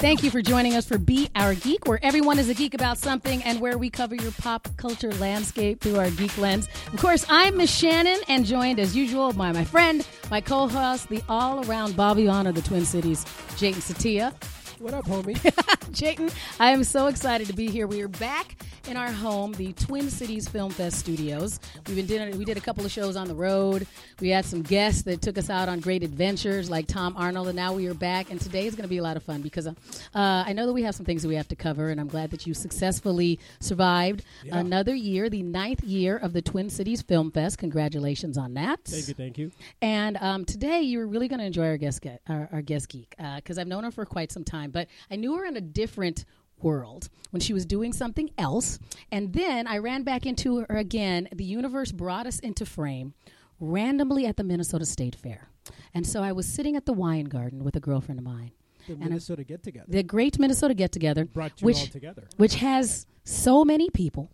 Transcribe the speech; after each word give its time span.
Thank 0.00 0.22
you 0.22 0.30
for 0.30 0.40
joining 0.40 0.76
us 0.76 0.86
for 0.86 0.96
Be 0.96 1.28
Our 1.36 1.54
Geek, 1.54 1.86
where 1.86 2.02
everyone 2.02 2.38
is 2.38 2.48
a 2.48 2.54
geek 2.54 2.72
about 2.72 2.96
something 2.96 3.42
and 3.42 3.60
where 3.60 3.76
we 3.76 3.90
cover 3.90 4.14
your 4.14 4.32
pop 4.32 4.66
culture 4.78 5.12
landscape 5.16 5.82
through 5.82 5.98
our 5.98 6.08
geek 6.08 6.38
lens. 6.38 6.68
Of 6.90 6.98
course, 6.98 7.26
I'm 7.28 7.58
Miss 7.58 7.70
Shannon 7.70 8.18
and 8.26 8.46
joined 8.46 8.80
as 8.80 8.96
usual 8.96 9.34
by 9.34 9.52
my 9.52 9.62
friend, 9.62 10.08
my 10.30 10.40
co 10.40 10.68
host, 10.68 11.10
the 11.10 11.22
all 11.28 11.68
around 11.68 11.98
Bobby 11.98 12.28
on 12.28 12.46
of 12.46 12.54
the 12.54 12.62
Twin 12.62 12.86
Cities, 12.86 13.26
Jatin 13.58 13.82
Setia. 13.82 14.32
What 14.80 14.94
up, 14.94 15.04
homie? 15.04 15.36
Jayden, 15.92 16.32
I 16.58 16.70
am 16.70 16.82
so 16.82 17.08
excited 17.08 17.46
to 17.48 17.52
be 17.52 17.68
here. 17.68 17.86
We 17.86 18.00
are 18.00 18.08
back 18.08 18.56
in 18.88 18.96
our 18.96 19.12
home, 19.12 19.52
the 19.52 19.72
Twin 19.74 20.08
Cities 20.10 20.48
Film 20.48 20.70
Fest 20.70 20.98
studios. 20.98 21.60
We've 21.86 21.96
been 21.96 22.06
doing, 22.06 22.36
we 22.38 22.44
did 22.44 22.56
a 22.56 22.60
couple 22.60 22.84
of 22.84 22.90
shows 22.90 23.14
on 23.14 23.28
the 23.28 23.34
road. 23.34 23.86
We 24.20 24.30
had 24.30 24.44
some 24.44 24.62
guests 24.62 25.02
that 25.02 25.20
took 25.20 25.36
us 25.38 25.50
out 25.50 25.68
on 25.68 25.80
great 25.80 26.02
adventures, 26.02 26.70
like 26.70 26.86
Tom 26.86 27.14
Arnold, 27.16 27.48
and 27.48 27.56
now 27.56 27.72
we 27.74 27.86
are 27.88 27.94
back. 27.94 28.30
And 28.30 28.40
today 28.40 28.66
is 28.66 28.74
going 28.74 28.84
to 28.84 28.88
be 28.88 28.98
a 28.98 29.02
lot 29.02 29.16
of 29.16 29.22
fun 29.22 29.42
because 29.42 29.66
uh, 29.66 29.74
uh, 30.14 30.44
I 30.46 30.52
know 30.54 30.66
that 30.66 30.72
we 30.72 30.82
have 30.82 30.94
some 30.94 31.04
things 31.06 31.22
that 31.22 31.28
we 31.28 31.34
have 31.36 31.48
to 31.48 31.56
cover, 31.56 31.90
and 31.90 32.00
I'm 32.00 32.08
glad 32.08 32.30
that 32.30 32.46
you 32.46 32.54
successfully 32.54 33.38
survived 33.60 34.24
Yeah. 34.44 34.58
another 34.58 34.94
year, 34.94 35.28
the 35.28 35.42
ninth 35.42 35.84
year 35.84 36.16
of 36.16 36.32
the 36.32 36.42
Twin 36.42 36.70
Cities 36.70 37.02
Film 37.02 37.30
Fest. 37.30 37.58
Congratulations 37.58 38.38
on 38.38 38.54
that. 38.54 38.80
thank 38.84 39.08
you, 39.08 39.14
thank 39.14 39.38
you. 39.38 39.50
And 39.82 40.16
um, 40.20 40.44
today 40.44 40.80
you're 40.80 41.06
really 41.06 41.28
going 41.28 41.40
to 41.40 41.46
enjoy 41.46 41.66
our 41.66 41.76
guest, 41.76 42.02
ge- 42.02 42.18
our, 42.28 42.48
our 42.52 42.62
guest 42.62 42.88
geek, 42.88 43.14
because 43.36 43.58
I've 43.58 43.68
known 43.68 43.84
her 43.84 43.90
for 43.90 44.04
quite 44.06 44.32
some 44.32 44.42
time, 44.44 44.70
but 44.70 44.88
I 45.10 45.16
knew 45.16 45.36
her 45.36 45.44
in 45.44 45.56
a 45.56 45.60
different 45.60 46.24
world 46.62 47.08
when 47.30 47.40
she 47.40 47.52
was 47.52 47.64
doing 47.66 47.92
something 47.92 48.30
else. 48.38 48.78
And 49.12 49.32
then 49.32 49.66
I 49.66 49.78
ran 49.78 50.02
back 50.02 50.26
into 50.26 50.60
her 50.68 50.76
again. 50.76 51.28
The 51.32 51.44
universe 51.44 51.92
brought 51.92 52.26
us 52.26 52.38
into 52.40 52.66
frame 52.66 53.14
randomly 53.58 54.26
at 54.26 54.36
the 54.36 54.44
Minnesota 54.44 54.84
State 54.86 55.14
Fair. 55.14 55.48
And 55.94 56.06
so 56.06 56.22
I 56.22 56.32
was 56.32 56.46
sitting 56.46 56.76
at 56.76 56.86
the 56.86 56.92
wine 56.92 57.26
garden 57.26 57.62
with 57.64 57.76
a 57.76 57.80
girlfriend 57.80 58.18
of 58.18 58.24
mine. 58.24 58.52
The 58.86 58.94
I- 58.94 58.96
Minnesota 58.96 59.44
get 59.44 59.62
together 59.62 59.86
The 59.88 60.02
great 60.02 60.38
Minnesota 60.38 60.74
get 60.74 60.92
together, 60.92 61.24
brought 61.26 61.60
you 61.60 61.66
which 61.66 61.80
all 61.80 61.86
together. 61.88 62.24
which 62.38 62.54
has 62.56 63.06
so 63.24 63.64
many 63.64 63.90
people. 63.90 64.30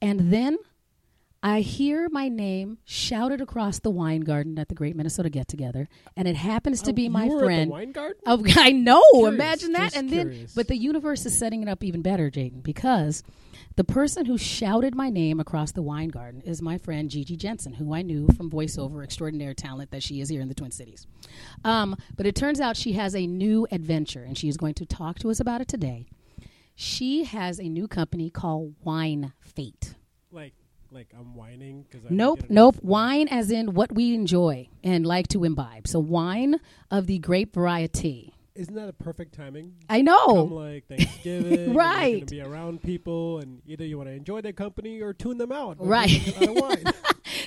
And 0.00 0.32
then 0.32 0.58
I 1.44 1.60
hear 1.60 2.08
my 2.08 2.28
name 2.28 2.78
shouted 2.84 3.40
across 3.40 3.80
the 3.80 3.90
wine 3.90 4.20
garden 4.20 4.58
at 4.60 4.68
the 4.68 4.76
Great 4.76 4.94
Minnesota 4.94 5.28
Get 5.28 5.48
Together, 5.48 5.88
and 6.16 6.28
it 6.28 6.36
happens 6.36 6.82
to 6.82 6.90
Oh, 6.90 6.94
be 6.94 7.08
my 7.08 7.28
friend. 7.28 7.62
At 7.62 7.64
the 7.64 7.70
wine 7.70 7.92
garden? 7.92 8.22
Oh, 8.26 8.44
I 8.56 8.70
know. 8.70 9.02
Curious, 9.12 9.34
Imagine 9.34 9.72
that. 9.72 9.96
And 9.96 10.08
then, 10.10 10.46
but 10.54 10.68
the 10.68 10.76
universe 10.76 11.26
is 11.26 11.36
setting 11.36 11.62
it 11.62 11.68
up 11.68 11.82
even 11.82 12.00
better, 12.00 12.30
Jatin, 12.30 12.62
because 12.62 13.24
the 13.74 13.82
person 13.82 14.24
who 14.24 14.38
shouted 14.38 14.94
my 14.94 15.10
name 15.10 15.40
across 15.40 15.72
the 15.72 15.82
wine 15.82 16.10
garden 16.10 16.42
is 16.42 16.62
my 16.62 16.78
friend 16.78 17.10
Gigi 17.10 17.36
Jensen, 17.36 17.72
who 17.72 17.92
I 17.92 18.02
knew 18.02 18.28
from 18.36 18.48
voiceover 18.48 19.02
extraordinary 19.02 19.56
talent 19.56 19.90
that 19.90 20.04
she 20.04 20.20
is 20.20 20.28
here 20.28 20.40
in 20.42 20.48
the 20.48 20.54
Twin 20.54 20.70
Cities. 20.70 21.08
Um, 21.64 21.96
but 22.16 22.24
it 22.24 22.36
turns 22.36 22.60
out 22.60 22.76
she 22.76 22.92
has 22.92 23.16
a 23.16 23.26
new 23.26 23.66
adventure, 23.72 24.22
and 24.22 24.38
she 24.38 24.48
is 24.48 24.56
going 24.56 24.74
to 24.74 24.86
talk 24.86 25.18
to 25.20 25.30
us 25.30 25.40
about 25.40 25.60
it 25.60 25.66
today. 25.66 26.06
She 26.76 27.24
has 27.24 27.58
a 27.58 27.68
new 27.68 27.88
company 27.88 28.30
called 28.30 28.74
Wine 28.84 29.32
Fate. 29.40 29.94
Like, 30.30 30.54
like 30.92 31.08
I'm 31.18 31.34
whining 31.34 31.86
because 31.88 32.04
I 32.04 32.08
Nope, 32.10 32.44
nope. 32.48 32.76
Wine 32.82 33.28
as 33.28 33.50
in 33.50 33.74
what 33.74 33.92
we 33.92 34.14
enjoy 34.14 34.68
and 34.84 35.06
like 35.06 35.28
to 35.28 35.44
imbibe. 35.44 35.88
So 35.88 35.98
wine 35.98 36.60
of 36.90 37.06
the 37.06 37.18
grape 37.18 37.54
variety. 37.54 38.34
Isn't 38.54 38.74
that 38.74 38.88
a 38.88 38.92
perfect 38.92 39.34
timing? 39.34 39.74
I 39.88 39.98
Come 39.98 40.04
know. 40.04 40.42
like 40.44 40.86
Thanksgiving, 40.86 41.72
Right. 41.74 42.28
be 42.28 42.42
around 42.42 42.82
people, 42.82 43.38
and 43.38 43.62
either 43.66 43.84
you 43.84 43.96
want 43.96 44.10
to 44.10 44.14
enjoy 44.14 44.42
their 44.42 44.52
company 44.52 45.00
or 45.00 45.14
tune 45.14 45.38
them 45.38 45.50
out. 45.52 45.76
Right. 45.80 46.08
drinking 46.10 46.48
a 46.48 46.52
lot 46.52 46.76
of 46.78 46.84
wine. 46.84 46.94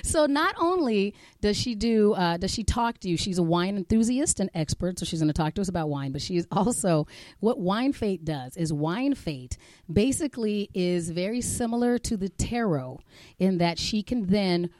So 0.02 0.26
not 0.26 0.54
only 0.58 1.14
does 1.40 1.56
she 1.56 1.74
do, 1.74 2.14
uh, 2.14 2.38
does 2.38 2.50
she 2.52 2.64
talk 2.64 2.98
to 3.00 3.08
you? 3.08 3.16
She's 3.16 3.38
a 3.38 3.42
wine 3.42 3.76
enthusiast 3.76 4.40
and 4.40 4.50
expert, 4.54 4.98
so 4.98 5.04
she's 5.04 5.20
going 5.20 5.28
to 5.28 5.34
talk 5.34 5.54
to 5.54 5.60
us 5.60 5.68
about 5.68 5.88
wine. 5.88 6.10
But 6.12 6.22
she 6.22 6.36
is 6.36 6.46
also 6.50 7.06
what 7.40 7.58
Wine 7.60 7.92
Fate 7.92 8.24
does 8.24 8.56
is 8.56 8.72
Wine 8.72 9.14
Fate 9.14 9.56
basically 9.92 10.70
is 10.74 11.10
very 11.10 11.40
similar 11.40 11.98
to 11.98 12.16
the 12.16 12.28
tarot 12.30 13.00
in 13.38 13.58
that 13.58 13.78
she 13.78 14.02
can 14.02 14.26
then 14.26 14.70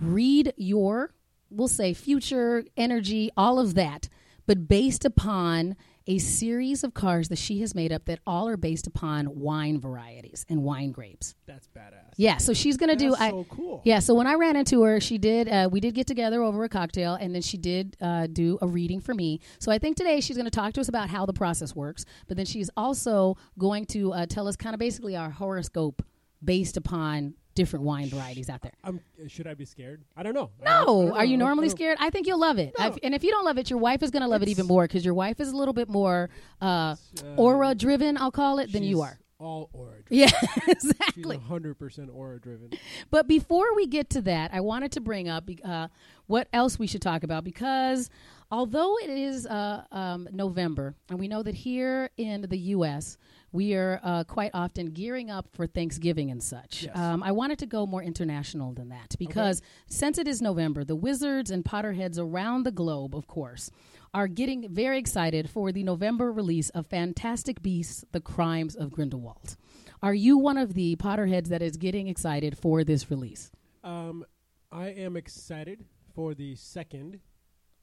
read 0.00 0.52
your, 0.56 1.12
we'll 1.50 1.68
say, 1.68 1.92
future 1.94 2.64
energy, 2.76 3.30
all 3.36 3.58
of 3.60 3.74
that, 3.74 4.08
but 4.48 4.66
based 4.66 5.04
upon 5.04 5.76
a 6.06 6.16
series 6.16 6.82
of 6.82 6.94
cards 6.94 7.28
that 7.28 7.36
she 7.36 7.60
has 7.60 7.74
made 7.74 7.92
up 7.92 8.06
that 8.06 8.18
all 8.26 8.48
are 8.48 8.56
based 8.56 8.86
upon 8.86 9.38
wine 9.38 9.78
varieties 9.78 10.46
and 10.48 10.62
wine 10.62 10.90
grapes. 10.90 11.34
That's 11.46 11.68
badass. 11.68 12.14
Yeah, 12.16 12.38
so 12.38 12.54
she's 12.54 12.78
going 12.78 12.88
to 12.88 12.96
do. 12.96 13.14
I, 13.14 13.28
so 13.28 13.44
cool. 13.50 13.82
yeah, 13.84 13.98
so 13.98 14.14
when 14.14 14.26
I 14.26 14.34
ran 14.34 14.56
into 14.56 14.82
her, 14.84 15.00
she 15.00 15.18
did. 15.18 15.50
Uh, 15.50 15.68
we 15.70 15.80
did 15.80 15.94
get 15.94 16.06
together 16.06 16.42
over 16.42 16.64
a 16.64 16.68
cocktail, 16.68 17.12
and 17.14 17.34
then 17.34 17.42
she 17.42 17.58
did 17.58 17.94
uh, 18.00 18.26
do 18.26 18.58
a 18.62 18.66
reading 18.66 19.00
for 19.00 19.12
me. 19.14 19.40
So 19.58 19.70
I 19.70 19.78
think 19.78 19.98
today 19.98 20.22
she's 20.22 20.38
going 20.38 20.46
to 20.46 20.50
talk 20.50 20.72
to 20.72 20.80
us 20.80 20.88
about 20.88 21.10
how 21.10 21.26
the 21.26 21.34
process 21.34 21.76
works, 21.76 22.06
but 22.26 22.38
then 22.38 22.46
she's 22.46 22.70
also 22.74 23.36
going 23.58 23.84
to 23.86 24.14
uh, 24.14 24.24
tell 24.24 24.48
us 24.48 24.56
kind 24.56 24.72
of 24.72 24.80
basically 24.80 25.14
our 25.14 25.28
horoscope 25.28 26.02
based 26.42 26.78
upon 26.78 27.34
different 27.58 27.84
wine 27.84 28.08
varieties 28.08 28.48
out 28.48 28.62
there. 28.62 28.72
I'm, 28.84 29.00
should 29.26 29.46
I 29.46 29.54
be 29.54 29.64
scared? 29.64 30.02
I 30.16 30.22
don't 30.22 30.32
know. 30.34 30.50
I 30.62 30.64
don't- 30.64 30.72
I 30.72 30.78
No, 30.80 30.86
don't 31.08 31.16
are 31.18 31.24
you 31.24 31.36
know. 31.36 31.44
I 31.44 31.48
normally 31.48 31.68
don't- 31.68 31.76
scared? 31.76 31.98
I 32.00 32.10
think 32.10 32.26
you'll 32.26 32.40
love 32.40 32.58
it. 32.58 32.72
No. 32.78 32.96
And 33.02 33.14
if 33.14 33.22
you 33.24 33.30
don't 33.30 33.44
love 33.44 33.58
it, 33.58 33.68
your 33.68 33.78
wife 33.78 34.02
is 34.02 34.10
going 34.10 34.22
to 34.22 34.28
love 34.28 34.42
it 34.42 34.48
even 34.48 34.66
more 34.66 34.84
because 34.84 35.04
your 35.04 35.14
wife 35.14 35.40
is 35.40 35.48
a 35.50 35.56
little 35.56 35.74
bit 35.74 35.88
more 35.88 36.30
uh, 36.62 36.64
Uh, 36.64 36.94
aura 37.36 37.74
driven, 37.74 38.16
I'll 38.16 38.30
call 38.30 38.58
it, 38.60 38.72
than 38.72 38.82
you 38.84 39.02
are. 39.02 39.18
All 39.40 39.70
aura. 39.72 39.92
driven. 40.04 40.06
Yeah, 40.18 40.26
She's 40.64 40.68
exactly. 40.90 41.38
hundred 41.38 41.78
percent 41.78 42.10
aura 42.12 42.40
driven. 42.40 42.70
But 43.10 43.28
before 43.28 43.74
we 43.76 43.86
get 43.86 44.10
to 44.10 44.22
that, 44.22 44.52
I 44.52 44.60
wanted 44.60 44.90
to 44.92 45.00
bring 45.00 45.28
up 45.28 45.48
uh, 45.64 45.88
what 46.26 46.48
else 46.52 46.78
we 46.78 46.86
should 46.88 47.02
talk 47.02 47.22
about 47.22 47.44
because 47.44 48.10
although 48.50 48.96
it 48.98 49.10
is 49.10 49.46
uh, 49.46 49.84
um, 49.92 50.28
November, 50.32 50.94
and 51.08 51.18
we 51.18 51.28
know 51.28 51.42
that 51.42 51.54
here 51.54 52.10
in 52.16 52.46
the 52.48 52.58
U.S., 52.58 53.16
we 53.52 53.74
are 53.74 54.00
uh, 54.02 54.24
quite 54.24 54.50
often 54.52 54.90
gearing 54.90 55.30
up 55.30 55.48
for 55.52 55.66
Thanksgiving 55.66 56.30
and 56.30 56.42
such. 56.42 56.84
Yes. 56.84 56.96
Um, 56.96 57.22
I 57.22 57.32
wanted 57.32 57.58
to 57.60 57.66
go 57.66 57.86
more 57.86 58.02
international 58.02 58.72
than 58.72 58.90
that 58.90 59.14
because 59.18 59.62
since 59.88 60.18
it 60.18 60.28
is 60.28 60.42
November, 60.42 60.84
the 60.84 60.96
Wizards 60.96 61.50
and 61.50 61.64
Potterheads 61.64 62.18
around 62.18 62.64
the 62.64 62.72
globe, 62.72 63.14
of 63.14 63.26
course, 63.26 63.70
are 64.12 64.28
getting 64.28 64.68
very 64.68 64.98
excited 64.98 65.48
for 65.50 65.72
the 65.72 65.82
November 65.82 66.32
release 66.32 66.70
of 66.70 66.86
Fantastic 66.86 67.62
Beasts: 67.62 68.04
The 68.12 68.20
Crimes 68.20 68.74
of 68.74 68.90
Grindelwald. 68.90 69.56
Are 70.02 70.14
you 70.14 70.38
one 70.38 70.58
of 70.58 70.74
the 70.74 70.96
Potterheads 70.96 71.48
that 71.48 71.62
is 71.62 71.76
getting 71.76 72.08
excited 72.08 72.56
for 72.56 72.84
this 72.84 73.10
release? 73.10 73.50
Um, 73.82 74.24
I 74.70 74.88
am 74.88 75.16
excited 75.16 75.84
for 76.14 76.34
the 76.34 76.54
second 76.54 77.20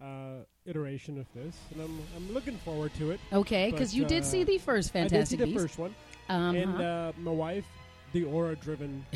uh, 0.02 0.44
iteration 0.66 1.20
of 1.20 1.26
this, 1.34 1.56
and 1.72 1.82
I'm 1.82 2.00
I'm 2.16 2.34
looking 2.34 2.58
forward 2.58 2.94
to 2.96 3.12
it. 3.12 3.20
Okay, 3.32 3.72
because 3.72 3.96
you 3.96 4.06
did 4.06 4.24
uh, 4.24 4.26
see 4.26 4.44
the 4.44 4.58
first 4.58 4.92
Fantastic 4.94 5.40
I 5.40 5.46
did 5.46 5.50
see 5.50 5.54
the 5.54 5.60
first 5.60 5.78
one, 5.80 5.96
Um, 6.30 6.56
and 6.56 6.82
uh, 6.82 7.12
my 7.18 7.32
wife, 7.32 7.66
the 8.12 8.24
aura-driven 8.26 9.06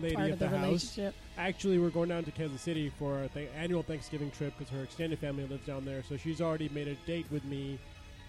lady 0.00 0.14
part 0.14 0.26
of 0.28 0.32
of 0.34 0.38
the, 0.38 0.48
the 0.48 0.58
house. 0.58 0.98
Actually, 1.36 1.78
we're 1.78 1.90
going 1.90 2.08
down 2.08 2.24
to 2.24 2.30
Kansas 2.30 2.60
City 2.60 2.90
for 2.98 3.22
a 3.22 3.28
th- 3.28 3.50
annual 3.56 3.82
Thanksgiving 3.82 4.30
trip 4.30 4.54
because 4.58 4.72
her 4.72 4.82
extended 4.82 5.18
family 5.18 5.46
lives 5.46 5.66
down 5.66 5.84
there. 5.84 6.02
So 6.08 6.16
she's 6.16 6.40
already 6.40 6.68
made 6.70 6.88
a 6.88 6.94
date 7.06 7.26
with 7.30 7.44
me 7.44 7.78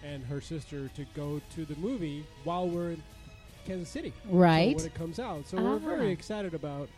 and 0.04 0.24
her 0.24 0.40
sister 0.40 0.88
to 0.96 1.04
go 1.14 1.40
to 1.54 1.64
the 1.64 1.76
movie 1.76 2.24
while 2.44 2.68
we're 2.68 2.92
in 2.92 3.02
Kansas 3.66 3.88
City. 3.88 4.12
So 4.24 4.34
Right. 4.36 4.74
when 4.76 4.86
it 4.86 4.94
comes 4.94 5.18
out, 5.18 5.46
so 5.46 5.60
we're 5.62 5.78
very 5.78 6.10
excited 6.10 6.54
about 6.54 6.88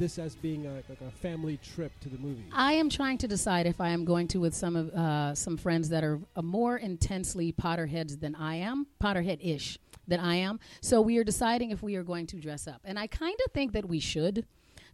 this 0.00 0.18
as 0.18 0.34
being 0.34 0.66
a, 0.66 0.82
like 0.88 1.00
a 1.06 1.10
family 1.18 1.58
trip 1.58 1.92
to 2.00 2.08
the 2.08 2.18
movie. 2.18 2.42
I 2.52 2.72
am 2.72 2.88
trying 2.88 3.18
to 3.18 3.28
decide 3.28 3.66
if 3.66 3.80
I 3.80 3.90
am 3.90 4.04
going 4.04 4.26
to 4.28 4.40
with 4.40 4.54
some 4.54 4.74
of 4.74 4.88
uh, 4.90 5.34
some 5.34 5.56
friends 5.56 5.90
that 5.90 6.02
are 6.02 6.18
uh, 6.34 6.42
more 6.42 6.78
intensely 6.78 7.52
Potterheads 7.52 8.18
than 8.18 8.34
I 8.34 8.56
am, 8.56 8.86
Potterhead-ish 8.98 9.78
than 10.08 10.18
I 10.18 10.36
am. 10.36 10.58
So 10.80 11.02
we 11.02 11.18
are 11.18 11.24
deciding 11.24 11.70
if 11.70 11.82
we 11.82 11.96
are 11.96 12.02
going 12.02 12.26
to 12.28 12.40
dress 12.40 12.66
up, 12.66 12.80
and 12.84 12.98
I 12.98 13.06
kind 13.06 13.38
of 13.46 13.52
think 13.52 13.72
that 13.74 13.86
we 13.86 14.00
should. 14.00 14.46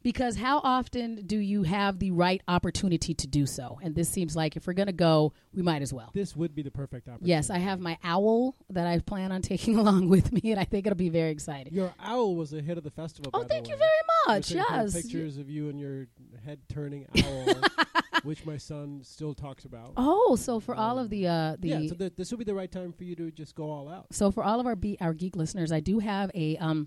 Because 0.06 0.36
how 0.36 0.60
often 0.62 1.26
do 1.26 1.36
you 1.36 1.64
have 1.64 1.98
the 1.98 2.12
right 2.12 2.40
opportunity 2.46 3.12
to 3.12 3.26
do 3.26 3.44
so? 3.44 3.80
And 3.82 3.92
this 3.96 4.08
seems 4.08 4.36
like 4.36 4.56
if 4.56 4.64
we're 4.64 4.72
going 4.72 4.86
to 4.86 4.92
go, 4.92 5.32
we 5.53 5.62
might 5.62 5.82
as 5.82 5.92
well. 5.92 6.12
this 6.14 6.36
would 6.36 6.54
be 6.54 6.62
the 6.62 6.70
perfect 6.70 7.08
opportunity. 7.08 7.30
Yes, 7.30 7.50
I 7.50 7.58
have 7.58 7.80
my 7.80 7.98
owl 8.04 8.54
that 8.70 8.86
I 8.86 9.00
plan 9.00 9.32
on 9.32 9.42
taking 9.42 9.76
along 9.80 10.08
with 10.08 10.30
me, 10.30 10.53
and 10.53 10.60
I 10.60 10.64
think 10.64 10.86
it'll 10.86 10.97
be 10.97 11.08
very 11.08 11.32
exciting. 11.32 11.74
Your 11.74 11.92
owl 11.98 12.36
was 12.36 12.53
a 12.53 12.62
hit 12.62 12.78
of 12.78 12.84
the 12.84 12.91
festival. 12.92 13.32
Oh, 13.34 13.38
by 13.38 13.42
the 13.42 13.48
thank 13.48 13.68
you 13.68 13.74
very 13.74 13.91
much. 14.28 14.53
Yes. 14.53 14.94
pictures 14.94 15.38
of 15.38 15.50
you 15.50 15.70
and 15.70 15.80
your 15.80 16.06
head 16.44 16.60
turning 16.68 17.09
owl, 17.24 17.54
which 18.22 18.47
my 18.47 18.59
son 18.59 19.00
still 19.02 19.34
talks 19.34 19.64
about. 19.64 19.94
Oh, 19.97 20.36
so 20.36 20.60
for 20.60 20.76
all 20.76 21.00
of 21.00 21.10
the 21.10 21.26
uh, 21.26 21.56
the 21.59 21.68
yeah, 21.68 21.88
so 21.88 21.97
th- 21.97 22.12
this 22.16 22.30
would 22.30 22.38
be 22.38 22.44
the 22.44 22.54
right 22.54 22.70
time 22.70 22.92
for 22.92 23.02
you 23.02 23.16
to 23.16 23.32
just 23.32 23.56
go 23.56 23.68
all 23.68 23.88
out. 23.88 24.06
So 24.12 24.30
for 24.30 24.44
all 24.44 24.60
of 24.60 24.66
our 24.68 24.76
be- 24.76 24.98
our 25.00 25.14
geek 25.14 25.34
listeners, 25.34 25.72
I 25.72 25.80
do 25.80 25.98
have 25.98 26.30
a 26.32 26.56
um 26.59 26.86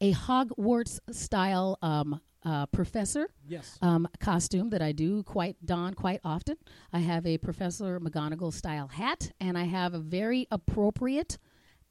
a 0.00 0.12
Hogwarts 0.12 0.98
style 1.10 1.78
um 1.82 2.20
uh, 2.44 2.66
professor 2.66 3.28
Yes. 3.48 3.78
um, 3.80 4.06
costume 4.20 4.68
that 4.70 4.82
I 4.82 4.92
do 4.92 5.22
quite 5.22 5.56
don 5.64 5.94
quite 5.94 6.20
often. 6.24 6.56
I 6.92 6.98
have 6.98 7.26
a 7.26 7.38
Professor 7.38 7.98
McGonagall 7.98 8.52
style 8.52 8.88
hat, 8.88 9.32
and 9.40 9.56
I 9.56 9.64
have 9.64 9.94
a 9.94 9.98
very 9.98 10.46
appropriate 10.50 11.38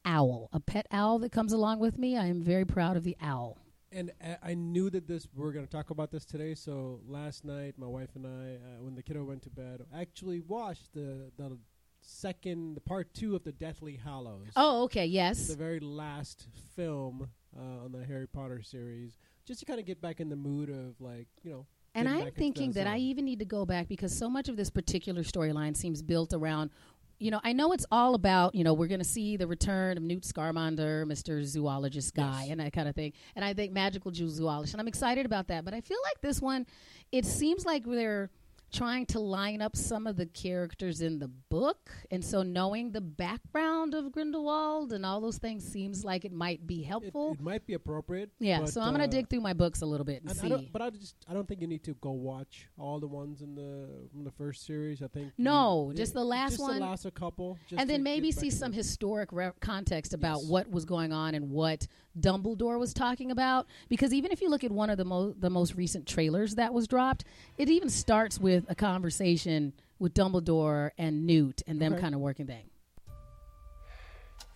owl, 0.06 0.50
a 0.54 0.60
pet 0.60 0.86
owl 0.92 1.18
that 1.20 1.32
comes 1.32 1.54
along 1.54 1.80
with 1.80 1.98
me. 1.98 2.18
I 2.18 2.28
am 2.28 2.44
very 2.44 2.66
proud 2.66 2.98
of 2.98 3.04
the 3.04 3.18
owl. 3.20 3.58
And 3.92 4.12
uh, 4.24 4.36
I 4.44 4.54
knew 4.54 4.90
that 4.92 5.08
this 5.08 5.28
we 5.36 5.44
are 5.48 5.52
going 5.52 5.66
to 5.66 5.72
talk 5.72 5.90
about 5.90 6.12
this 6.12 6.26
today. 6.26 6.54
So 6.56 7.00
last 7.08 7.46
night, 7.46 7.76
my 7.78 7.88
wife 7.88 8.10
and 8.16 8.26
I, 8.26 8.56
uh, 8.56 8.84
when 8.84 8.96
the 8.96 9.02
kiddo 9.04 9.24
went 9.24 9.42
to 9.44 9.50
bed, 9.50 9.82
actually 9.96 10.42
watched 10.42 10.94
the 10.94 11.32
the 11.38 11.58
second, 12.02 12.76
the 12.76 12.82
part 12.82 13.14
two 13.14 13.36
of 13.36 13.44
the 13.44 13.52
Deathly 13.52 13.96
Hallows. 13.96 14.50
Oh, 14.56 14.84
okay, 14.84 15.06
yes. 15.06 15.48
the 15.48 15.56
very 15.56 15.80
last 15.80 16.48
film 16.76 17.30
uh, 17.58 17.84
on 17.86 17.92
the 17.92 18.04
Harry 18.06 18.28
Potter 18.28 18.62
series, 18.62 19.18
just 19.46 19.60
to 19.60 19.66
kind 19.66 19.80
of 19.80 19.86
get 19.86 20.02
back 20.02 20.20
in 20.20 20.30
the 20.30 20.36
mood 20.36 20.70
of 20.70 21.00
like 21.00 21.28
you 21.44 21.52
know. 21.52 21.66
And 21.96 22.10
I'm 22.10 22.32
thinking 22.32 22.72
that 22.72 22.88
I 22.88 22.98
even 22.98 23.24
need 23.26 23.38
to 23.40 23.46
go 23.46 23.66
back 23.68 23.88
because 23.88 24.18
so 24.18 24.28
much 24.28 24.50
of 24.50 24.58
this 24.58 24.72
particular 24.72 25.22
storyline 25.22 25.78
seems 25.78 26.02
built 26.02 26.34
around. 26.34 26.72
You 27.20 27.30
know, 27.30 27.40
I 27.44 27.54
know 27.54 27.72
it's 27.72 27.86
all 27.92 28.16
about, 28.16 28.56
you 28.56 28.64
know, 28.64 28.74
we're 28.74 28.88
going 28.88 29.00
to 29.00 29.06
see 29.06 29.38
the 29.38 29.46
return 29.46 29.96
of 29.98 30.04
Newt 30.04 30.26
Scamander, 30.26 31.06
Mr. 31.06 31.44
Zoologist 31.44 32.16
guy, 32.16 32.42
Yes. 32.42 32.50
and 32.50 32.60
that 32.60 32.74
kind 32.74 32.90
of 32.90 32.96
thing. 32.96 33.14
And 33.36 33.46
I 33.46 33.54
think 33.54 33.72
magical 33.72 34.12
zoologist. 34.12 34.74
And 34.74 34.82
I'm 34.82 34.88
excited 34.88 35.26
about 35.26 35.48
that. 35.50 35.64
But 35.64 35.76
I 35.76 35.82
feel 35.82 36.00
like 36.04 36.20
this 36.22 36.42
one, 36.42 36.66
it 37.12 37.26
seems 37.26 37.64
like 37.64 37.86
they're 37.86 38.32
trying 38.74 39.06
to 39.06 39.20
line 39.20 39.62
up 39.62 39.75
some 39.75 40.08
of 40.08 40.18
the 40.18 40.25
characters 40.25 41.02
in 41.02 41.20
the 41.20 41.28
book. 41.28 41.92
And 42.12 42.24
so 42.25 42.42
knowing 42.44 42.92
the 42.92 43.02
background 43.02 43.94
of 43.94 44.12
Grindelwald 44.12 44.92
and 44.94 45.06
all 45.06 45.22
those 45.22 45.38
things 45.38 45.64
seems 45.64 46.04
like 46.04 46.25
it 46.25 46.31
might 46.34 46.66
be 46.66 46.81
helpful. 46.81 47.34
it 47.34 47.42
might 47.42 47.66
be 47.66 47.74
appropriate. 47.75 48.31
yeah, 48.40 48.66
so 48.66 48.81
I'm 48.81 48.90
going 48.90 49.02
uh, 49.02 49.06
to 49.06 49.12
dig 49.12 49.30
through 49.30 49.42
my 49.42 49.54
books 49.54 49.81
a 49.81 49.86
little 49.86 50.06
bit 50.06 50.22
and, 50.22 50.31
And 50.31 50.40
see. 50.40 50.50
don't, 50.50 50.72
but 50.74 50.81
I 50.81 50.90
just 50.90 51.16
I 51.30 51.34
don't 51.34 51.48
think 51.48 51.62
you 51.62 51.68
need 51.68 51.84
to 51.84 51.94
go 51.96 52.12
watch 52.12 52.68
all 52.78 53.00
the 53.00 53.08
ones 53.08 53.42
in 53.42 53.56
the 53.56 53.88
from 54.12 54.24
the 54.24 54.31
first 54.31 54.66
series. 54.66 55.02
I 55.02 55.08
think 55.08 55.31
No, 55.38 55.90
you- 55.92 55.96
just 55.98 56.14
the 56.14 56.24
last 56.24 56.52
one. 56.52 56.52
just 56.58 56.62
one. 56.70 56.80
the 56.80 56.86
last 56.86 57.06
a 57.06 57.12
couple, 57.12 57.58
just 57.68 57.80
and 57.80 57.90
then 57.90 58.02
maybe 58.04 58.31
see 58.31 58.50
some 58.50 58.72
it. 58.74 58.75
historic 58.75 59.31
re- 59.31 59.52
context 59.62 60.14
about 60.14 60.40
Yes. 60.42 60.50
what 60.50 60.70
was 60.72 60.86
going 60.86 61.14
on 61.14 61.36
and 61.36 61.50
what 61.52 61.88
Dumbledore 62.19 62.77
was 62.80 62.94
talking 62.94 63.31
about. 63.31 63.68
Because 63.89 64.13
even 64.13 64.31
if 64.31 64.42
you 64.42 64.50
look 64.50 64.63
at 64.63 64.71
one 64.71 64.89
of 64.89 64.98
the 64.98 65.06
most 65.06 65.39
the 65.42 65.50
most 65.50 65.75
recent 65.75 66.07
trailers 66.07 66.56
that 66.56 66.74
was 66.74 66.88
dropped, 66.88 67.24
it 67.57 67.69
even 67.69 67.89
starts 67.89 68.39
with 68.39 68.65
a 68.69 68.75
conversation 68.75 69.74
with 70.00 70.13
Dumbledore 70.13 70.92
and 70.98 71.25
Newt 71.25 71.62
and 71.68 71.81
them 71.81 71.94
Okay. 71.94 72.01
kind 72.01 72.15
of 72.15 72.21
working 72.21 72.48
thing. 72.48 72.65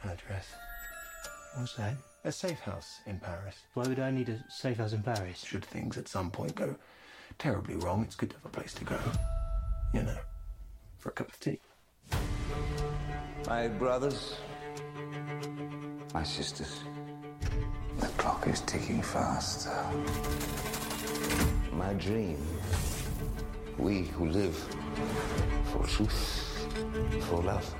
Address. 0.04 0.48
What's 1.56 1.74
that? 1.76 1.96
A 2.24 2.32
safe 2.32 2.60
house 2.60 3.00
in 3.06 3.20
Paris. 3.20 3.56
Why 3.74 3.88
would 3.88 4.00
I 4.00 4.12
need 4.12 4.30
a 4.30 4.44
safe 4.50 4.78
house 4.78 4.94
in 4.94 5.02
Paris? 5.02 5.44
Should 5.44 5.66
things 5.66 5.98
at 5.98 6.08
some 6.08 6.30
point 6.30 6.56
go 6.56 6.76
terribly 7.40 7.76
wrong, 7.76 8.04
it's 8.04 8.16
good 8.16 8.30
to 8.32 8.36
have 8.36 8.46
a 8.46 8.50
place 8.50 8.74
to 8.76 8.84
go. 8.84 9.00
You 9.94 10.04
know, 10.04 10.18
for 10.98 11.10
a 11.10 11.12
cup 11.14 11.30
of 11.30 11.40
tea. 11.40 11.60
My 13.48 13.68
brothers, 13.70 14.36
my 16.14 16.24
sisters, 16.24 16.82
the 18.00 18.08
clock 18.18 18.48
is 18.48 18.62
ticking 18.62 19.02
fast. 19.02 19.68
My 21.72 21.94
dream, 21.94 22.38
we 23.78 24.04
who 24.04 24.28
live 24.28 24.56
for 25.72 25.86
truth, 25.86 26.68
for 27.30 27.42
love. 27.42 27.74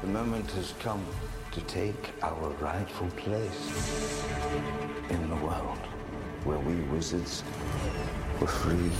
The 0.00 0.06
moment 0.06 0.50
has 0.52 0.74
come 0.78 1.04
to 1.52 1.60
take 1.62 2.12
our 2.22 2.48
rightful 2.60 3.08
place 3.16 4.24
in 5.10 5.28
the 5.28 5.36
world 5.36 5.78
where 6.44 6.58
we 6.58 6.74
wizards 6.94 7.42
were 8.40 8.46
free. 8.46 8.90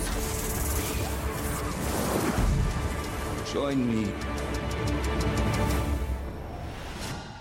Join 3.53 3.79
me 3.89 4.13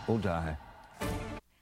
or 0.08 0.18
die. 0.18 0.56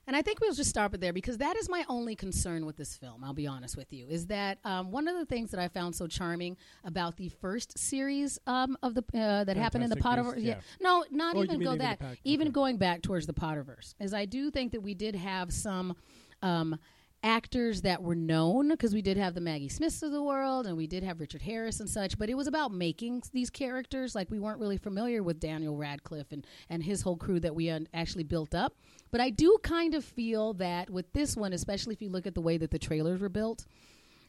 And 0.07 0.15
I 0.15 0.21
think 0.21 0.39
we'll 0.39 0.53
just 0.53 0.69
stop 0.69 0.93
it 0.93 1.01
there 1.01 1.11
because 1.11 1.37
that 1.39 1.57
is 1.57 1.67
my 1.67 1.83
only 1.89 2.15
concern 2.15 2.65
with 2.65 2.77
this 2.77 2.95
film. 2.95 3.25
I'll 3.25 3.33
be 3.33 3.45
honest 3.45 3.75
with 3.75 3.91
you, 3.91 4.07
is 4.07 4.27
that 4.27 4.57
um, 4.63 4.89
one 4.89 5.09
of 5.09 5.17
the 5.17 5.25
things 5.25 5.51
that 5.51 5.59
I 5.59 5.67
found 5.67 5.95
so 5.95 6.07
charming 6.07 6.55
about 6.85 7.17
the 7.17 7.27
first 7.27 7.77
series 7.77 8.39
um, 8.47 8.77
of 8.81 8.95
the 8.95 9.03
uh, 9.13 9.43
that 9.43 9.57
happened 9.57 9.83
in 9.83 9.89
the 9.89 9.97
Potterverse. 9.97 10.37
Yeah. 10.37 10.55
yeah. 10.55 10.59
no, 10.79 11.03
not 11.11 11.35
even 11.35 11.59
go 11.59 11.73
even 11.73 11.77
that. 11.79 11.99
Even 12.23 12.47
okay. 12.47 12.53
going 12.53 12.77
back 12.77 13.01
towards 13.01 13.27
the 13.27 13.33
Potterverse, 13.33 13.95
is 13.99 14.13
I 14.13 14.23
do 14.25 14.49
think 14.49 14.71
that 14.71 14.81
we 14.81 14.93
did 14.93 15.15
have 15.15 15.51
some. 15.51 15.95
Um, 16.41 16.79
actors 17.27 17.81
that 17.81 18.01
were 18.01 18.15
known 18.15 18.69
because 18.69 18.93
we 18.93 19.01
did 19.01 19.17
have 19.17 19.33
the 19.33 19.41
Maggie 19.41 19.67
Smiths 19.67 20.01
of 20.01 20.11
the 20.11 20.23
world 20.23 20.65
and 20.65 20.77
we 20.77 20.87
did 20.87 21.03
have 21.03 21.19
Richard 21.19 21.41
Harris 21.41 21.81
and 21.81 21.89
such, 21.89 22.17
but 22.17 22.29
it 22.29 22.35
was 22.37 22.47
about 22.47 22.71
making 22.71 23.21
these 23.33 23.49
characters. 23.49 24.15
Like 24.15 24.31
we 24.31 24.39
weren't 24.39 24.59
really 24.59 24.77
familiar 24.77 25.21
with 25.21 25.39
Daniel 25.41 25.75
Radcliffe 25.75 26.31
and, 26.31 26.47
and 26.69 26.81
his 26.81 27.01
whole 27.01 27.17
crew 27.17 27.39
that 27.41 27.53
we 27.53 27.69
actually 27.93 28.23
built 28.23 28.55
up. 28.55 28.73
But 29.11 29.19
I 29.19 29.29
do 29.29 29.57
kind 29.61 29.93
of 29.93 30.05
feel 30.05 30.53
that 30.53 30.89
with 30.89 31.11
this 31.11 31.35
one, 31.35 31.51
especially 31.51 31.93
if 31.93 32.01
you 32.01 32.09
look 32.09 32.25
at 32.27 32.33
the 32.33 32.41
way 32.41 32.57
that 32.57 32.71
the 32.71 32.79
trailers 32.79 33.19
were 33.19 33.29
built, 33.29 33.65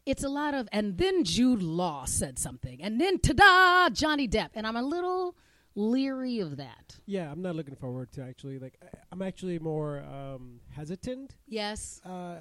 it's 0.04 0.24
a 0.24 0.28
lot 0.28 0.54
of, 0.54 0.68
and 0.72 0.98
then 0.98 1.22
Jude 1.22 1.62
Law 1.62 2.04
said 2.04 2.38
something, 2.38 2.82
and 2.82 3.00
then 3.00 3.18
ta-da, 3.20 3.90
Johnny 3.94 4.26
Depp, 4.26 4.50
and 4.54 4.66
I'm 4.66 4.76
a 4.76 4.82
little 4.82 5.36
leery 5.74 6.40
of 6.40 6.56
that. 6.56 6.96
Yeah, 7.06 7.30
I'm 7.30 7.42
not 7.42 7.54
looking 7.54 7.76
forward 7.76 8.10
to 8.12 8.22
actually 8.24 8.58
like. 8.58 8.74
I- 8.82 8.86
I'm 9.12 9.22
actually 9.22 9.58
more 9.58 10.00
um, 10.00 10.60
hesitant, 10.70 11.36
Yes. 11.46 12.00
uh, 12.04 12.36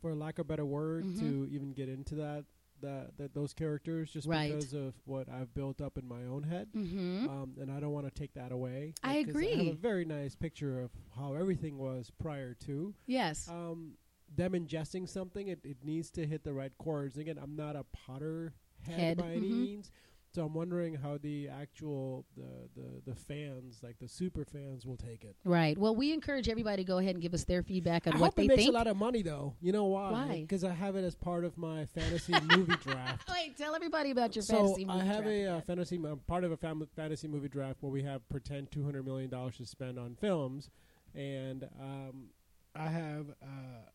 for 0.00 0.14
lack 0.14 0.38
of 0.38 0.46
a 0.46 0.48
better 0.48 0.64
word, 0.66 1.04
to 1.18 1.48
even 1.50 1.72
get 1.72 1.88
into 1.88 2.14
that. 2.16 2.44
That, 2.82 3.16
that 3.16 3.32
those 3.32 3.54
characters 3.54 4.10
just 4.12 4.28
Right. 4.28 4.52
because 4.52 4.74
of 4.74 4.92
what 5.06 5.30
I've 5.30 5.54
built 5.54 5.80
up 5.80 5.96
in 5.96 6.06
my 6.06 6.24
own 6.24 6.42
head, 6.42 6.68
Mm-hmm. 6.76 7.26
um, 7.26 7.54
and 7.58 7.72
I 7.72 7.80
don't 7.80 7.92
want 7.92 8.04
to 8.06 8.10
take 8.12 8.34
that 8.34 8.52
away. 8.52 8.92
I 9.02 9.16
Like, 9.16 9.26
'cause 9.28 9.36
I 9.36 9.44
have 9.46 9.52
agree. 9.60 9.70
a 9.70 9.74
very 9.74 10.04
nice 10.04 10.36
picture 10.36 10.82
of 10.82 10.90
how 11.16 11.32
everything 11.32 11.78
was 11.78 12.10
prior 12.18 12.52
to. 12.66 12.94
Yes. 13.06 13.48
um, 13.48 13.96
them 14.34 14.52
ingesting 14.52 15.08
something, 15.08 15.48
it, 15.48 15.60
it 15.64 15.78
needs 15.84 16.10
to 16.10 16.26
hit 16.26 16.44
the 16.44 16.52
right 16.52 16.76
chords. 16.76 17.16
Again, 17.16 17.38
I'm 17.42 17.56
not 17.56 17.76
a 17.76 17.84
Potter 17.94 18.52
head, 18.82 18.98
Head, 19.00 19.16
by 19.16 19.30
any 19.30 19.48
mhm. 19.48 19.60
means, 19.60 19.90
so 20.36 20.44
I'm 20.44 20.52
wondering 20.52 20.94
how 20.94 21.16
the 21.16 21.48
actual 21.48 22.26
the, 22.36 22.68
the 22.76 23.12
the 23.12 23.14
fans, 23.14 23.80
like 23.82 23.98
the 23.98 24.06
super 24.06 24.44
fans, 24.44 24.84
will 24.84 24.98
take 24.98 25.24
it. 25.24 25.34
Right. 25.44 25.78
Well, 25.78 25.96
we 25.96 26.12
encourage 26.12 26.46
everybody 26.50 26.84
to 26.84 26.86
go 26.86 26.98
ahead 26.98 27.14
and 27.14 27.22
give 27.22 27.32
us 27.32 27.44
their 27.44 27.62
feedback 27.62 28.06
on 28.06 28.12
I 28.12 28.16
what 28.18 28.26
hope 28.26 28.34
they 28.34 28.44
it 28.44 28.48
makes 28.48 28.62
think. 28.64 28.68
a 28.74 28.76
lot 28.76 28.86
of 28.86 28.98
money, 28.98 29.22
though. 29.22 29.54
You 29.62 29.72
know 29.72 29.86
why? 29.86 30.12
Why? 30.12 30.40
Because 30.42 30.62
I 30.62 30.74
have 30.74 30.94
it 30.94 31.04
as 31.04 31.14
part 31.14 31.46
of 31.46 31.56
my 31.56 31.86
fantasy 31.86 32.34
movie 32.54 32.74
draft. 32.84 33.26
Wait, 33.32 33.56
tell 33.56 33.74
everybody 33.74 34.10
about 34.10 34.36
your 34.36 34.42
so 34.42 34.56
fantasy 34.56 34.84
movie 34.84 35.00
I 35.00 35.04
have 35.04 35.24
draft. 35.24 35.28
a 35.38 35.46
uh, 35.46 35.60
fantasy. 35.62 35.96
I'm 35.96 36.20
part 36.26 36.44
of 36.44 36.52
a 36.52 36.56
fam- 36.58 36.86
fantasy 36.94 37.28
movie 37.28 37.48
draft 37.48 37.78
where 37.80 37.90
we 37.90 38.02
have 38.02 38.28
pretend 38.28 38.70
200 38.72 39.06
million 39.06 39.30
dollars 39.30 39.56
to 39.56 39.64
spend 39.64 39.98
on 39.98 40.16
films, 40.20 40.68
and 41.14 41.66
um, 41.80 42.26
I 42.74 42.88
have 42.88 43.30
uh, 43.42 43.88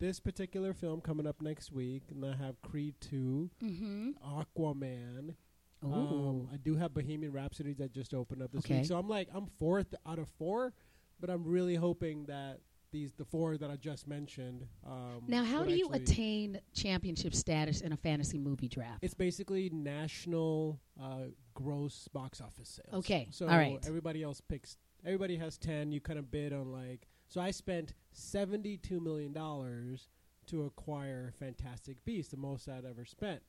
this 0.00 0.18
particular 0.18 0.72
film 0.72 1.00
coming 1.00 1.26
up 1.26 1.40
next 1.40 1.70
week, 1.70 2.04
and 2.10 2.24
I 2.24 2.34
have 2.34 2.60
Creed 2.62 2.94
2, 3.00 3.50
mm-hmm. 3.62 4.10
Aquaman. 4.26 5.34
Um, 5.82 6.48
I 6.52 6.56
do 6.56 6.74
have 6.76 6.92
Bohemian 6.92 7.32
Rhapsody 7.32 7.72
that 7.74 7.92
just 7.92 8.12
opened 8.12 8.42
up 8.42 8.50
this 8.52 8.64
Okay. 8.64 8.78
week, 8.78 8.86
so 8.86 8.98
I'm 8.98 9.08
like 9.08 9.28
I'm 9.32 9.46
fourth 9.58 9.94
out 10.06 10.18
of 10.18 10.28
four, 10.38 10.74
but 11.20 11.30
I'm 11.30 11.44
really 11.44 11.74
hoping 11.74 12.26
that 12.26 12.60
these 12.92 13.12
the 13.14 13.24
four 13.24 13.56
that 13.56 13.70
I 13.70 13.76
just 13.76 14.06
mentioned. 14.06 14.66
Um, 14.86 15.22
now, 15.26 15.42
how 15.44 15.64
do 15.64 15.72
you 15.74 15.88
attain 15.92 16.60
championship 16.74 17.34
status 17.34 17.80
in 17.80 17.92
a 17.92 17.96
fantasy 17.96 18.36
movie 18.38 18.68
draft? 18.68 18.98
It's 19.02 19.14
basically 19.14 19.70
national 19.70 20.80
uh, 21.00 21.28
gross 21.54 22.08
box 22.08 22.40
office 22.40 22.80
sales. 22.84 22.98
Okay, 23.04 23.28
So 23.30 23.46
all 23.48 23.56
right. 23.56 23.78
everybody 23.86 24.22
else 24.22 24.40
picks. 24.40 24.76
Everybody 25.04 25.36
has 25.36 25.56
ten. 25.56 25.92
You 25.92 26.00
kind 26.00 26.18
of 26.18 26.30
bid 26.30 26.52
on 26.52 26.72
like. 26.72 27.06
So 27.30 27.40
I 27.40 27.52
spent 27.52 27.94
seventy-two 28.12 29.00
million 29.00 29.32
dollars 29.32 30.08
to 30.48 30.64
acquire 30.64 31.32
Fantastic 31.38 32.04
Beasts, 32.04 32.32
the 32.32 32.36
most 32.36 32.68
I'd 32.68 32.84
ever 32.84 33.04
spent. 33.04 33.40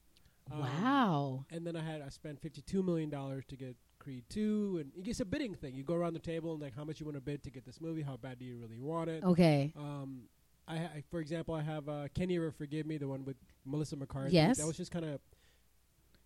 Um, 0.51 0.59
wow. 0.59 1.45
And 1.49 1.65
then 1.65 1.75
I 1.75 1.81
had 1.81 2.01
I 2.01 2.09
spent 2.09 2.39
fifty-two 2.39 2.83
million 2.83 3.09
dollars 3.09 3.43
to 3.47 3.57
get 3.57 3.75
Creed 3.97 4.23
two, 4.29 4.77
and 4.79 5.07
it's 5.07 5.19
a 5.19 5.25
bidding 5.25 5.55
thing. 5.55 5.75
You 5.75 5.83
go 5.83 5.95
around 5.95 6.13
the 6.13 6.19
table 6.19 6.53
and 6.53 6.61
like 6.61 6.75
how 6.75 6.83
much 6.83 6.99
you 6.99 7.07
want 7.07 7.17
to 7.17 7.21
bid 7.21 7.43
to 7.43 7.49
get 7.49 7.65
this 7.65 7.81
movie. 7.81 8.03
How 8.03 8.17
bad 8.17 8.37
do 8.37 8.45
you 8.45 8.57
really 8.57 8.77
want 8.79 9.09
it? 9.09 9.23
Okay. 9.23 9.73
Um, 9.75 10.23
I, 10.67 10.75
I 10.75 11.03
for 11.09 11.19
example, 11.19 11.55
I 11.55 11.63
have 11.63 11.89
uh, 11.89 12.07
Can 12.13 12.29
You 12.29 12.41
Ever 12.41 12.51
Forgive 12.51 12.85
Me, 12.85 12.97
the 12.97 13.07
one 13.07 13.25
with 13.25 13.37
Melissa 13.65 13.95
McCarthy. 13.95 14.33
Yes. 14.33 14.57
that 14.57 14.67
was 14.67 14.77
just 14.77 14.91
kind 14.91 15.05
of 15.05 15.19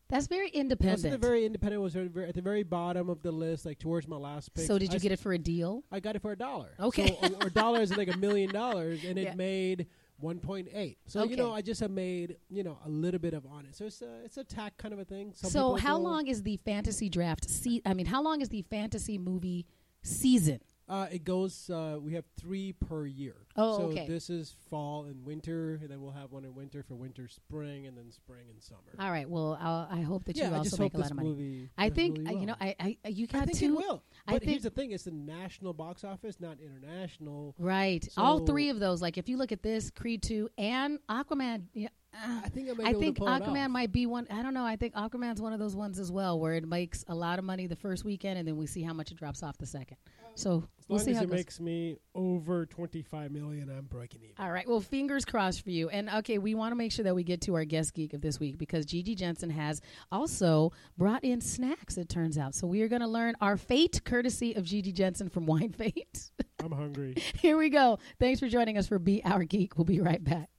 That's 0.07 0.27
very 0.27 0.50
independent. 0.50 1.05
at 1.05 1.12
the 1.12 1.17
very 1.27 1.45
independent. 1.45 1.81
Was 1.81 1.95
at 1.95 2.03
the 2.03 2.09
very- 2.09 2.29
at 2.29 2.35
the 2.35 2.41
very 2.41 2.63
bottom 2.63 3.09
of 3.09 3.21
the 3.24 3.31
list, 3.31 3.65
like 3.65 3.79
towards 3.79 4.07
my 4.07 4.17
last 4.17 4.53
pick. 4.53 4.65
so, 4.65 4.77
did 4.77 4.91
you 4.91 4.97
I 4.97 5.00
get 5.00 5.12
it 5.12 5.19
for 5.19 5.33
a 5.33 5.38
deal? 5.39 5.83
I 5.91 6.00
got 6.00 6.15
it 6.15 6.21
for 6.21 6.31
a 6.31 6.38
dollar. 6.38 6.69
Okay. 6.79 7.17
so 7.21 7.35
a, 7.41 7.45
a 7.47 7.50
dollar 7.50 7.81
is 7.81 7.95
like 7.97 8.13
a 8.13 8.17
million 8.17 8.51
dollars, 8.51 9.03
and 9.03 9.17
it 9.17 9.35
made 9.35 9.88
one 10.17 10.39
point 10.39 10.69
eight. 10.74 10.97
So 11.07 11.24
you 11.24 11.35
know, 11.35 11.51
I 11.53 11.62
just 11.62 11.79
have 11.81 11.91
made 11.91 12.38
you 12.50 12.63
know 12.63 12.77
a 12.85 12.89
little 12.89 13.19
bit 13.19 13.33
of 13.33 13.45
on 13.47 13.65
it. 13.65 13.75
So 13.75 13.85
it's 13.85 14.01
a 14.01 14.24
it's 14.24 14.38
a 14.38 14.43
tack 14.43 14.77
kind 14.77 14.93
of 14.93 15.00
a 15.00 15.05
thing. 15.05 15.33
Some 15.33 15.50
so, 15.50 15.75
how 15.75 15.97
long 15.97 16.27
is 16.27 16.43
the 16.43 16.57
fantasy 16.57 17.09
draft? 17.09 17.50
Se- 17.50 17.81
I 17.85 17.93
mean, 17.93 18.05
how 18.05 18.21
long 18.21 18.41
is 18.41 18.50
the 18.50 18.62
fantasy 18.69 19.17
movie 19.17 19.65
season? 20.03 20.59
Uh, 20.88 21.08
it 21.12 21.24
goes. 21.24 21.70
Uh, 21.70 21.98
we 22.00 22.13
have 22.13 22.25
three 22.39 22.74
per 22.74 23.08
year. 23.08 23.36
Oh, 23.56 23.77
so 23.77 23.84
okay. 23.86 24.06
this 24.08 24.30
is 24.30 24.56
fall 24.70 25.06
and 25.06 25.25
winter, 25.25 25.80
and 25.82 25.89
then 25.89 26.00
we'll 26.01 26.12
have 26.12 26.32
one 26.32 26.46
in 26.46 26.54
winter 26.54 26.84
for 26.84 26.94
winter, 26.94 27.27
spring, 27.27 27.88
and 27.88 27.98
then 27.98 28.12
spring 28.12 28.46
and 28.51 28.62
summer. 28.62 28.82
All 29.00 29.10
right. 29.10 29.27
Well, 29.27 29.58
I'll, 29.60 29.88
I 29.89 30.01
hope 30.01 30.25
that 30.25 30.38
yeah, 30.38 30.50
you 30.50 30.56
I 30.56 30.58
also 30.60 30.77
make 30.77 30.94
a 30.94 30.98
lot 30.98 31.10
of 31.10 31.18
money. 31.18 31.70
I 31.77 31.89
think 31.89 32.20
really 32.20 32.27
uh, 32.27 32.32
you 32.32 32.38
well. 32.38 32.46
know. 32.48 32.56
I, 32.62 32.98
I 33.04 33.08
you 33.08 33.25
got 33.25 33.44
I 33.44 33.46
think 33.46 33.58
two. 33.58 33.65
it 33.74 33.77
will. 33.77 34.04
I 34.27 34.34
But 34.34 34.42
think- 34.42 34.51
here's 34.51 34.63
the 34.63 34.70
thing: 34.70 34.92
it's 34.92 35.06
the 35.06 35.12
national 35.12 35.74
box 35.74 36.04
office, 36.04 36.39
not 36.39 36.58
international. 36.60 37.56
Right. 37.58 38.08
All 38.15 38.46
three 38.46 38.70
of 38.70 38.80
those. 38.80 39.01
Like 39.01 39.18
if 39.18 39.27
you 39.27 39.38
look 39.38 39.51
at 39.51 39.63
this, 39.63 39.89
Creed 39.89 40.22
2 40.22 40.50
and 40.60 41.00
Aquaman, 41.10 41.63
yeah, 41.74 41.88
I 42.13 42.50
think 42.50 42.70
I, 42.70 42.74
might 42.74 42.77
be 42.77 42.84
I 42.86 42.89
able 42.89 43.00
to 43.00 43.06
think 43.06 43.18
pull 43.18 43.27
it 43.27 43.32
off. 43.32 43.42
Aquaman 43.42 43.70
might 43.70 43.92
be 43.92 44.06
one. 44.06 44.27
I 44.30 44.44
don't 44.44 44.54
know. 44.54 44.65
I 44.65 44.75
think 44.75 44.94
Aquaman's 44.94 45.42
one 45.42 45.54
of 45.54 45.60
those 45.60 45.75
ones 45.75 46.00
as 46.00 46.12
well, 46.12 46.39
where 46.39 46.54
it 46.54 46.68
makes 46.68 47.04
a 47.08 47.15
lot 47.15 47.39
of 47.39 47.46
money 47.46 47.68
the 47.68 47.75
first 47.75 48.06
weekend, 48.06 48.38
and 48.38 48.48
then 48.48 48.56
we 48.56 48.68
see 48.68 48.84
how 48.84 48.94
much 48.94 49.12
it 49.12 49.18
drops 49.18 49.44
off 49.44 49.58
the 49.58 49.65
second. 49.65 49.98
So 50.36 50.68
As 50.77 50.89
we'll 50.89 50.98
long 50.98 51.06
see 51.06 51.12
as 51.12 51.18
how 51.18 51.24
it 51.24 51.27
goes. 51.30 51.36
makes 51.38 51.60
me 51.60 51.98
over 52.13 52.65
twenty-five 52.65 53.32
million, 53.32 53.70
I'm 53.70 53.86
breaking 53.86 54.22
even. 54.24 54.36
All 54.38 54.51
right. 54.51 54.68
Well, 54.68 54.82
fingers 54.82 55.25
crossed 55.25 55.63
for 55.63 55.70
you. 55.70 55.89
And 55.89 56.10
okay, 56.10 56.38
we 56.38 56.56
want 56.56 56.72
to 56.72 56.75
make 56.75 56.92
sure 56.92 57.04
that 57.04 57.15
we 57.15 57.24
get 57.24 57.42
to 57.42 57.56
our 57.56 57.65
guest 57.65 57.94
geek 57.94 58.13
of 58.13 58.22
this 58.22 58.39
week 58.39 58.58
because 58.58 58.86
Gigi 58.86 59.15
Jensen 59.15 59.50
has 59.50 59.82
also 60.12 60.72
brought 60.98 61.24
in 61.24 61.42
snacks. 61.42 61.98
It 61.98 62.10
turns 62.10 62.38
out. 62.38 62.54
So 62.54 62.68
we 62.68 62.82
are 62.82 62.88
going 62.88 63.01
to 63.01 63.08
learn 63.08 63.36
our 63.42 63.58
fate, 63.58 64.01
courtesy 64.04 64.54
of 64.54 64.63
Gigi 64.65 64.92
Jensen 64.92 65.30
from 65.30 65.46
Wine 65.48 65.72
Fate. 65.72 66.32
I'm 66.63 66.72
hungry. 66.72 67.15
Here 67.39 67.58
we 67.58 67.70
go. 67.70 68.00
Thanks 68.20 68.39
for 68.39 68.48
joining 68.48 68.77
us 68.77 68.88
for 68.88 69.00
Be 69.00 69.24
Our 69.24 69.44
Geek. 69.44 69.77
We'll 69.77 69.86
be 69.86 70.01
right 70.01 70.24
back. 70.24 70.50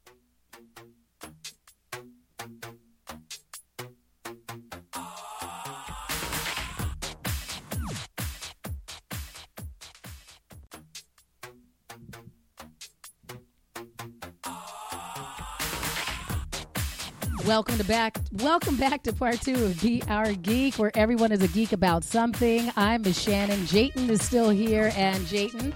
Welcome 17.46 17.78
to 17.78 17.84
back. 17.84 18.18
Welcome 18.42 18.76
back 18.76 19.04
to 19.04 19.12
part 19.12 19.40
two 19.40 19.54
of 19.54 19.80
Be 19.80 20.02
Our 20.08 20.32
Geek, 20.32 20.74
where 20.80 20.90
everyone 20.96 21.30
is 21.30 21.40
a 21.42 21.48
geek 21.48 21.72
about 21.72 22.02
something. 22.02 22.72
I'm 22.76 23.02
Miss 23.02 23.20
Shannon. 23.20 23.60
Jatin 23.60 24.08
is 24.08 24.20
still 24.20 24.50
here, 24.50 24.90
and 24.96 25.24
Jatin, 25.26 25.72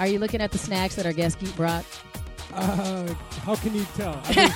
are 0.00 0.08
you 0.08 0.18
looking 0.18 0.40
at 0.40 0.50
the 0.50 0.58
snacks 0.58 0.96
that 0.96 1.06
our 1.06 1.12
guest 1.12 1.38
geek 1.38 1.54
brought? 1.54 1.84
Uh, 2.52 3.14
how 3.42 3.54
can 3.54 3.72
you 3.72 3.86
tell? 3.94 4.20
I've 4.24 4.34
been, 4.34 4.50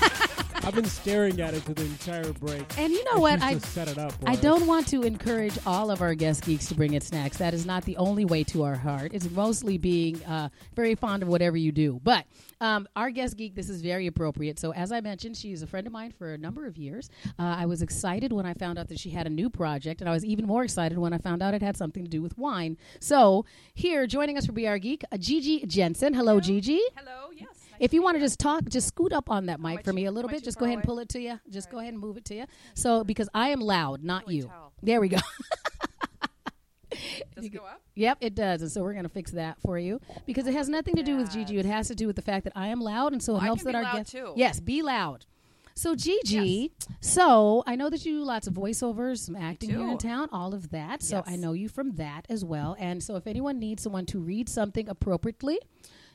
I've 0.67 0.75
been 0.75 0.85
staring 0.85 1.41
at 1.41 1.55
it 1.55 1.65
to 1.67 1.75
the 1.75 1.85
entire 1.85 2.33
break. 2.33 2.65
And 2.77 2.93
you 2.93 3.05
know 3.05 3.21
what? 3.21 3.41
I 3.41 3.55
just 3.55 3.73
set 3.73 3.87
it 3.87 3.99
up. 3.99 4.11
for 4.11 4.29
I 4.29 4.33
us. 4.33 4.41
don't 4.41 4.67
want 4.67 4.89
to 4.89 5.05
encourage 5.05 5.57
all 5.65 5.93
of 5.93 6.03
our 6.03 6.17
guest 6.17 6.45
geeks 6.45 6.67
to 6.67 6.75
bring 6.75 6.95
in 6.95 7.01
snacks. 7.01 7.37
That 7.37 7.55
is 7.55 7.65
not 7.65 7.85
the 7.85 7.97
only 7.99 8.25
way 8.25 8.43
to 8.45 8.65
our 8.65 8.75
heart. 8.75 9.13
It's 9.15 9.31
mostly 9.31 9.79
being 9.79 10.25
uh, 10.25 10.49
very 10.75 10.97
fond 10.97 11.23
of 11.23 11.29
whatever 11.29 11.57
you 11.57 11.71
do. 11.71 12.01
But 12.03 12.27
um, 12.61 12.89
our 12.97 13.11
guest 13.11 13.37
geek, 13.37 13.55
this 13.55 13.71
is 13.71 13.81
very 13.81 14.09
appropriate. 14.09 14.59
So, 14.59 14.73
as 14.73 14.91
I 14.91 15.01
mentioned, 15.01 15.37
she 15.37 15.53
is 15.53 15.63
a 15.63 15.69
friend 15.69 15.87
of 15.87 15.93
mine 15.93 16.11
for 16.11 16.35
a 16.35 16.39
number 16.39 16.67
of 16.67 16.77
years. 16.77 17.11
Uh, 17.39 17.43
I 17.45 17.67
was 17.67 17.81
excited 17.81 18.33
when 18.33 18.45
I 18.45 18.55
found 18.55 18.77
out 18.77 18.89
that 18.89 18.99
she 18.99 19.11
had 19.11 19.29
a 19.29 19.31
new 19.31 19.49
project, 19.49 20.01
and 20.01 20.11
I 20.11 20.13
was 20.13 20.25
even 20.25 20.47
more 20.47 20.65
excited 20.65 20.99
when 20.99 21.13
I 21.13 21.19
found 21.19 21.45
out 21.45 21.55
it 21.55 21.63
had 21.63 21.77
something 21.77 22.03
to 22.03 22.11
do 22.11 22.23
with 22.23 22.37
wine. 22.37 22.77
So, 22.99 23.45
here, 23.73 24.09
joining 24.09 24.37
us 24.37 24.47
for 24.47 24.53
Be 24.53 24.67
Our 24.67 24.79
Geek, 24.79 25.05
uh, 25.13 25.17
Gigi 25.17 25.65
Jensen. 25.67 26.13
Hello, 26.13 26.41
Gigi. 26.41 26.81
Hello, 26.97 27.31
yes. 27.33 27.56
If 27.81 27.93
you 27.93 28.03
want 28.03 28.17
to 28.17 28.21
just 28.21 28.39
talk, 28.39 28.65
just 28.69 28.89
scoot 28.89 29.13
up 29.13 29.31
on 29.31 29.47
that 29.47 29.61
mic 29.61 29.85
for 29.85 29.93
me 29.93 30.07
a 30.07 30.11
little 30.11 30.31
bit. 30.31 30.43
Just 30.45 30.59
go 30.59 30.65
ahead 30.65 30.79
and 30.79 30.85
pull 30.85 30.99
it 30.99 31.09
to 31.11 31.21
you. 31.21 31.39
Just 31.51 31.71
go 31.71 31.79
ahead 31.79 31.93
and 31.93 32.01
move 32.01 32.17
it 32.17 32.25
to 32.27 32.35
you. 32.35 32.45
So, 32.75 33.05
because 33.05 33.29
I 33.35 33.49
am 33.49 33.61
loud, 33.61 34.03
not 34.03 34.31
you. 34.31 34.51
There 34.83 35.01
we 35.01 35.09
go. 35.09 35.19
Does 37.35 37.45
it 37.45 37.51
go 37.51 37.61
up? 37.61 37.83
Yep, 37.95 38.19
it 38.21 38.35
does. 38.35 38.63
And 38.63 38.71
so 38.71 38.83
we're 38.83 38.93
going 38.93 39.05
to 39.05 39.11
fix 39.11 39.31
that 39.33 39.61
for 39.61 39.79
you 39.79 40.01
because 40.25 40.47
it 40.47 40.55
has 40.55 40.69
nothing 40.69 40.95
to 40.97 41.03
do 41.03 41.17
with 41.17 41.31
Gigi. 41.31 41.59
It 41.59 41.67
has 41.67 41.89
to 41.89 41.95
do 41.95 42.07
with 42.07 42.17
the 42.17 42.23
fact 42.23 42.45
that 42.45 42.53
I 42.57 42.69
am 42.69 42.81
loud, 42.81 43.13
and 43.13 43.23
so 43.23 43.37
it 43.37 43.41
helps 43.41 43.65
that 43.65 43.75
our 43.75 43.83
loud, 43.83 43.97
guests. 43.97 44.13
too. 44.13 44.33
Yes, 44.37 44.61
be 44.61 44.83
loud. 44.83 45.27
So 45.75 45.95
Gigi, 45.95 46.73
so 47.03 47.63
I 47.67 47.77
know 47.77 47.91
that 47.91 48.07
you 48.07 48.21
do 48.21 48.25
lots 48.25 48.47
of 48.47 48.55
voiceovers, 48.55 49.19
some 49.19 49.37
acting 49.37 49.69
here 49.69 49.87
in 49.87 49.99
town, 49.99 50.31
all 50.33 50.55
of 50.55 50.71
that. 50.71 51.03
So 51.03 51.23
I 51.27 51.37
know 51.37 51.53
you 51.53 51.69
from 51.69 51.97
that 51.97 52.25
as 52.31 52.43
well. 52.43 52.77
And 52.79 53.03
so 53.03 53.17
if 53.17 53.27
anyone 53.27 53.59
needs 53.59 53.83
someone 53.83 54.07
to 54.07 54.19
read 54.19 54.49
something 54.49 54.89
appropriately, 54.89 55.59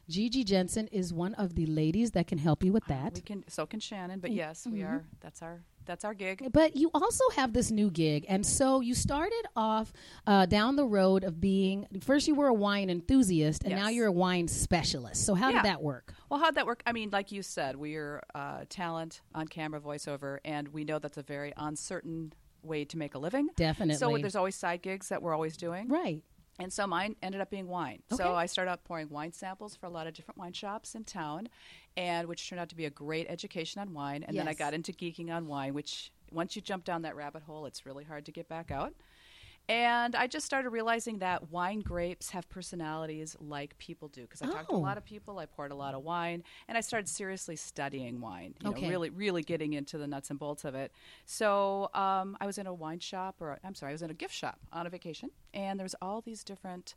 Gigi 0.09 0.43
Jensen 0.43 0.87
is 0.87 1.13
one 1.13 1.33
of 1.35 1.55
the 1.55 1.65
ladies 1.65 2.11
that 2.11 2.27
can 2.27 2.37
help 2.37 2.63
you 2.63 2.71
with 2.73 2.85
that. 2.85 3.13
We 3.15 3.21
can. 3.21 3.43
So 3.47 3.65
can 3.65 3.79
Shannon. 3.79 4.19
Mm, 4.19 4.21
But 4.21 4.31
yes, 4.31 4.61
mm-hmm. 4.61 4.73
we 4.73 4.83
are. 4.83 5.03
That's 5.21 5.41
our. 5.41 5.61
That's 5.83 6.05
our 6.05 6.13
gig. 6.13 6.47
But 6.53 6.75
you 6.75 6.91
also 6.93 7.23
have 7.35 7.53
this 7.53 7.71
new 7.71 7.89
gig, 7.89 8.25
and 8.29 8.45
so 8.45 8.81
you 8.81 8.93
started 8.93 9.43
off 9.55 9.91
uh, 10.27 10.45
down 10.45 10.75
the 10.75 10.85
road 10.85 11.23
of 11.23 11.41
being 11.41 11.87
first 12.01 12.27
you 12.27 12.35
were 12.35 12.47
a 12.47 12.53
wine 12.53 12.89
enthusiast, 12.91 13.63
and 13.63 13.75
now 13.75 13.89
you're 13.89 14.05
a 14.07 14.11
wine 14.11 14.47
specialist. 14.47 15.25
So 15.25 15.33
how 15.33 15.49
Yeah. 15.49 15.63
did 15.63 15.65
that 15.65 15.81
work? 15.81 16.13
Well, 16.29 16.39
how'd 16.39 16.53
that 16.55 16.67
work? 16.67 16.83
I 16.85 16.91
mean, 16.91 17.09
like 17.09 17.31
you 17.31 17.41
said, 17.41 17.75
we're 17.75 18.21
uh, 18.35 18.65
talent 18.69 19.21
on 19.33 19.47
camera, 19.47 19.81
voiceover, 19.81 20.37
and 20.45 20.67
we 20.67 20.83
know 20.83 20.99
that's 20.99 21.17
a 21.17 21.23
very 21.23 21.51
uncertain 21.57 22.31
way 22.63 22.85
to 22.85 22.97
make 22.97 23.15
a 23.15 23.19
living. 23.19 23.49
Definitely. 23.55 23.95
So 23.95 24.15
there's 24.19 24.35
always 24.35 24.55
side 24.55 24.83
gigs 24.83 25.09
that 25.09 25.21
we're 25.23 25.33
always 25.33 25.57
doing. 25.57 25.87
Right. 25.87 26.21
And 26.61 26.71
so 26.71 26.85
mine 26.85 27.15
ended 27.23 27.41
up 27.41 27.49
being 27.49 27.67
wine. 27.67 28.03
Okay. 28.11 28.23
So 28.23 28.35
I 28.35 28.45
started 28.45 28.69
out 28.69 28.83
pouring 28.83 29.09
wine 29.09 29.33
samples 29.33 29.75
for 29.75 29.87
a 29.87 29.89
lot 29.89 30.05
of 30.05 30.13
different 30.13 30.37
wine 30.37 30.53
shops 30.53 30.93
in 30.93 31.03
town, 31.03 31.49
and 31.97 32.27
which 32.27 32.47
turned 32.47 32.59
out 32.59 32.69
to 32.69 32.75
be 32.75 32.85
a 32.85 32.89
great 32.91 33.25
education 33.29 33.81
on 33.81 33.93
wine. 33.93 34.23
And 34.23 34.37
then 34.37 34.47
I 34.47 34.53
got 34.53 34.73
into 34.73 34.91
geeking 34.91 35.31
on 35.31 35.47
wine, 35.47 35.73
which 35.73 36.11
once 36.31 36.55
you 36.55 36.61
jump 36.61 36.85
down 36.85 37.01
that 37.01 37.15
rabbit 37.15 37.43
hole, 37.43 37.65
it's 37.65 37.85
really 37.85 38.03
hard 38.03 38.25
to 38.25 38.31
get 38.31 38.47
back 38.47 38.69
out. 38.69 38.93
And 39.71 40.17
I 40.17 40.27
just 40.27 40.45
started 40.45 40.71
realizing 40.71 41.19
that 41.19 41.49
wine 41.49 41.79
grapes 41.79 42.31
have 42.31 42.49
personalities 42.49 43.37
like 43.39 43.77
people 43.77 44.09
do. 44.09 44.23
Because 44.23 44.41
I 44.41 44.45
talked 44.47 44.69
to 44.71 44.75
a 44.75 44.77
Oh. 44.77 44.81
lot 44.81 44.97
of 44.97 45.05
people, 45.05 45.39
I 45.39 45.45
poured 45.45 45.71
a 45.71 45.75
lot 45.75 45.93
of 45.93 46.03
wine, 46.03 46.43
and 46.67 46.77
I 46.77 46.81
started 46.81 47.07
seriously 47.07 47.55
studying 47.55 48.19
wine. 48.19 48.53
You 48.61 48.71
Okay. 48.71 48.81
know, 48.87 48.89
really, 48.89 49.09
really 49.11 49.43
getting 49.43 49.71
into 49.71 49.97
the 49.97 50.07
nuts 50.07 50.29
and 50.29 50.37
bolts 50.37 50.65
of 50.65 50.75
it. 50.75 50.91
So 51.25 51.89
um, 51.93 52.35
I 52.41 52.45
was 52.47 52.57
in 52.57 52.67
a 52.67 52.73
wine 52.73 52.99
shop, 52.99 53.37
or 53.39 53.59
I'm 53.63 53.73
sorry, 53.73 53.91
I 53.91 53.93
was 53.93 54.01
in 54.01 54.09
a 54.09 54.13
gift 54.13 54.33
shop 54.35 54.59
on 54.73 54.85
a 54.87 54.89
vacation, 54.89 55.29
and 55.53 55.79
there 55.79 55.85
was 55.85 55.95
all 56.01 56.19
these 56.19 56.43
different 56.43 56.95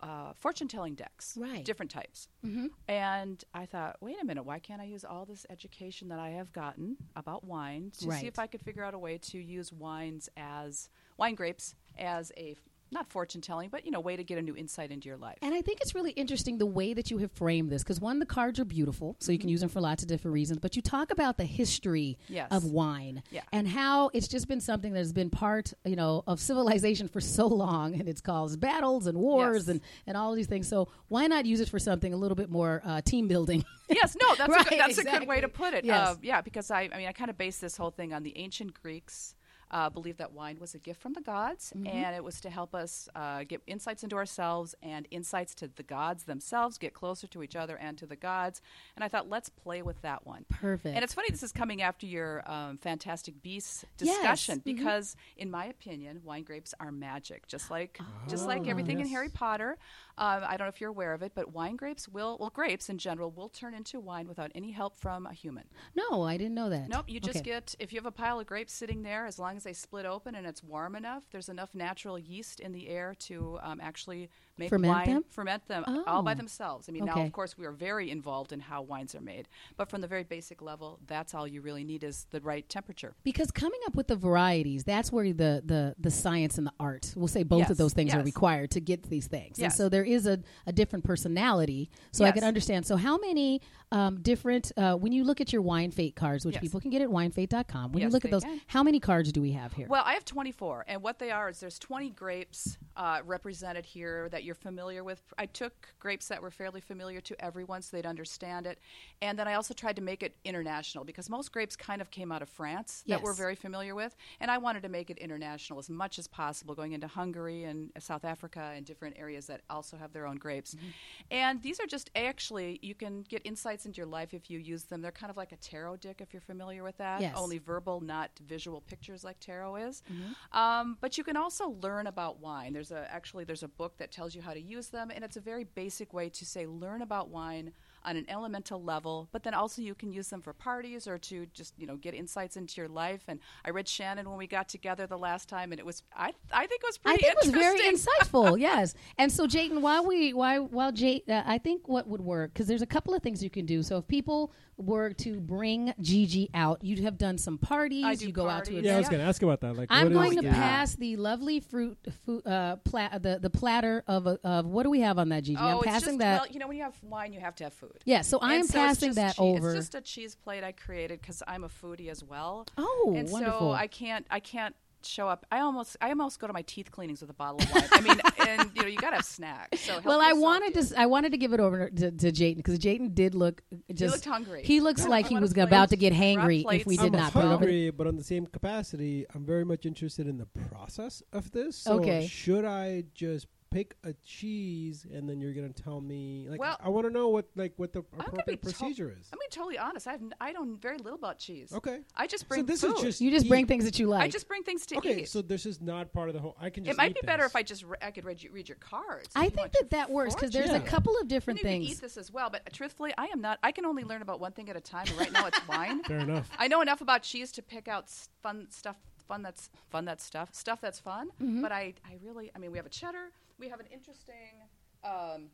uh, 0.00 0.32
fortune 0.34 0.66
telling 0.66 0.94
decks, 0.94 1.36
Right. 1.38 1.64
different 1.64 1.92
types. 1.92 2.26
Mm-hmm. 2.44 2.66
And 2.88 3.44
I 3.54 3.66
thought, 3.66 3.96
wait 4.00 4.16
a 4.20 4.24
minute, 4.24 4.42
why 4.44 4.58
can't 4.58 4.80
I 4.80 4.84
use 4.86 5.04
all 5.04 5.24
this 5.24 5.46
education 5.50 6.08
that 6.08 6.18
I 6.18 6.30
have 6.30 6.52
gotten 6.52 6.96
about 7.14 7.44
wine 7.44 7.92
to 7.98 8.08
Right. 8.08 8.20
see 8.20 8.26
if 8.26 8.38
I 8.38 8.46
could 8.48 8.62
figure 8.62 8.82
out 8.82 8.94
a 8.94 8.98
way 8.98 9.18
to 9.18 9.38
use 9.38 9.72
wines 9.72 10.28
as 10.36 10.88
wine 11.20 11.34
grapes 11.36 11.74
as 11.98 12.32
a 12.36 12.56
not 12.92 13.08
fortune 13.08 13.40
telling, 13.40 13.68
but 13.68 13.84
you 13.84 13.92
know, 13.92 14.00
way 14.00 14.16
to 14.16 14.24
get 14.24 14.36
a 14.36 14.42
new 14.42 14.56
insight 14.56 14.90
into 14.90 15.06
your 15.06 15.16
life. 15.16 15.38
And 15.42 15.54
I 15.54 15.62
think 15.62 15.80
it's 15.80 15.94
really 15.94 16.10
interesting 16.10 16.58
the 16.58 16.66
way 16.66 16.92
that 16.92 17.08
you 17.08 17.18
have 17.18 17.30
framed 17.30 17.70
this 17.70 17.84
because 17.84 18.00
one, 18.00 18.18
the 18.18 18.26
cards 18.26 18.58
are 18.58 18.64
beautiful, 18.64 19.14
so 19.20 19.30
you 19.30 19.38
can 19.38 19.48
use 19.48 19.60
them 19.60 19.68
for 19.68 19.80
lots 19.80 20.02
of 20.02 20.08
different 20.08 20.32
reasons. 20.34 20.58
But 20.58 20.74
you 20.74 20.82
talk 20.82 21.12
about 21.12 21.36
the 21.36 21.44
history 21.44 22.18
Yes. 22.26 22.48
of 22.50 22.64
wine 22.64 23.22
Yeah. 23.30 23.42
and 23.52 23.68
how 23.68 24.10
it's 24.12 24.26
just 24.26 24.48
been 24.48 24.60
something 24.60 24.92
that 24.94 24.98
has 24.98 25.12
been 25.12 25.30
part, 25.30 25.72
you 25.84 25.94
know, 25.94 26.24
of 26.26 26.40
civilization 26.40 27.06
for 27.06 27.20
so 27.20 27.46
long, 27.46 27.94
and 27.94 28.08
it's 28.08 28.20
caused 28.20 28.58
battles 28.58 29.06
and 29.06 29.18
wars 29.18 29.66
Yes. 29.66 29.68
and 29.68 29.80
and 30.08 30.16
all 30.16 30.34
these 30.34 30.48
things. 30.48 30.66
So 30.66 30.88
why 31.06 31.28
not 31.28 31.46
use 31.46 31.60
it 31.60 31.68
for 31.68 31.78
something 31.78 32.12
a 32.12 32.16
little 32.16 32.34
bit 32.34 32.50
more 32.50 32.82
uh, 32.84 33.02
team 33.02 33.28
building? 33.28 33.64
yes, 33.88 34.16
no, 34.20 34.34
that's, 34.34 34.48
a, 34.50 34.52
Right, 34.52 34.68
good, 34.68 34.80
that's 34.80 34.98
a 34.98 35.04
good 35.04 35.28
way 35.28 35.40
to 35.40 35.48
put 35.48 35.74
it. 35.74 35.84
Yes. 35.84 36.08
Uh, 36.08 36.14
yeah, 36.22 36.40
because 36.40 36.72
I, 36.72 36.88
I 36.92 36.96
mean, 36.98 37.06
I 37.06 37.12
kind 37.12 37.30
of 37.30 37.38
base 37.38 37.58
this 37.58 37.76
whole 37.76 37.92
thing 37.92 38.12
on 38.12 38.24
the 38.24 38.36
ancient 38.36 38.74
Greeks. 38.74 39.36
Uh, 39.72 39.88
believed 39.88 40.18
that 40.18 40.32
wine 40.32 40.58
was 40.58 40.74
a 40.74 40.78
gift 40.78 41.00
from 41.00 41.12
the 41.12 41.20
gods, 41.20 41.72
Mm-hmm. 41.76 41.86
and 41.86 42.16
it 42.16 42.24
was 42.24 42.40
to 42.40 42.50
help 42.50 42.74
us 42.74 43.08
uh, 43.14 43.44
get 43.44 43.62
insights 43.68 44.02
into 44.02 44.16
ourselves 44.16 44.74
and 44.82 45.06
insights 45.12 45.54
to 45.54 45.68
the 45.68 45.84
gods 45.84 46.24
themselves, 46.24 46.76
get 46.76 46.92
closer 46.92 47.28
to 47.28 47.42
each 47.42 47.54
other 47.54 47.76
and 47.76 47.96
to 47.98 48.04
the 48.06 48.16
gods. 48.16 48.60
And 48.96 49.04
I 49.04 49.08
thought, 49.08 49.28
let's 49.28 49.48
play 49.48 49.80
with 49.82 50.02
that 50.02 50.26
one. 50.26 50.44
Perfect. 50.48 50.94
And 50.96 51.04
it's 51.04 51.14
funny, 51.14 51.28
this 51.30 51.44
is 51.44 51.52
coming 51.52 51.82
after 51.82 52.04
your 52.04 52.42
um, 52.50 52.78
Fantastic 52.78 53.40
Beasts 53.42 53.84
Yes. 54.00 54.16
discussion 54.16 54.58
Mhm. 54.60 54.64
because, 54.64 55.14
in 55.36 55.50
my 55.52 55.66
opinion, 55.66 56.22
wine 56.24 56.42
grapes 56.42 56.74
are 56.80 56.90
magic, 56.90 57.46
just 57.46 57.70
like 57.70 58.00
just 58.28 58.46
like 58.48 58.66
everything 58.66 58.98
in. 58.98 59.06
Harry 59.06 59.28
Potter. 59.28 59.76
Um, 60.18 60.42
I 60.44 60.56
don't 60.56 60.66
know 60.66 60.68
if 60.68 60.80
you're 60.80 60.90
aware 60.90 61.14
of 61.14 61.22
it, 61.22 61.32
but 61.34 61.52
wine 61.52 61.76
grapes 61.76 62.08
will, 62.08 62.36
well, 62.38 62.50
grapes 62.50 62.88
in 62.88 62.98
general 62.98 63.30
will 63.30 63.48
turn 63.48 63.72
into 63.74 63.98
wine 64.00 64.26
without 64.28 64.50
any 64.54 64.72
help 64.72 64.96
from 64.96 65.26
a 65.26 65.32
human. 65.32 65.64
no, 65.94 66.22
I 66.22 66.36
didn't 66.36 66.54
know 66.54 66.68
that. 66.70 66.88
Nope, 66.88 67.04
you 67.08 67.20
just 67.20 67.38
Okay. 67.40 67.50
get 67.52 67.74
if 67.78 67.92
you 67.92 67.98
have 67.98 68.06
a 68.06 68.10
pile 68.10 68.38
of 68.40 68.46
grapes 68.46 68.72
sitting 68.72 69.02
there, 69.02 69.26
as 69.26 69.38
long 69.38 69.56
as 69.56 69.59
they 69.64 69.72
split 69.72 70.06
open 70.06 70.34
and 70.34 70.46
it's 70.46 70.62
warm 70.62 70.96
enough, 70.96 71.24
there's 71.30 71.48
enough 71.48 71.74
natural 71.74 72.18
yeast 72.18 72.60
in 72.60 72.72
the 72.72 72.88
air 72.88 73.14
to 73.20 73.58
um, 73.62 73.80
actually 73.80 74.30
make 74.60 74.70
Ferment 74.70 74.94
wine 74.94 75.06
them? 75.14 75.24
ferment 75.30 75.66
them 75.66 75.84
all 76.06 76.22
by 76.22 76.32
Oh. 76.32 76.34
themselves. 76.36 76.88
I 76.88 76.92
mean, 76.92 77.04
now 77.04 77.20
of 77.20 77.32
course 77.32 77.58
we 77.58 77.66
are 77.66 77.72
very 77.72 78.10
involved 78.10 78.52
in 78.52 78.60
how 78.60 78.82
wines 78.82 79.14
are 79.16 79.20
made, 79.20 79.48
but 79.76 79.90
from 79.90 80.00
the 80.00 80.06
very 80.06 80.22
basic 80.24 80.62
level, 80.62 81.00
that's 81.06 81.34
all 81.34 81.46
you 81.48 81.60
really 81.62 81.82
need 81.84 82.04
is 82.04 82.26
the 82.30 82.40
right 82.40 82.68
temperature. 82.68 83.14
Because 83.24 83.50
coming 83.50 83.80
up 83.86 83.94
with 83.94 84.06
the 84.06 84.16
varieties, 84.16 84.84
that's 84.84 85.10
where 85.10 85.32
the 85.32 85.62
the 85.64 85.94
the 85.98 86.10
science 86.10 86.58
and 86.58 86.66
the 86.66 86.72
art. 86.78 87.12
We'll 87.16 87.26
say 87.28 87.42
both 87.42 87.70
of 87.70 87.76
those 87.76 87.92
things 87.94 88.14
are 88.14 88.22
required 88.22 88.70
to 88.72 88.80
get 88.80 89.02
these 89.10 89.26
things. 89.26 89.58
And 89.58 89.64
Yes. 89.64 89.76
so 89.76 89.88
there 89.88 90.04
is 90.04 90.26
a, 90.26 90.38
a 90.66 90.72
different 90.72 91.04
personality. 91.04 91.90
So 92.12 92.24
I 92.24 92.32
can 92.32 92.44
understand. 92.44 92.86
So 92.86 92.96
how 92.96 93.18
many 93.18 93.60
um, 93.92 94.20
different 94.22 94.70
uh, 94.76 94.94
when 94.94 95.10
you 95.12 95.24
look 95.24 95.40
at 95.40 95.52
your 95.52 95.62
wine 95.62 95.90
fate 95.90 96.14
cards, 96.14 96.44
which 96.46 96.54
Yes. 96.54 96.62
people 96.62 96.80
can 96.80 96.90
get 96.90 97.02
at 97.02 97.08
winefate.com, 97.08 97.90
when 97.92 98.02
you 98.02 98.08
look 98.08 98.24
at 98.24 98.30
those, 98.30 98.44
can. 98.44 98.60
how 98.68 98.82
many 98.84 99.00
cards 99.00 99.32
do 99.32 99.40
we 99.42 99.52
have 99.52 99.72
here? 99.72 99.88
Well, 99.88 100.02
I 100.06 100.12
have 100.14 100.24
24, 100.24 100.84
and 100.86 101.02
what 101.02 101.18
they 101.18 101.30
are 101.32 101.48
is 101.48 101.58
there's 101.60 101.78
20 101.78 102.10
grapes 102.10 102.78
uh, 102.96 103.20
represented 103.24 103.84
here 103.84 104.28
that 104.30 104.44
you're 104.50 104.56
familiar 104.56 105.04
with. 105.04 105.22
I 105.38 105.46
took 105.46 105.94
grapes 106.00 106.26
that 106.26 106.42
were 106.42 106.50
fairly 106.50 106.80
familiar 106.80 107.20
to 107.20 107.44
everyone 107.44 107.82
so 107.82 107.96
they'd 107.96 108.04
understand 108.04 108.66
it, 108.66 108.80
and 109.22 109.38
then 109.38 109.46
I 109.46 109.54
also 109.54 109.74
tried 109.74 109.94
to 109.94 110.02
make 110.02 110.24
it 110.24 110.34
international 110.44 111.04
because 111.04 111.30
most 111.30 111.52
grapes 111.52 111.76
kind 111.76 112.02
of 112.02 112.10
came 112.10 112.32
out 112.32 112.42
of 112.42 112.48
France 112.48 113.04
that 113.06 113.22
we're 113.22 113.32
very 113.32 113.54
familiar 113.54 113.94
with, 113.94 114.16
and 114.40 114.50
I 114.50 114.58
wanted 114.58 114.82
to 114.82 114.88
make 114.88 115.08
it 115.08 115.18
international 115.18 115.78
as 115.78 115.88
much 115.88 116.18
as 116.18 116.26
possible, 116.26 116.74
going 116.74 116.92
into 116.92 117.06
Hungary 117.06 117.62
and 117.62 117.92
South 118.00 118.24
Africa 118.24 118.72
and 118.74 118.84
different 118.84 119.16
areas 119.16 119.46
that 119.46 119.60
also 119.70 119.96
have 119.96 120.12
their 120.12 120.26
own 120.26 120.36
grapes. 120.36 120.74
Mm-hmm. 120.74 120.86
And 121.30 121.62
these 121.62 121.78
are 121.78 121.86
just 121.86 122.10
actually 122.16 122.80
you 122.82 122.96
can 122.96 123.22
get 123.22 123.42
insights 123.44 123.86
into 123.86 123.98
your 123.98 124.06
life 124.06 124.34
if 124.34 124.50
you 124.50 124.58
use 124.58 124.82
them. 124.84 125.00
They're 125.00 125.12
kind 125.12 125.30
of 125.30 125.36
like 125.36 125.52
a 125.52 125.56
tarot 125.56 125.98
deck 125.98 126.20
if 126.20 126.32
you're 126.32 126.40
familiar 126.40 126.82
with 126.82 126.96
that. 126.98 127.20
Yes. 127.20 127.34
Only 127.36 127.58
verbal, 127.58 128.00
not 128.00 128.30
visual 128.44 128.80
pictures 128.80 129.22
like 129.22 129.38
tarot 129.38 129.76
is. 129.76 130.02
Mm-hmm. 130.12 130.58
Um, 130.58 130.98
but 131.00 131.16
you 131.16 131.22
can 131.22 131.36
also 131.36 131.76
learn 131.80 132.08
about 132.08 132.40
wine. 132.40 132.72
There's 132.72 132.90
a 132.90 133.06
actually 133.12 133.44
there's 133.44 133.62
a 133.62 133.68
book 133.68 133.96
that 133.98 134.10
tells 134.10 134.29
you 134.34 134.42
how 134.42 134.52
to 134.52 134.60
use 134.60 134.88
them, 134.88 135.10
and 135.14 135.24
it's 135.24 135.36
a 135.36 135.40
very 135.40 135.64
basic 135.64 136.12
way 136.12 136.28
to 136.30 136.44
say 136.44 136.66
learn 136.66 137.02
about 137.02 137.28
wine 137.28 137.72
on 138.04 138.16
an 138.16 138.24
elemental 138.28 138.82
level. 138.82 139.28
But 139.32 139.42
then 139.42 139.54
also 139.54 139.82
you 139.82 139.94
can 139.94 140.10
use 140.12 140.28
them 140.28 140.40
for 140.40 140.52
parties 140.52 141.06
or 141.06 141.18
to 141.18 141.46
just 141.52 141.74
you 141.78 141.86
know 141.86 141.96
get 141.96 142.14
insights 142.14 142.56
into 142.56 142.80
your 142.80 142.88
life. 142.88 143.22
And 143.28 143.40
I 143.64 143.70
read 143.70 143.88
Shannon 143.88 144.28
when 144.28 144.38
we 144.38 144.46
got 144.46 144.68
together 144.68 145.06
the 145.06 145.18
last 145.18 145.48
time, 145.48 145.72
and 145.72 145.78
it 145.78 145.86
was 145.86 146.02
I 146.16 146.32
I 146.52 146.66
think 146.66 146.82
it 146.82 146.86
was 146.88 146.98
I 147.04 147.16
think 147.16 147.32
it 147.32 147.38
was 147.42 147.50
very 147.50 147.80
insightful. 147.80 148.58
yes. 148.68 148.94
And 149.18 149.30
so, 149.30 149.46
Jatin, 149.46 149.80
while 149.80 150.06
we 150.06 150.32
why 150.32 150.58
while 150.58 150.92
Jay, 150.92 151.22
uh, 151.28 151.42
I 151.44 151.58
think 151.58 151.88
what 151.88 152.06
would 152.08 152.20
work 152.20 152.52
because 152.52 152.66
there's 152.66 152.82
a 152.82 152.86
couple 152.86 153.14
of 153.14 153.22
things 153.22 153.42
you 153.42 153.50
can 153.50 153.66
do. 153.66 153.82
So 153.82 153.98
if 153.98 154.08
people 154.08 154.52
were 154.80 155.10
to 155.14 155.40
bring 155.40 155.92
Gigi 156.00 156.50
out, 156.54 156.82
you'd 156.82 157.00
have 157.00 157.18
done 157.18 157.38
some 157.38 157.58
parties. 157.58 158.04
I 158.04 158.14
do 158.14 158.26
you 158.26 158.32
go 158.32 158.48
out 158.48 158.64
to 158.66 158.76
a. 158.78 158.80
Yeah, 158.80 158.96
I 158.96 158.98
was 158.98 159.08
going 159.08 159.20
to 159.20 159.26
ask 159.26 159.42
about 159.42 159.60
that. 159.60 159.76
Like, 159.76 159.88
I'm 159.90 160.12
going 160.12 160.30
is 160.30 160.36
to 160.36 160.42
the- 160.42 160.48
pass 160.48 160.94
the 160.96 161.16
lovely 161.16 161.60
fruit, 161.60 161.98
fu- 162.26 162.42
uh, 162.46 162.76
pla- 162.76 163.18
the 163.18 163.38
the 163.40 163.50
platter 163.50 164.02
of 164.06 164.26
a, 164.26 164.38
of 164.44 164.66
what 164.66 164.82
do 164.84 164.90
we 164.90 165.00
have 165.00 165.18
on 165.18 165.28
that, 165.30 165.44
Gigi? 165.44 165.58
Oh, 165.60 165.66
I'm 165.66 165.76
it's 165.78 165.86
passing 165.86 166.08
just, 166.10 166.18
that. 166.20 166.40
Well, 166.42 166.50
you 166.50 166.58
know, 166.58 166.68
when 166.68 166.76
you 166.76 166.82
have 166.84 166.96
wine, 167.02 167.32
you 167.32 167.40
have 167.40 167.54
to 167.56 167.64
have 167.64 167.72
food. 167.74 167.98
yeah, 168.04 168.22
so 168.22 168.38
I 168.38 168.54
am 168.54 168.66
so 168.66 168.74
passing 168.78 169.12
that 169.14 169.36
cheese- 169.36 169.40
over. 169.40 169.68
It's 169.74 169.78
just 169.78 169.94
a 169.94 170.00
cheese 170.00 170.34
plate 170.34 170.64
I 170.64 170.72
created 170.72 171.20
because 171.20 171.42
I'm 171.46 171.64
a 171.64 171.68
foodie 171.68 172.08
as 172.10 172.24
well. 172.24 172.66
Oh, 172.78 173.14
and 173.16 173.28
wonderful. 173.30 173.58
so 173.60 173.72
I 173.72 173.86
can't, 173.86 174.26
I 174.30 174.40
can't 174.40 174.74
show 175.06 175.28
up. 175.28 175.46
I 175.50 175.60
almost, 175.60 175.96
I 176.00 176.08
almost 176.10 176.38
go 176.40 176.46
to 176.46 176.52
my 176.52 176.62
teeth 176.62 176.90
cleanings 176.90 177.20
with 177.20 177.30
a 177.30 177.34
bottle 177.34 177.60
of 177.60 177.72
wine. 177.74 177.84
I 177.92 178.00
mean, 178.00 178.20
and 178.48 178.70
you 178.74 178.82
know, 178.82 178.88
you 178.88 178.96
gotta 178.98 179.16
have 179.16 179.24
snacks. 179.24 179.80
So 179.80 179.92
help 179.92 180.04
well, 180.04 180.20
I 180.20 180.32
wanted 180.32 180.74
dear. 180.74 180.82
to. 180.82 181.00
I 181.00 181.06
wanted 181.06 181.32
to 181.32 181.38
give 181.38 181.52
it 181.52 181.60
over 181.60 181.88
to, 181.90 182.10
to 182.10 182.32
Jatin 182.32 182.56
because 182.56 182.78
Jatin 182.78 183.14
did 183.14 183.34
look 183.34 183.62
just. 183.94 184.12
looked 184.14 184.24
hungry. 184.24 184.62
He 184.64 184.80
looks 184.80 185.04
I 185.04 185.08
like 185.08 185.26
he 185.26 185.34
want 185.34 185.42
a 185.42 185.44
was 185.44 185.54
plate. 185.54 185.62
about 185.64 185.90
to 185.90 185.96
get 185.96 186.12
hangry 186.12 186.64
if 186.72 186.86
we 186.86 186.96
did 186.96 187.06
I'm 187.14 187.20
not 187.20 187.32
put 187.32 187.40
it 187.40 187.46
over. 187.46 187.56
hungry, 187.56 187.90
but 187.90 188.06
on 188.06 188.16
the 188.16 188.24
same 188.24 188.46
capacity, 188.46 189.26
I'm 189.34 189.44
very 189.44 189.64
much 189.64 189.86
interested 189.86 190.26
in 190.26 190.38
the 190.38 190.46
process 190.70 191.22
of 191.32 191.50
this. 191.52 191.76
So 191.76 191.94
Okay. 192.00 192.26
Should 192.26 192.64
I 192.64 193.04
just 193.14 193.46
pick 193.70 193.96
a 194.04 194.12
cheese 194.24 195.06
and 195.12 195.28
then 195.28 195.40
you're 195.40 195.52
going 195.52 195.72
to 195.72 195.82
tell 195.82 196.00
me? 196.00 196.46
Like, 196.48 196.60
Well- 196.60 196.76
I 196.82 196.88
want 196.88 197.06
to 197.06 197.12
know 197.12 197.28
what 197.28 197.46
like 197.56 197.72
what 197.76 197.92
the 197.92 198.00
I'm 198.00 198.18
gonna 198.18 198.22
be 198.22 198.28
appropriate 198.54 198.56
to- 198.62 198.68
procedure 198.68 199.08
is. 199.18 199.28
I'm 199.32 199.38
being 199.38 199.50
totally 199.50 199.78
honest. 199.78 200.06
I 200.06 200.12
have, 200.12 200.20
n- 200.22 200.34
I 200.40 200.52
know 200.52 200.64
very 200.80 200.98
little 200.98 201.18
about 201.18 201.38
cheese. 201.38 201.72
Okay. 201.72 202.00
I 202.16 202.26
just 202.26 202.48
bring. 202.48 202.60
So 202.60 202.64
bring 202.66 202.74
this 202.74 202.80
food. 202.82 202.96
is 202.96 203.02
just 203.02 203.20
You 203.20 203.30
just 203.30 203.48
bring 203.48 203.66
things 203.66 203.84
that 203.84 203.98
you 203.98 204.06
like. 204.08 204.22
I 204.22 204.28
just 204.28 204.48
bring 204.48 204.62
things 204.62 204.86
to 204.86 204.96
Okay, 204.98 205.20
eat. 205.22 205.28
so 205.28 205.42
this 205.42 205.66
is 205.66 205.80
not 205.80 206.12
part 206.12 206.28
of 206.28 206.34
the 206.34 206.40
whole. 206.40 206.56
I 206.60 206.70
can 206.70 206.84
just. 206.84 206.94
it 206.94 206.98
might 206.98 207.12
eat 207.12 207.20
be 207.20 207.26
better 207.26 207.44
if 207.44 207.54
I 207.56 207.62
just 207.62 207.84
re- 207.84 207.96
I 208.02 208.10
could 208.10 208.24
read, 208.24 208.42
you, 208.42 208.50
read 208.50 208.68
your 208.68 208.76
cards. 208.78 209.28
I 209.36 209.48
think 209.48 209.72
that 209.72 209.90
that 209.90 210.10
works 210.10 210.34
because 210.34 210.50
there's 210.50 210.70
a 210.70 210.80
couple 210.80 211.14
of 211.16 211.20
And 211.22 211.30
different 211.30 211.60
you 211.60 211.64
things. 211.64 211.90
eat 211.90 212.00
this 212.00 212.16
as 212.16 212.32
well, 212.32 212.50
but 212.50 212.70
truthfully, 212.72 213.12
I 213.18 213.26
am 213.26 213.40
not. 213.40 213.58
I 213.62 213.72
can 213.72 213.86
only 213.86 214.04
learn 214.04 214.22
about 214.22 214.40
one 214.40 214.52
thing 214.52 214.68
at 214.68 214.76
a 214.76 214.80
time. 214.80 215.06
Right 215.18 215.32
now, 215.32 215.46
it's 215.46 215.68
wine. 215.68 216.02
Fair 216.04 216.18
enough. 216.18 216.50
I 216.58 216.68
know 216.68 216.80
enough 216.80 217.00
about 217.00 217.22
cheese 217.22 217.52
to 217.52 217.62
pick 217.62 217.86
out 217.88 218.10
fun 218.42 218.66
stuff. 218.70 218.96
Fun 219.28 219.42
that's 219.42 219.70
fun. 219.90 220.04
That's 220.04 220.24
stuff. 220.24 220.48
Stuff 220.52 220.80
that's 220.80 220.98
fun. 220.98 221.28
Mm-hmm. 221.40 221.62
But 221.62 221.70
I, 221.70 221.94
I 222.04 222.16
really. 222.24 222.50
I 222.54 222.58
mean, 222.58 222.72
we 222.72 222.78
have 222.78 222.86
a 222.86 222.90
cheddar. 222.90 223.30
We 223.60 223.68
have 223.68 223.78
an 223.78 223.86
interesting. 223.92 224.64
Um, 225.04 225.50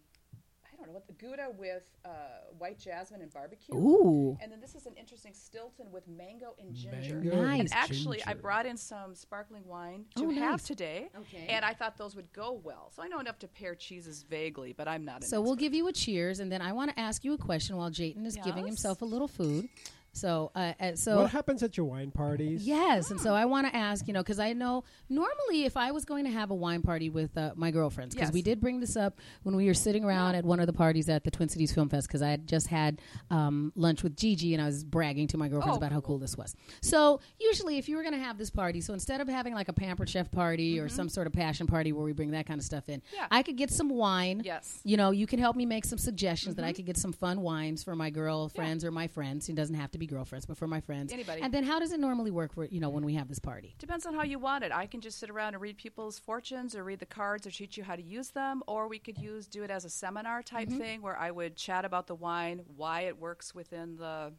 I 0.64 0.76
don't 0.76 0.88
know 0.88 0.92
what 0.92 1.06
the 1.06 1.14
Gouda 1.14 1.48
with 1.56 1.84
uh, 2.04 2.08
white 2.58 2.78
jasmine 2.78 3.22
and 3.22 3.32
barbecue. 3.32 3.74
Ooh. 3.74 4.36
And 4.42 4.52
then 4.52 4.60
this 4.60 4.74
is 4.74 4.84
an 4.84 4.92
interesting 4.96 5.32
Stilton 5.32 5.90
with 5.90 6.06
mango 6.06 6.54
and 6.60 6.74
ginger. 6.74 7.16
Mango 7.16 7.42
Nice. 7.42 7.60
And 7.60 7.72
actually, 7.72 8.22
I 8.26 8.34
brought 8.34 8.66
in 8.66 8.76
some 8.76 9.14
sparkling 9.14 9.66
wine 9.66 10.04
to 10.16 10.26
Oh, 10.26 10.30
have 10.30 10.50
nice. 10.52 10.64
today. 10.64 11.08
Okay. 11.18 11.46
And 11.48 11.64
I 11.64 11.72
thought 11.72 11.96
those 11.96 12.14
would 12.14 12.30
go 12.32 12.60
well. 12.62 12.92
So 12.94 13.02
I 13.02 13.08
know 13.08 13.20
enough 13.20 13.38
to 13.40 13.48
pair 13.48 13.74
cheeses 13.74 14.22
vaguely, 14.22 14.74
but 14.76 14.86
I'm 14.86 15.04
not 15.04 15.22
an 15.22 15.28
So 15.28 15.40
we'll 15.40 15.56
give 15.56 15.72
you 15.72 15.88
a 15.88 15.92
cheers, 15.92 16.40
and 16.40 16.52
then 16.52 16.60
I 16.60 16.72
want 16.72 16.90
to 16.90 17.00
ask 17.00 17.24
you 17.24 17.32
a 17.32 17.38
question 17.38 17.76
while 17.76 17.90
Jatin 17.90 18.26
is 18.26 18.36
giving 18.44 18.66
himself 18.66 19.00
a 19.02 19.06
little 19.06 19.28
food. 19.28 19.68
So, 20.16 20.50
uh, 20.54 20.72
uh, 20.80 20.94
so 20.96 21.16
what 21.22 21.30
happens 21.30 21.62
at 21.62 21.76
your 21.76 21.86
wine 21.86 22.10
parties? 22.10 22.66
Yes, 22.66 23.10
and 23.10 23.20
so 23.20 23.34
I 23.34 23.44
want 23.44 23.66
to 23.66 23.76
ask, 23.76 24.06
you 24.08 24.14
know, 24.14 24.20
because 24.22 24.38
I 24.38 24.52
know 24.52 24.84
normally 25.08 25.64
if 25.64 25.76
I 25.76 25.90
was 25.92 26.04
going 26.04 26.24
to 26.24 26.30
have 26.30 26.50
a 26.50 26.54
wine 26.54 26.82
party 26.82 27.10
with 27.10 27.36
uh, 27.36 27.52
my 27.54 27.70
girlfriends, 27.70 28.14
because 28.14 28.28
Yes. 28.28 28.34
we 28.34 28.42
did 28.42 28.60
bring 28.60 28.80
this 28.80 28.96
up 28.96 29.18
when 29.42 29.54
we 29.56 29.66
were 29.66 29.74
sitting 29.74 30.04
around 30.04 30.34
at 30.34 30.44
one 30.44 30.58
of 30.60 30.66
the 30.66 30.72
parties 30.72 31.08
at 31.08 31.24
the 31.24 31.30
Twin 31.30 31.48
Cities 31.48 31.72
Film 31.72 31.88
Fest, 31.88 32.08
because 32.08 32.22
I 32.22 32.30
had 32.30 32.46
just 32.46 32.68
had 32.68 33.00
um, 33.30 33.72
lunch 33.76 34.02
with 34.02 34.16
Gigi 34.16 34.54
and 34.54 34.62
I 34.62 34.66
was 34.66 34.84
bragging 34.84 35.28
to 35.28 35.36
my 35.36 35.48
girlfriends 35.48 35.74
Oh, 35.76 35.78
about 35.78 35.92
how 35.92 36.00
cool 36.00 36.18
this 36.18 36.36
was. 36.36 36.54
So 36.80 37.20
usually, 37.38 37.78
if 37.78 37.88
you 37.88 37.96
were 37.96 38.02
going 38.02 38.14
to 38.14 38.20
have 38.20 38.38
this 38.38 38.50
party, 38.50 38.80
so 38.80 38.94
instead 38.94 39.20
of 39.20 39.28
having 39.28 39.54
like 39.54 39.68
a 39.68 39.72
pampered 39.72 40.08
chef 40.08 40.30
party 40.30 40.80
or 40.80 40.88
some 40.88 41.08
sort 41.08 41.26
of 41.26 41.32
passion 41.32 41.66
party 41.66 41.92
where 41.92 42.04
we 42.04 42.12
bring 42.12 42.30
that 42.30 42.46
kind 42.46 42.58
of 42.58 42.64
stuff 42.64 42.88
in, 42.88 42.96
Mm-hmm. 43.00 43.16
Yeah. 43.16 43.26
I 43.30 43.42
could 43.42 43.56
get 43.56 43.70
some 43.70 43.90
wine. 43.90 44.40
Yes. 44.44 44.80
You 44.84 44.96
know, 44.96 45.10
you 45.10 45.26
can 45.26 45.38
help 45.38 45.54
me 45.56 45.66
make 45.66 45.84
some 45.84 45.98
suggestions 45.98 46.54
that 46.56 46.64
I 46.64 46.68
Mm-hmm. 46.68 46.76
could 46.76 46.86
get 46.86 46.96
some 46.96 47.12
fun 47.12 47.40
wines 47.42 47.82
for 47.84 47.94
my 47.94 48.10
girlfriends 48.10 48.84
or 48.84 48.90
my 48.90 49.06
friends. 49.06 49.48
It 49.48 49.54
doesn't 49.54 49.74
have 49.74 49.90
to 49.92 49.98
be 49.98 50.05
girlfriends, 50.06 50.46
but 50.46 50.56
for 50.56 50.66
my 50.66 50.80
friends. 50.80 51.12
Anybody. 51.12 51.42
And 51.42 51.52
then 51.52 51.64
how 51.64 51.78
does 51.78 51.92
it 51.92 52.00
normally 52.00 52.30
work 52.30 52.54
for 52.54 52.64
you 52.64 52.80
know 52.80 52.88
when 52.88 53.04
we 53.04 53.14
have 53.14 53.28
this 53.28 53.38
party? 53.38 53.74
Depends 53.78 54.06
on 54.06 54.14
how 54.14 54.22
you 54.22 54.38
want 54.38 54.64
it. 54.64 54.72
I 54.72 54.86
can 54.86 55.00
just 55.00 55.18
sit 55.18 55.30
around 55.30 55.54
and 55.54 55.62
read 55.62 55.76
people's 55.76 56.18
fortunes 56.18 56.74
or 56.74 56.84
read 56.84 56.98
the 56.98 57.06
cards 57.06 57.46
or 57.46 57.50
teach 57.50 57.76
you 57.76 57.84
how 57.84 57.96
to 57.96 58.02
use 58.02 58.30
them, 58.30 58.62
or 58.66 58.88
we 58.88 58.98
could 58.98 59.18
use 59.18 59.46
do 59.46 59.62
it 59.62 59.70
as 59.70 59.84
a 59.84 59.90
seminar 59.90 60.42
type 60.42 60.68
Mm-hmm. 60.68 60.78
thing 60.78 61.02
where 61.02 61.16
I 61.16 61.30
would 61.30 61.54
chat 61.56 61.84
about 61.84 62.06
the 62.06 62.14
wine, 62.14 62.62
why 62.76 63.02
it 63.02 63.18
works 63.18 63.54
within 63.54 63.96
the 63.96 64.32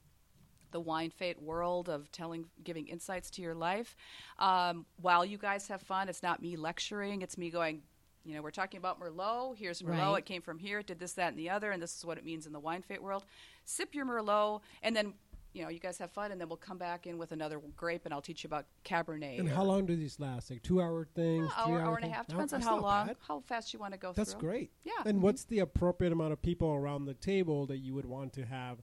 the 0.71 0.79
wine 0.81 1.09
fate 1.09 1.41
world 1.41 1.87
of 1.87 2.11
telling 2.11 2.45
giving 2.63 2.87
insights 2.87 3.29
to 3.31 3.41
your 3.41 3.55
life. 3.55 3.95
Um, 4.37 4.85
while 5.01 5.23
you 5.23 5.37
guys 5.37 5.69
have 5.69 5.81
fun, 5.81 6.09
it's 6.09 6.21
not 6.21 6.41
me 6.41 6.57
lecturing, 6.57 7.21
it's 7.21 7.37
me 7.37 7.49
going 7.49 7.83
you 8.25 8.35
know, 8.35 8.41
we're 8.41 8.51
talking 8.51 8.77
about 8.77 8.99
Merlot. 8.99 9.55
Here's 9.55 9.81
Merlot. 9.81 10.11
Right. 10.11 10.17
It 10.17 10.25
came 10.25 10.41
from 10.41 10.59
here. 10.59 10.79
It 10.79 10.87
did 10.87 10.99
this, 10.99 11.13
that, 11.13 11.29
and 11.29 11.39
the 11.39 11.49
other, 11.49 11.71
and 11.71 11.81
this 11.81 11.95
is 11.95 12.03
what 12.03 12.17
it 12.17 12.25
means 12.25 12.45
in 12.45 12.51
the 12.51 12.59
wine 12.59 12.81
fate 12.81 13.01
world. 13.01 13.23
Sip 13.63 13.95
your 13.95 14.05
Merlot, 14.05 14.59
and 14.83 14.93
then 14.93 15.13
you 15.57 15.63
know, 15.63 15.69
you 15.69 15.79
guys 15.79 15.97
have 15.97 16.11
fun, 16.11 16.31
and 16.31 16.39
then 16.39 16.47
we'll 16.47 16.57
come 16.57 16.77
back 16.77 17.07
in 17.07 17.17
with 17.17 17.31
another 17.31 17.59
grape, 17.75 18.05
and 18.05 18.13
I'll 18.13 18.21
teach 18.21 18.43
you 18.43 18.47
about 18.47 18.65
Cabernet. 18.85 19.39
And 19.39 19.49
or- 19.49 19.53
how 19.53 19.63
long 19.63 19.85
do 19.85 19.95
these 19.95 20.19
last? 20.19 20.51
Like 20.51 20.61
two 20.61 20.79
hour 20.79 21.07
things, 21.15 21.49
hour, 21.57 21.65
three 21.65 21.75
hour, 21.75 21.81
hour 21.81 21.95
and 21.95 22.05
a 22.05 22.09
half. 22.09 22.29
No, 22.29 22.33
Depends 22.33 22.53
on 22.53 22.61
how 22.61 22.79
long, 22.79 23.07
bad. 23.07 23.15
how 23.27 23.39
fast 23.41 23.73
you 23.73 23.79
want 23.79 23.93
to 23.93 23.97
go 23.97 24.13
through. 24.13 24.23
That's 24.23 24.33
through. 24.33 24.49
great. 24.49 24.71
Yeah. 24.83 24.91
And 25.05 25.21
what's 25.21 25.43
mm-hmm. 25.45 25.55
the 25.55 25.59
appropriate 25.61 26.13
amount 26.13 26.33
of 26.33 26.41
people 26.41 26.69
around 26.69 27.05
the 27.05 27.15
table 27.15 27.65
that 27.65 27.77
you 27.77 27.95
would 27.95 28.05
want 28.05 28.33
to 28.33 28.45
have 28.45 28.77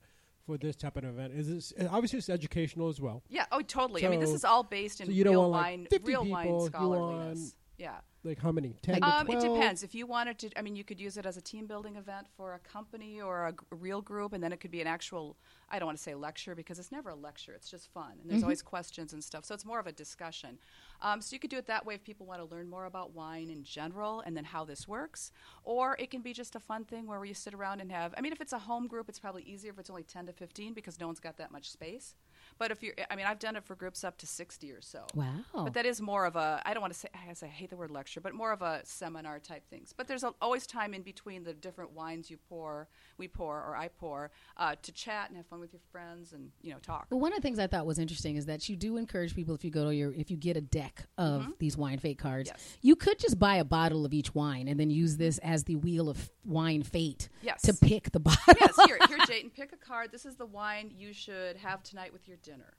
for 0.44 0.58
this 0.58 0.74
type 0.74 0.96
of 0.96 1.04
event? 1.04 1.32
Is 1.34 1.48
this 1.48 1.72
obviously 1.88 2.18
it's 2.18 2.28
educational 2.28 2.88
as 2.88 3.00
well? 3.00 3.22
Yeah. 3.28 3.46
Oh, 3.52 3.60
totally. 3.62 4.04
I 4.04 4.08
mean, 4.08 4.20
this 4.20 4.32
is 4.32 4.44
all 4.44 4.64
based 4.64 5.00
in 5.00 5.06
so 5.06 5.12
you 5.12 5.24
real 5.24 5.42
want, 5.42 5.52
like, 5.52 5.62
wine, 5.62 5.86
50 5.90 6.08
real 6.08 6.24
people, 6.24 6.58
wine 6.58 6.66
scholarliness. 6.66 7.56
Want- 7.78 7.80
Yeah. 7.94 8.00
Like 8.26 8.38
how 8.38 8.52
many? 8.52 8.74
Ten 8.80 8.94
to 9.02 9.06
Um, 9.06 9.26
it 9.28 9.40
depends. 9.54 9.82
If 9.82 9.94
you 9.94 10.06
wanted 10.06 10.38
to, 10.38 10.58
I 10.58 10.62
mean, 10.62 10.76
you 10.76 10.84
could 10.84 10.98
use 10.98 11.18
it 11.18 11.26
as 11.26 11.36
a 11.36 11.42
team 11.42 11.66
building 11.66 11.96
event 11.96 12.26
for 12.34 12.54
a 12.54 12.58
company 12.58 13.20
or 13.20 13.48
a, 13.48 13.52
g- 13.52 13.58
a 13.70 13.74
real 13.76 14.00
group, 14.00 14.32
and 14.32 14.42
then 14.42 14.50
it 14.50 14.60
could 14.60 14.70
be 14.70 14.80
an 14.80 14.86
actual. 14.86 15.36
I 15.68 15.78
don't 15.78 15.84
want 15.86 15.98
to 15.98 16.02
say 16.02 16.14
lecture 16.14 16.54
because 16.54 16.78
it's 16.78 16.90
never 16.90 17.10
a 17.10 17.14
lecture. 17.14 17.52
It's 17.52 17.68
just 17.70 17.92
fun, 17.92 18.12
and 18.22 18.30
there's 18.30 18.42
always 18.44 18.62
questions 18.62 19.12
and 19.12 19.22
stuff. 19.22 19.44
So 19.44 19.54
it's 19.54 19.66
more 19.66 19.78
of 19.78 19.86
a 19.86 19.92
discussion. 19.92 20.58
Um, 21.02 21.20
so 21.20 21.34
you 21.34 21.38
could 21.40 21.50
do 21.50 21.58
it 21.58 21.66
that 21.66 21.84
way 21.84 21.94
if 21.96 22.02
people 22.02 22.24
want 22.24 22.40
to 22.40 22.46
learn 22.54 22.66
more 22.70 22.86
about 22.86 23.12
wine 23.12 23.50
in 23.50 23.62
general 23.62 24.20
and 24.20 24.34
then 24.34 24.44
how 24.44 24.64
this 24.64 24.88
works, 24.88 25.30
or 25.64 25.94
it 25.98 26.10
can 26.10 26.22
be 26.22 26.32
just 26.32 26.54
a 26.56 26.60
fun 26.60 26.84
thing 26.86 27.06
where 27.06 27.22
you 27.26 27.34
sit 27.34 27.52
around 27.52 27.80
and 27.82 27.92
have. 27.92 28.14
I 28.16 28.22
mean, 28.22 28.32
if 28.32 28.40
it's 28.40 28.54
a 28.54 28.58
home 28.60 28.86
group, 28.86 29.10
it's 29.10 29.18
probably 29.18 29.42
easier 29.42 29.72
if 29.72 29.78
it's 29.78 29.90
only 29.90 30.04
ten 30.04 30.24
to 30.26 30.32
fifteen 30.32 30.72
because 30.72 30.98
no 30.98 31.06
one's 31.08 31.20
got 31.20 31.36
that 31.36 31.50
much 31.50 31.70
space. 31.70 32.14
But 32.58 32.70
if 32.70 32.82
you're, 32.82 32.94
I 33.10 33.16
mean, 33.16 33.26
I've 33.26 33.38
done 33.38 33.56
it 33.56 33.64
for 33.64 33.74
groups 33.74 34.04
up 34.04 34.16
to 34.18 34.26
sixty 34.26 34.70
or 34.72 34.80
so. 34.80 35.06
Wow. 35.14 35.26
But 35.54 35.74
that 35.74 35.86
is 35.86 36.00
more 36.00 36.24
of 36.24 36.36
a, 36.36 36.62
I 36.64 36.72
don't 36.74 36.80
want 36.80 36.92
to 36.92 36.98
say, 36.98 37.08
I 37.14 37.26
guess 37.26 37.42
I 37.42 37.46
hate 37.46 37.70
the 37.70 37.76
word 37.76 37.90
lecture, 37.90 38.20
but 38.20 38.34
more 38.34 38.52
of 38.52 38.62
a 38.62 38.80
seminar 38.84 39.38
type 39.38 39.68
things. 39.68 39.92
But 39.96 40.06
there's 40.08 40.22
a, 40.24 40.32
always 40.40 40.66
time 40.66 40.94
in 40.94 41.02
between 41.02 41.44
the 41.44 41.52
different 41.52 41.92
wines 41.92 42.30
you 42.30 42.38
pour, 42.48 42.88
we 43.18 43.28
pour, 43.28 43.56
or 43.62 43.76
I 43.76 43.88
pour, 43.88 44.30
uh, 44.56 44.76
to 44.82 44.92
chat 44.92 45.28
and 45.28 45.36
have 45.36 45.46
fun 45.46 45.60
with 45.60 45.72
your 45.72 45.80
friends 45.92 46.32
and, 46.32 46.50
you 46.62 46.72
know, 46.72 46.78
talk. 46.80 47.06
Well, 47.10 47.20
one 47.20 47.32
of 47.32 47.36
the 47.36 47.42
things 47.42 47.58
I 47.58 47.66
thought 47.66 47.86
was 47.86 47.98
interesting 47.98 48.36
is 48.36 48.46
that 48.46 48.68
you 48.68 48.76
do 48.76 48.96
encourage 48.96 49.34
people 49.34 49.54
if 49.54 49.64
you 49.64 49.70
go 49.70 49.84
to 49.84 49.94
your 49.94 50.12
if 50.12 50.30
you 50.30 50.36
get 50.36 50.56
a 50.56 50.60
deck 50.60 51.04
of 51.18 51.46
these 51.58 51.76
wine 51.76 51.98
fate 51.98 52.18
cards, 52.18 52.48
Mm-hmm. 52.50 52.56
Yes. 52.58 52.78
you 52.82 52.96
could 52.96 53.18
just 53.18 53.38
buy 53.38 53.56
a 53.56 53.64
bottle 53.64 54.04
of 54.04 54.12
each 54.12 54.34
wine 54.34 54.68
and 54.68 54.78
then 54.78 54.90
use 54.90 55.16
this 55.16 55.38
as 55.38 55.64
the 55.64 55.76
wheel 55.76 56.08
of 56.08 56.30
wine 56.44 56.82
fate 56.82 57.28
Yes. 57.42 57.62
to 57.62 57.72
pick 57.74 58.10
the 58.12 58.20
bottle. 58.20 58.54
yes, 58.60 58.74
here, 58.86 58.98
here, 59.08 59.18
Jatin, 59.18 59.52
pick 59.54 59.72
a 59.72 59.76
card. 59.76 60.10
This 60.12 60.26
is 60.26 60.36
the 60.36 60.46
wine 60.46 60.92
you 60.96 61.12
should 61.12 61.56
have 61.56 61.82
tonight 61.82 62.12
with 62.12 62.26
your 62.28 62.36
dinner. 62.44 62.74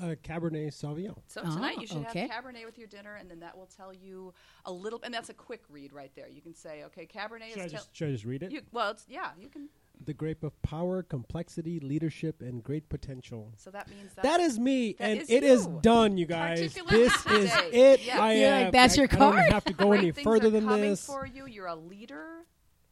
Uh, 0.00 0.14
Cabernet 0.24 0.68
Sauvignon. 0.72 1.18
So 1.28 1.42
Oh, 1.44 1.54
tonight 1.54 1.76
you 1.78 1.86
should 1.86 1.98
okay. 2.08 2.26
have 2.26 2.44
Cabernet 2.44 2.64
with 2.64 2.78
your 2.78 2.88
dinner, 2.88 3.16
and 3.16 3.30
then 3.30 3.40
that 3.40 3.56
will 3.56 3.66
tell 3.76 3.92
you 3.92 4.32
a 4.64 4.72
little. 4.72 4.98
And 5.04 5.12
that's 5.12 5.28
a 5.28 5.34
quick 5.34 5.62
read 5.68 5.92
right 5.92 6.10
there. 6.16 6.28
You 6.28 6.40
can 6.40 6.54
say, 6.54 6.82
okay, 6.84 7.06
Cabernet 7.06 7.50
Should 7.52 7.62
I, 7.62 7.64
is. 7.66 7.72
just, 7.72 7.94
should 7.94 8.08
I 8.08 8.12
just 8.12 8.24
read 8.24 8.42
it? 8.42 8.50
you, 8.50 8.62
well, 8.72 8.90
it's, 8.92 9.04
yeah, 9.08 9.30
you 9.38 9.48
can. 9.48 9.68
the 10.04 10.14
grape 10.14 10.42
of 10.42 10.60
power, 10.62 11.02
complexity, 11.02 11.78
leadership, 11.78 12.40
and 12.40 12.64
great 12.64 12.88
potential. 12.88 13.52
So 13.58 13.70
that 13.70 13.88
means 13.90 14.14
that 14.14 14.22
That 14.24 14.40
is 14.40 14.58
me, 14.58 14.94
That 14.98 15.04
and 15.10 15.20
is 15.20 15.30
it 15.30 15.44
is 15.44 15.66
you. 15.66 15.78
done, 15.82 16.16
you 16.16 16.26
guys. 16.26 16.58
Particularly 16.72 17.04
This 17.08 17.26
is 17.26 17.52
it. 17.72 18.00
Yeah. 18.06 18.20
I 18.20 18.32
am. 18.32 18.62
like, 18.64 18.72
that's 18.72 18.94
I, 18.98 19.02
your 19.02 19.08
I 19.12 19.16
don't 19.16 19.52
have 19.52 19.64
to 19.66 19.72
go 19.74 19.92
any 19.98 20.10
things 20.10 20.24
further 20.24 20.48
are 20.48 20.50
than 20.50 20.64
coming 20.64 20.90
this. 20.90 21.04
for 21.06 21.26
you. 21.26 21.46
You're 21.46 21.66
a 21.66 21.76
leader. 21.76 22.46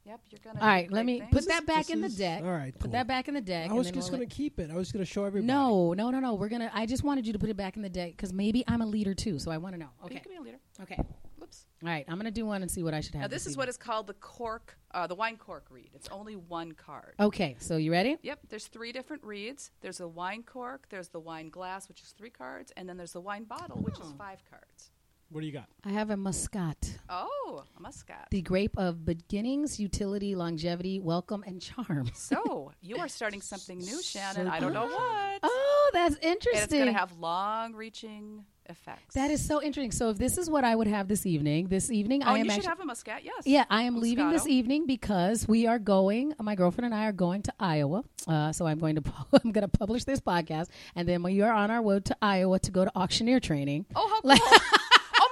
Yep, 0.06 0.20
you're 0.30 0.40
gonna. 0.42 0.60
All 0.60 0.66
right, 0.66 0.90
let 0.90 1.04
me 1.04 1.20
things. 1.20 1.30
put 1.32 1.46
that 1.48 1.66
back 1.66 1.86
This 1.86 1.90
in 1.90 2.00
the 2.00 2.08
deck. 2.08 2.42
all 2.42 2.50
right, 2.50 2.76
Put 2.78 2.92
that 2.92 3.06
back 3.06 3.28
in 3.28 3.34
the 3.34 3.40
deck. 3.40 3.64
I 3.64 3.66
and 3.66 3.76
was 3.76 3.86
then 3.88 3.94
just 3.94 4.10
we'll 4.10 4.18
going 4.18 4.28
to 4.28 4.34
keep 4.34 4.58
it. 4.58 4.70
I 4.70 4.74
was 4.74 4.90
going 4.92 5.04
to 5.04 5.10
show 5.10 5.24
everybody. 5.24 5.46
No, 5.46 5.92
no, 5.92 6.10
no, 6.10 6.20
no. 6.20 6.34
We're 6.34 6.48
gonna. 6.48 6.70
I 6.74 6.86
just 6.86 7.04
wanted 7.04 7.26
you 7.26 7.32
to 7.34 7.38
put 7.38 7.50
it 7.50 7.56
back 7.56 7.76
in 7.76 7.82
the 7.82 7.88
deck 7.90 8.12
because 8.12 8.32
maybe 8.32 8.64
I'm 8.66 8.80
a 8.80 8.86
leader 8.86 9.12
too, 9.14 9.38
so 9.38 9.50
I 9.50 9.58
want 9.58 9.74
to 9.74 9.78
know. 9.78 9.90
Okay, 10.04 10.14
you 10.14 10.20
Okay, 10.20 10.20
can 10.20 10.32
be 10.32 10.36
a 10.38 10.40
leader. 10.40 10.58
okay. 10.82 10.98
Whoops. 11.38 11.66
All 11.82 11.88
right, 11.88 12.04
I'm 12.08 12.16
gonna 12.16 12.30
do 12.30 12.44
one 12.46 12.62
and 12.62 12.70
see 12.70 12.82
what 12.82 12.94
I 12.94 13.00
should 13.00 13.14
have. 13.14 13.22
Now 13.22 13.28
this 13.28 13.42
is 13.42 13.52
evening. 13.52 13.58
what 13.58 13.68
is 13.68 13.76
called 13.76 14.06
the 14.06 14.14
cork, 14.14 14.76
uh, 14.92 15.06
the 15.06 15.14
wine 15.14 15.36
cork 15.36 15.66
read. 15.70 15.90
It's 15.94 16.08
only 16.08 16.34
one 16.36 16.72
card. 16.72 17.14
Okay, 17.20 17.56
so 17.60 17.76
you 17.76 17.92
ready? 17.92 18.16
Yep, 18.22 18.40
there's 18.48 18.66
three 18.68 18.92
different 18.92 19.22
reads. 19.24 19.70
There's 19.80 20.00
a 20.00 20.08
wine 20.08 20.42
cork, 20.42 20.86
there's 20.90 21.08
the 21.08 21.20
wine 21.20 21.48
glass, 21.50 21.88
which 21.88 22.00
is 22.02 22.08
three 22.16 22.30
cards, 22.30 22.72
and 22.76 22.88
then 22.88 22.96
there's 22.96 23.12
the 23.12 23.20
wine 23.20 23.44
bottle, 23.44 23.78
which 23.80 23.94
Oh. 24.00 24.06
is 24.06 24.12
five 24.18 24.42
cards. 24.50 24.90
What 25.30 25.42
do 25.42 25.46
you 25.46 25.52
got? 25.52 25.66
I 25.84 25.90
have 25.90 26.10
a 26.10 26.16
Muscat, 26.16 26.98
Oh, 27.08 27.62
a 27.78 27.80
muscat. 27.80 28.26
the 28.32 28.42
grape 28.42 28.76
of 28.76 29.04
beginnings, 29.04 29.78
utility, 29.78 30.34
longevity, 30.34 30.98
welcome, 30.98 31.44
and 31.46 31.62
charm. 31.62 32.10
so 32.14 32.72
you 32.82 32.96
are 32.98 33.06
starting 33.18 33.40
something 33.40 33.78
new, 33.78 34.02
Shannon. 34.02 34.46
So 34.46 34.52
I 34.52 34.58
don't 34.58 34.72
know 34.72 34.88
good. 34.88 34.92
what. 34.94 35.40
Oh, 35.44 35.90
that's 35.92 36.16
and 36.16 36.36
it's 36.40 36.72
going 36.72 36.86
to 36.86 36.92
have 36.92 37.12
long-reaching 37.18 38.44
effects. 38.68 39.14
that 39.14 39.30
is 39.30 39.44
so 39.44 39.62
interesting. 39.62 39.92
So 39.92 40.10
if 40.10 40.18
this 40.18 40.36
is 40.36 40.50
what 40.50 40.64
I 40.64 40.74
would 40.74 40.86
have 40.88 41.06
this 41.06 41.24
evening, 41.26 41.68
this 41.68 41.90
evening 41.92 42.22
Oh, 42.24 42.30
I 42.30 42.38
am 42.38 42.44
you 42.46 42.50
should 42.50 42.58
actually. 42.58 42.68
have 42.68 42.80
a 42.80 42.84
muscat. 42.86 43.24
Yes. 43.24 43.42
Yeah, 43.46 43.64
I 43.70 43.82
am 43.82 44.00
leaving 44.00 44.30
this 44.30 44.46
evening 44.48 44.86
because 44.86 45.46
we 45.46 45.66
are 45.68 45.78
going. 45.78 46.34
My 46.40 46.56
girlfriend 46.56 46.86
and 46.86 46.94
I 46.94 47.06
are 47.06 47.12
going 47.12 47.42
to 47.42 47.52
Iowa. 47.60 48.02
Uh, 48.26 48.50
so 48.52 48.66
I'm 48.66 48.78
going 48.80 48.96
to 48.96 49.02
I'm 49.44 49.52
going 49.52 49.62
to 49.62 49.68
publish 49.68 50.02
this 50.04 50.20
podcast, 50.20 50.68
and 50.96 51.08
then 51.08 51.22
we 51.22 51.40
are 51.40 51.52
on 51.52 51.70
our 51.70 51.82
road 51.82 52.04
to 52.06 52.16
Iowa 52.20 52.58
to 52.60 52.70
go 52.72 52.84
to 52.84 52.90
auctioneer 52.96 53.38
training. 53.38 53.86
Oh, 53.94 54.08
how 54.08 54.36
cool! 54.36 54.79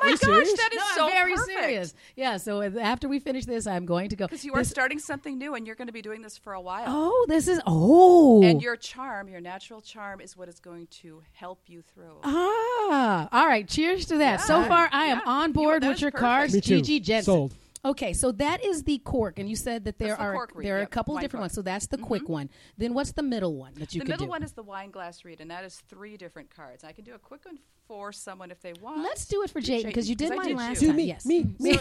Oh 0.03 0.05
my 0.05 0.11
gosh, 0.13 0.21
serious? 0.21 0.53
that 0.55 0.71
is 0.73 0.79
no, 0.79 0.85
so 0.97 1.05
I'm 1.07 1.11
very 1.13 1.35
perfect. 1.35 1.59
serious. 1.59 1.95
Yeah. 2.17 2.37
So 2.37 2.63
after 2.63 3.09
we 3.09 3.19
finish 3.19 3.45
this, 3.45 3.67
I'm 3.67 3.87
going 3.87 4.09
to 4.11 4.17
go 4.17 4.27
Because 4.27 4.45
you 4.45 4.53
are 4.55 4.59
This- 4.61 4.71
starting 4.71 4.99
something 4.99 5.39
new, 5.39 5.55
and 5.55 5.67
you're 5.67 5.77
going 5.77 5.87
to 5.89 5.93
be 5.93 6.03
doing 6.03 6.23
this 6.23 6.37
for 6.39 6.53
a 6.53 6.61
while. 6.61 6.85
Oh, 6.89 7.27
this 7.29 7.49
is 7.49 7.61
oh. 7.67 8.43
And 8.43 8.63
your 8.63 8.77
charm, 8.77 9.29
your 9.29 9.41
natural 9.41 9.81
charm, 9.81 10.21
is 10.21 10.37
what 10.37 10.49
is 10.49 10.61
going 10.61 10.87
to 11.03 11.23
help 11.33 11.61
you 11.67 11.83
through. 11.83 12.17
ah. 12.25 13.29
All 13.33 13.47
right. 13.47 13.67
Cheers 13.69 14.07
to 14.07 14.19
that. 14.19 14.41
So 14.41 14.63
far, 14.65 14.89
I 14.93 15.07
am 15.07 15.19
Yeah. 15.25 15.31
on 15.33 15.49
You- 15.51 15.55
board 15.55 15.83
that 15.83 15.89
with 15.91 16.01
your 16.01 16.11
perfect. 16.11 16.21
cards, 16.21 16.55
Me 16.55 16.61
too. 16.61 16.77
Gigi 16.77 17.01
Jensen. 17.01 17.25
Sold. 17.25 17.55
Okay, 17.85 18.13
so 18.13 18.33
that 18.33 18.63
is 18.65 18.83
the 18.83 18.99
cork, 18.99 19.39
and 19.39 19.49
you 19.49 19.55
said 19.55 19.85
that 19.85 19.99
there 20.01 20.09
That's 20.09 20.19
the 20.19 20.25
are 20.25 20.33
cork 20.33 20.51
read, 20.55 20.67
there 20.67 20.79
are 20.79 20.83
a 20.83 20.87
couple 20.87 21.15
wine 21.15 21.23
different 21.23 21.43
cork. 21.43 21.51
ones. 21.51 21.53
So 21.55 21.63
that's 21.63 21.87
the 21.87 21.97
quick 21.97 22.29
one. 22.29 22.51
Then 22.77 22.93
what's 22.93 23.13
the 23.13 23.23
middle 23.23 23.55
one 23.55 23.73
that 23.75 23.95
you 23.95 24.01
the 24.01 24.05
could 24.05 24.09
middle 24.11 24.17
do? 24.17 24.17
The 24.17 24.23
middle 24.25 24.29
one 24.31 24.43
is 24.43 24.53
the 24.53 24.65
wine 24.65 24.91
glass 24.91 25.25
read, 25.25 25.41
and 25.41 25.49
that 25.53 25.65
is 25.65 25.77
three 25.89 26.17
different 26.17 26.51
cards. 26.55 26.83
I 26.83 26.91
can 26.91 27.05
do 27.05 27.15
a 27.15 27.19
quick 27.21 27.45
one 27.47 27.61
for 27.89 28.13
someone 28.13 28.51
if 28.53 28.61
they 28.61 28.75
want. 28.75 29.03
Let's 29.03 29.27
do 29.27 29.43
it 29.43 29.51
for 29.51 29.61
Jatin 29.61 29.81
Jatin, 29.81 29.87
because 29.87 30.09
you 30.09 30.15
did 30.15 30.35
mine 30.37 30.49
did 30.49 30.57
last 30.57 30.83
you. 30.83 30.89
time. 30.89 30.97
me, 30.97 31.05
yes. 31.05 31.25
me, 31.27 31.43
me, 31.59 31.71
me. 31.73 31.79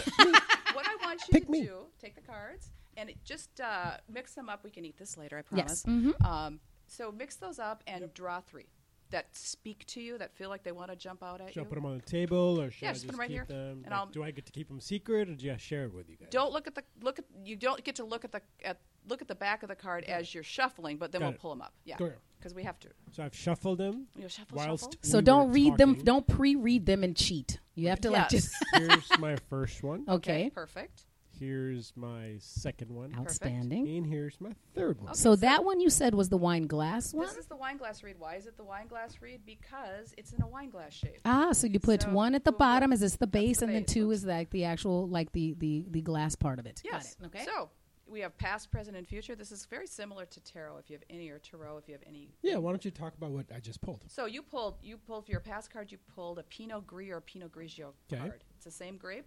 what 0.72 0.86
I 0.86 0.96
want 1.04 1.20
you 1.28 1.32
Pick 1.32 1.44
to 1.46 1.50
me. 1.52 1.62
do, 1.62 1.82
take 2.00 2.14
the 2.16 2.20
cards 2.22 2.70
and 2.96 3.10
it, 3.10 3.18
just 3.24 3.60
uh, 3.60 3.98
mix 4.12 4.34
them 4.34 4.48
up. 4.48 4.64
We 4.64 4.70
can 4.70 4.84
eat 4.84 4.96
this 4.98 5.16
later, 5.16 5.36
I 5.38 5.56
Yes. 5.56 5.82
promise. 5.84 6.14
Mhm. 6.16 6.24
Um, 6.24 6.60
so 6.88 7.12
mix 7.12 7.36
those 7.36 7.58
up 7.58 7.84
and 7.86 8.12
draw 8.14 8.40
three 8.40 8.66
that 9.10 9.34
speak 9.34 9.86
to 9.86 10.00
you, 10.02 10.18
that 10.18 10.34
feel 10.34 10.48
like 10.50 10.62
they 10.62 10.72
want 10.72 10.90
to 10.90 10.96
jump 10.96 11.22
out 11.22 11.40
at 11.40 11.52
Should 11.52 11.60
I 11.60 11.62
you. 11.62 11.68
put 11.68 11.74
them 11.76 11.86
on 11.86 11.96
the 11.96 12.02
table, 12.04 12.60
or 12.60 12.70
should 12.70 12.82
Yeah, 12.82 12.90
I 12.90 12.92
just 12.92 13.04
just 13.04 13.06
put 13.06 13.14
'em 13.14 13.20
right 13.20 13.28
keep 13.28 13.36
here, 13.36 13.44
them? 13.46 13.70
and 13.70 13.82
Like, 13.84 13.92
I'll- 13.92 14.06
do 14.06 14.22
I 14.22 14.30
get 14.30 14.44
to 14.46 14.52
keep 14.52 14.68
them 14.68 14.80
secret, 14.80 15.28
or 15.28 15.34
do 15.34 15.50
I 15.52 15.56
share 15.56 15.84
it 15.84 15.94
with 15.94 16.08
you 16.10 16.16
guys? 16.16 16.28
Don't 16.30 16.52
look 16.52 16.66
at 16.66 16.74
the 16.74 16.82
look 17.02 17.18
at 17.18 17.24
you 17.44 17.56
don't 17.56 17.82
get 17.84 17.96
to 17.96 18.04
look 18.04 18.24
at 18.24 18.32
the 18.32 18.42
at 18.64 18.80
look 19.06 19.22
at 19.22 19.28
the 19.28 19.34
back 19.34 19.62
of 19.62 19.68
the 19.70 19.76
card 19.76 20.04
as 20.04 20.34
you're 20.34 20.42
shuffling, 20.42 20.98
but 20.98 21.10
then 21.12 21.20
Got 21.20 21.26
we'll 21.28 21.34
it. 21.34 21.40
pull 21.40 21.50
them 21.50 21.62
up. 21.62 21.72
Yeah, 21.84 21.96
Go 21.96 22.04
here. 22.06 22.18
Because 22.38 22.54
we 22.54 22.62
have 22.64 22.78
to. 22.80 22.88
So 23.12 23.22
I've 23.24 23.34
shuffled 23.34 23.78
them 23.78 24.06
You 24.16 24.22
know, 24.22 24.28
shuffle, 24.28 24.56
whilst. 24.56 24.84
shuffle. 24.84 24.98
So 25.02 25.20
don't 25.20 25.48
were 25.48 25.52
read 25.54 25.76
them. 25.76 25.94
Don't 25.94 26.26
pre-read 26.26 26.86
them 26.86 27.02
and 27.04 27.16
cheat. 27.16 27.58
You 27.74 27.88
have 27.88 28.00
to 28.02 28.10
like 28.10 28.28
just 28.28 28.50
Here's 28.74 29.08
my 29.18 29.36
first 29.50 29.82
one. 29.82 30.04
okay. 30.08 30.50
perfect. 30.54 31.02
Here's 31.38 31.92
my 31.94 32.34
second 32.40 32.90
one. 32.92 33.14
Outstanding. 33.16 33.86
And 33.86 34.04
here's 34.04 34.40
my 34.40 34.50
third 34.74 35.00
one. 35.00 35.14
So 35.14 35.36
that 35.36 35.64
one 35.64 35.78
you 35.78 35.88
said 35.88 36.12
was 36.12 36.28
the 36.28 36.36
wine 36.36 36.66
glass 36.66 37.14
one. 37.14 37.26
This 37.28 37.36
is 37.36 37.46
the 37.46 37.54
wine 37.54 37.76
glass 37.76 38.02
read. 38.02 38.16
Why 38.18 38.34
is 38.34 38.46
it 38.46 38.56
the 38.56 38.64
wine 38.64 38.88
glass 38.88 39.14
read? 39.20 39.42
Because 39.46 40.12
it's 40.18 40.32
in 40.32 40.42
a 40.42 40.48
wine 40.48 40.70
glass 40.70 40.92
shape. 40.92 41.20
Ah, 41.24 41.52
so 41.52 41.68
you 41.68 41.78
put 41.78 42.02
So, 42.02 42.10
one 42.10 42.34
at 42.34 42.44
the 42.44 42.50
cool. 42.50 42.58
bottom 42.58 42.92
is 42.92 42.98
this 43.00 43.14
the 43.16 43.28
base, 43.28 43.58
the 43.58 43.66
and 43.66 43.74
then 43.74 43.82
base. 43.82 43.92
two 43.94 44.10
is 44.10 44.24
like 44.24 44.50
the 44.50 44.64
actual 44.64 45.06
like 45.06 45.30
the 45.30 45.54
the 45.58 45.84
the 45.88 46.00
glass 46.00 46.34
part 46.34 46.58
of 46.58 46.66
it. 46.66 46.82
Yes. 46.84 47.14
Got 47.14 47.26
it. 47.32 47.36
Okay. 47.36 47.44
So 47.44 47.70
we 48.08 48.20
have 48.20 48.36
past, 48.38 48.70
present, 48.70 48.96
and 48.96 49.06
future. 49.06 49.34
This 49.34 49.52
is 49.52 49.66
very 49.66 49.86
similar 49.86 50.24
to 50.26 50.40
tarot. 50.40 50.78
If 50.78 50.90
you 50.90 50.96
have 50.96 51.04
any, 51.10 51.28
or 51.30 51.38
tarot, 51.38 51.78
if 51.78 51.88
you 51.88 51.94
have 51.94 52.02
any. 52.06 52.30
Yeah, 52.42 52.56
why 52.56 52.70
don't 52.70 52.84
you 52.84 52.90
talk 52.90 53.14
about 53.16 53.30
what 53.30 53.46
I 53.54 53.60
just 53.60 53.80
pulled? 53.80 54.04
So 54.08 54.26
you 54.26 54.42
pulled, 54.42 54.76
you 54.82 54.96
pulled 54.96 55.26
for 55.26 55.30
your 55.32 55.40
past 55.40 55.72
card. 55.72 55.92
You 55.92 55.98
pulled 56.14 56.38
a 56.38 56.42
Pinot 56.44 56.86
Gris 56.86 57.10
or 57.10 57.20
Pinot 57.20 57.52
Grigio 57.52 57.92
Okay. 58.12 58.20
card. 58.20 58.44
It's 58.56 58.64
the 58.64 58.70
same 58.70 58.96
grape. 58.96 59.26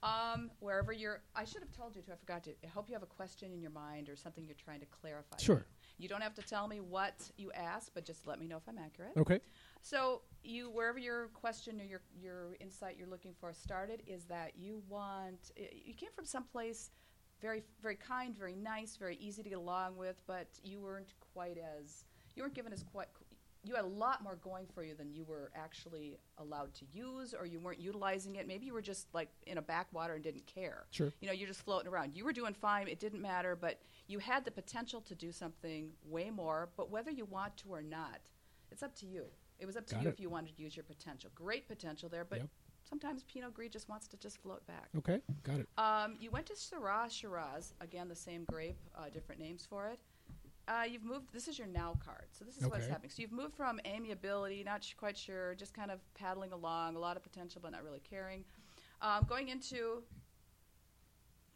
Um, 0.00 0.52
wherever 0.60 0.92
you're, 0.92 1.22
I 1.34 1.44
should 1.44 1.60
have 1.60 1.72
told 1.72 1.96
you 1.96 2.02
too. 2.02 2.12
I 2.12 2.16
forgot 2.16 2.44
to. 2.44 2.50
I 2.62 2.68
hope 2.68 2.88
you 2.88 2.94
have 2.94 3.02
a 3.02 3.06
question 3.06 3.52
in 3.52 3.60
your 3.60 3.72
mind 3.72 4.08
or 4.08 4.14
something 4.14 4.44
you're 4.46 4.54
trying 4.54 4.78
to 4.80 4.86
clarify. 4.86 5.36
Sure. 5.40 5.66
You 5.98 6.08
don't 6.08 6.20
have 6.20 6.34
to 6.34 6.42
tell 6.42 6.68
me 6.68 6.78
what 6.78 7.14
you 7.36 7.50
asked, 7.50 7.90
but 7.94 8.04
just 8.04 8.24
let 8.24 8.38
me 8.38 8.46
know 8.46 8.58
if 8.58 8.62
I'm 8.68 8.78
accurate. 8.78 9.10
Okay. 9.16 9.40
So 9.82 10.22
you, 10.44 10.70
wherever 10.70 11.00
your 11.00 11.26
question 11.28 11.80
or 11.80 11.84
your 11.84 12.00
your 12.22 12.54
insight 12.60 12.94
you're 12.96 13.08
looking 13.08 13.34
for 13.40 13.52
started, 13.52 14.04
is 14.06 14.24
that 14.26 14.52
you 14.56 14.82
want 14.88 15.50
you 15.84 15.94
came 15.94 16.10
from 16.14 16.24
someplace 16.26 16.90
very 17.40 17.62
very 17.82 17.96
kind, 17.96 18.36
very 18.36 18.54
nice, 18.54 18.96
very 18.96 19.16
easy 19.16 19.42
to 19.42 19.48
get 19.48 19.58
along 19.58 19.96
with, 19.96 20.20
but 20.26 20.48
you 20.62 20.80
weren't 20.80 21.12
quite 21.32 21.58
as 21.58 22.04
you 22.34 22.42
weren't 22.42 22.54
given 22.54 22.72
as 22.72 22.82
quite 22.82 23.08
you 23.64 23.74
had 23.74 23.84
a 23.84 23.88
lot 23.88 24.22
more 24.22 24.36
going 24.36 24.66
for 24.72 24.84
you 24.84 24.94
than 24.94 25.12
you 25.12 25.24
were 25.24 25.50
actually 25.54 26.16
allowed 26.38 26.72
to 26.74 26.84
use, 26.92 27.34
or 27.38 27.44
you 27.44 27.58
weren't 27.58 27.80
utilizing 27.80 28.36
it. 28.36 28.46
Maybe 28.46 28.66
you 28.66 28.72
were 28.72 28.80
just 28.80 29.12
like 29.12 29.28
in 29.46 29.58
a 29.58 29.62
backwater 29.62 30.14
and 30.14 30.22
didn't 30.22 30.46
care. 30.46 30.84
Sure. 30.90 31.12
You 31.20 31.26
know, 31.26 31.32
you're 31.34 31.48
just 31.48 31.62
floating 31.62 31.88
around. 31.88 32.14
You 32.14 32.24
were 32.24 32.32
doing 32.32 32.54
fine. 32.54 32.86
It 32.86 33.00
didn't 33.00 33.20
matter, 33.20 33.56
but 33.56 33.80
you 34.06 34.20
had 34.20 34.44
the 34.44 34.52
potential 34.52 35.00
to 35.02 35.14
do 35.14 35.32
something 35.32 35.90
way 36.08 36.30
more. 36.30 36.68
But 36.76 36.88
whether 36.90 37.10
you 37.10 37.24
want 37.24 37.56
to 37.58 37.68
or 37.70 37.82
not, 37.82 38.20
it's 38.70 38.84
up 38.84 38.94
to 39.00 39.06
you. 39.06 39.24
It 39.58 39.66
was 39.66 39.76
up 39.76 39.86
to 39.88 39.96
Got 39.96 40.04
you 40.04 40.08
it. 40.08 40.12
if 40.12 40.20
you 40.20 40.30
wanted 40.30 40.56
to 40.56 40.62
use 40.62 40.76
your 40.76 40.84
potential. 40.84 41.30
Great 41.34 41.66
potential 41.66 42.08
there, 42.08 42.24
but 42.24 42.38
Yep. 42.38 42.48
Sometimes 42.88 43.22
Pinot 43.24 43.54
Gris 43.54 43.70
just 43.70 43.88
wants 43.88 44.06
to 44.08 44.16
just 44.16 44.38
float 44.42 44.66
back. 44.66 44.88
Okay. 44.96 45.20
Got 45.42 45.60
it. 45.60 45.68
Um, 45.76 46.16
you 46.18 46.30
went 46.30 46.46
to 46.46 46.54
Syrah 46.54 47.10
Shiraz, 47.10 47.74
again 47.80 48.08
the 48.08 48.14
same 48.16 48.44
grape, 48.44 48.78
uh, 48.96 49.08
different 49.12 49.40
names 49.40 49.66
for 49.68 49.88
it. 49.88 49.98
Uh, 50.66 50.82
you've 50.82 51.04
moved. 51.04 51.32
This 51.32 51.48
is 51.48 51.58
your 51.58 51.66
now 51.66 51.96
card, 52.04 52.26
so 52.30 52.44
this 52.44 52.58
is 52.58 52.66
what's 52.68 52.86
happening. 52.86 53.10
So 53.10 53.22
you've 53.22 53.32
moved 53.32 53.54
from 53.54 53.80
amiability, 53.86 54.62
not 54.62 54.84
sh- 54.84 54.92
quite 54.98 55.16
sure, 55.16 55.54
just 55.54 55.72
kind 55.72 55.90
of 55.90 55.98
paddling 56.12 56.52
along, 56.52 56.94
a 56.94 56.98
lot 56.98 57.16
of 57.16 57.22
potential, 57.22 57.60
but 57.62 57.72
not 57.72 57.82
really 57.82 58.00
caring. 58.00 58.44
Um, 59.00 59.24
going 59.26 59.48
into 59.48 60.02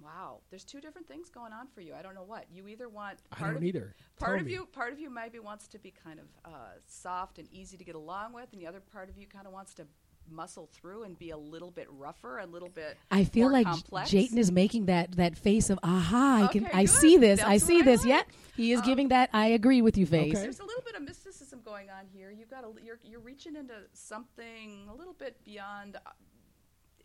wow, 0.02 0.40
there's 0.50 0.64
two 0.64 0.80
different 0.80 1.06
things 1.06 1.28
going 1.28 1.52
on 1.52 1.68
for 1.68 1.80
you. 1.80 1.94
I 1.94 2.02
don't 2.02 2.14
know 2.14 2.24
what 2.24 2.46
you 2.52 2.66
either 2.68 2.88
want. 2.88 3.18
I 3.30 3.36
Part 3.36 3.50
don't 3.52 3.56
of, 3.58 3.64
either. 3.64 3.94
Part 4.18 4.32
Tell 4.32 4.40
of 4.40 4.46
me. 4.46 4.52
you, 4.52 4.66
part 4.66 4.92
of 4.92 4.98
you 4.98 5.10
maybe 5.10 5.38
wants 5.38 5.68
to 5.68 5.78
be 5.78 5.92
kind 5.92 6.18
of 6.18 6.26
uh, 6.44 6.48
soft 6.86 7.38
and 7.38 7.46
easy 7.52 7.76
to 7.76 7.84
get 7.84 7.94
along 7.94 8.32
with, 8.32 8.48
and 8.52 8.60
the 8.60 8.66
other 8.66 8.80
part 8.80 9.08
of 9.08 9.16
you 9.16 9.26
kind 9.26 9.46
of 9.46 9.52
wants 9.52 9.74
to 9.74 9.86
muscle 10.30 10.68
through 10.72 11.02
and 11.04 11.18
be 11.18 11.30
a 11.30 11.37
little 11.37 11.70
bit 11.70 11.87
rougher, 11.90 12.38
a 12.38 12.46
little 12.46 12.68
bit. 12.68 12.96
I 13.11 13.24
feel 13.24 13.44
more 13.50 13.52
like 13.52 13.66
complex. 13.66 14.11
Jayden 14.11 14.38
is 14.38 14.50
making 14.52 14.87
that 14.87 15.12
that 15.16 15.37
face 15.37 15.70
of 15.70 15.78
aha. 15.82 16.44
I 16.48 16.52
can 16.52 16.64
Okay, 16.66 16.78
I 16.78 16.85
see 16.87 17.16
this. 17.16 17.40
I 17.42 17.56
see 17.58 17.76
what 17.78 17.88
I 17.88 17.90
this. 17.90 18.00
like. 18.00 18.08
Yeah, 18.08 18.22
he 18.56 18.72
is 18.72 18.80
Um, 18.80 18.87
giving 18.87 19.08
that. 19.08 19.30
I 19.32 19.46
agree 19.48 19.82
with 19.82 19.96
you, 19.98 20.06
face. 20.06 20.32
Okay. 20.35 20.42
There's 20.42 20.61
a 20.61 20.64
little 20.64 20.82
bit 20.82 20.94
of 20.94 21.02
mysticism 21.02 21.61
going 21.64 21.90
on 21.90 22.06
here. 22.12 22.30
You've 22.30 22.50
got 22.50 22.64
a, 22.64 22.70
you're 22.85 22.98
you're 23.02 23.20
reaching 23.20 23.56
into 23.56 23.74
something 23.92 24.87
a 24.90 24.94
little 24.94 25.14
bit 25.14 25.42
beyond 25.44 25.96
uh, 25.96 26.11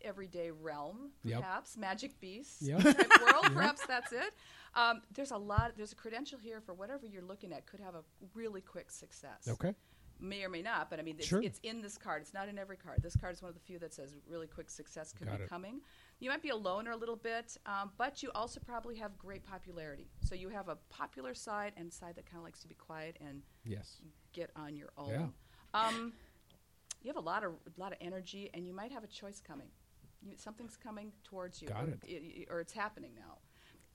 everyday 0.02 0.50
realm, 0.50 1.10
Yep. 1.24 1.40
perhaps 1.40 1.76
magic 1.76 2.18
beasts 2.20 2.62
Yep. 2.62 2.80
type 2.82 2.96
world. 3.22 3.44
Perhaps 3.52 3.84
that's 3.86 4.12
it. 4.12 4.32
Um, 4.74 5.02
there's 5.12 5.32
a 5.32 5.36
lot. 5.36 5.72
There's 5.76 5.92
a 5.92 5.96
credential 5.96 6.38
here 6.38 6.60
for 6.60 6.72
whatever 6.72 7.04
you're 7.06 7.22
looking 7.22 7.52
at 7.52 7.66
could 7.66 7.80
have 7.80 7.94
a 7.94 8.02
really 8.34 8.60
quick 8.60 8.90
success. 8.90 9.48
Okay. 9.48 9.74
May 10.20 10.42
or 10.42 10.48
may 10.48 10.62
not, 10.62 10.90
but 10.90 10.98
I 10.98 11.02
mean, 11.02 11.16
it's, 11.18 11.28
Sure. 11.28 11.40
it's 11.42 11.60
in 11.62 11.80
this 11.80 11.96
card. 11.96 12.22
It's 12.22 12.34
not 12.34 12.48
in 12.48 12.58
every 12.58 12.76
card. 12.76 13.02
This 13.02 13.14
card 13.16 13.34
is 13.34 13.42
one 13.42 13.50
of 13.50 13.54
the 13.54 13.60
few 13.60 13.78
that 13.78 13.94
says 13.94 14.14
really 14.26 14.46
quick 14.48 14.68
success 14.68 15.12
could 15.12 15.28
Got 15.28 15.38
be 15.38 15.44
it. 15.44 15.48
coming. 15.48 15.80
You 16.18 16.30
might 16.30 16.42
be 16.42 16.48
a 16.48 16.56
loner 16.56 16.90
a 16.90 16.96
little 16.96 17.14
bit, 17.16 17.56
um, 17.66 17.92
but 17.96 18.22
you 18.22 18.30
also 18.34 18.58
probably 18.58 18.96
have 18.96 19.16
great 19.16 19.44
popularity. 19.44 20.08
So 20.20 20.34
you 20.34 20.48
have 20.48 20.68
a 20.68 20.76
popular 20.90 21.34
side 21.34 21.72
and 21.76 21.92
side 21.92 22.16
that 22.16 22.26
kind 22.26 22.38
of 22.38 22.44
likes 22.44 22.60
to 22.62 22.68
be 22.68 22.74
quiet 22.74 23.16
and 23.20 23.42
Yes. 23.64 24.02
get 24.32 24.50
on 24.56 24.74
your 24.74 24.90
own. 24.96 25.10
Yeah. 25.10 25.26
Um, 25.74 26.12
you 27.00 27.08
have 27.08 27.16
a 27.16 27.20
lot 27.20 27.44
of 27.44 27.52
a 27.52 27.80
lot 27.80 27.92
of 27.92 27.98
energy, 28.00 28.50
and 28.54 28.66
you 28.66 28.72
might 28.74 28.90
have 28.90 29.04
a 29.04 29.08
choice 29.08 29.40
coming. 29.40 29.68
You, 30.20 30.32
something's 30.36 30.76
coming 30.76 31.12
towards 31.22 31.62
you, 31.62 31.68
Got 31.68 31.84
or, 31.84 31.98
it. 32.02 32.48
or 32.50 32.58
it's 32.60 32.72
happening 32.72 33.12
now. 33.14 33.38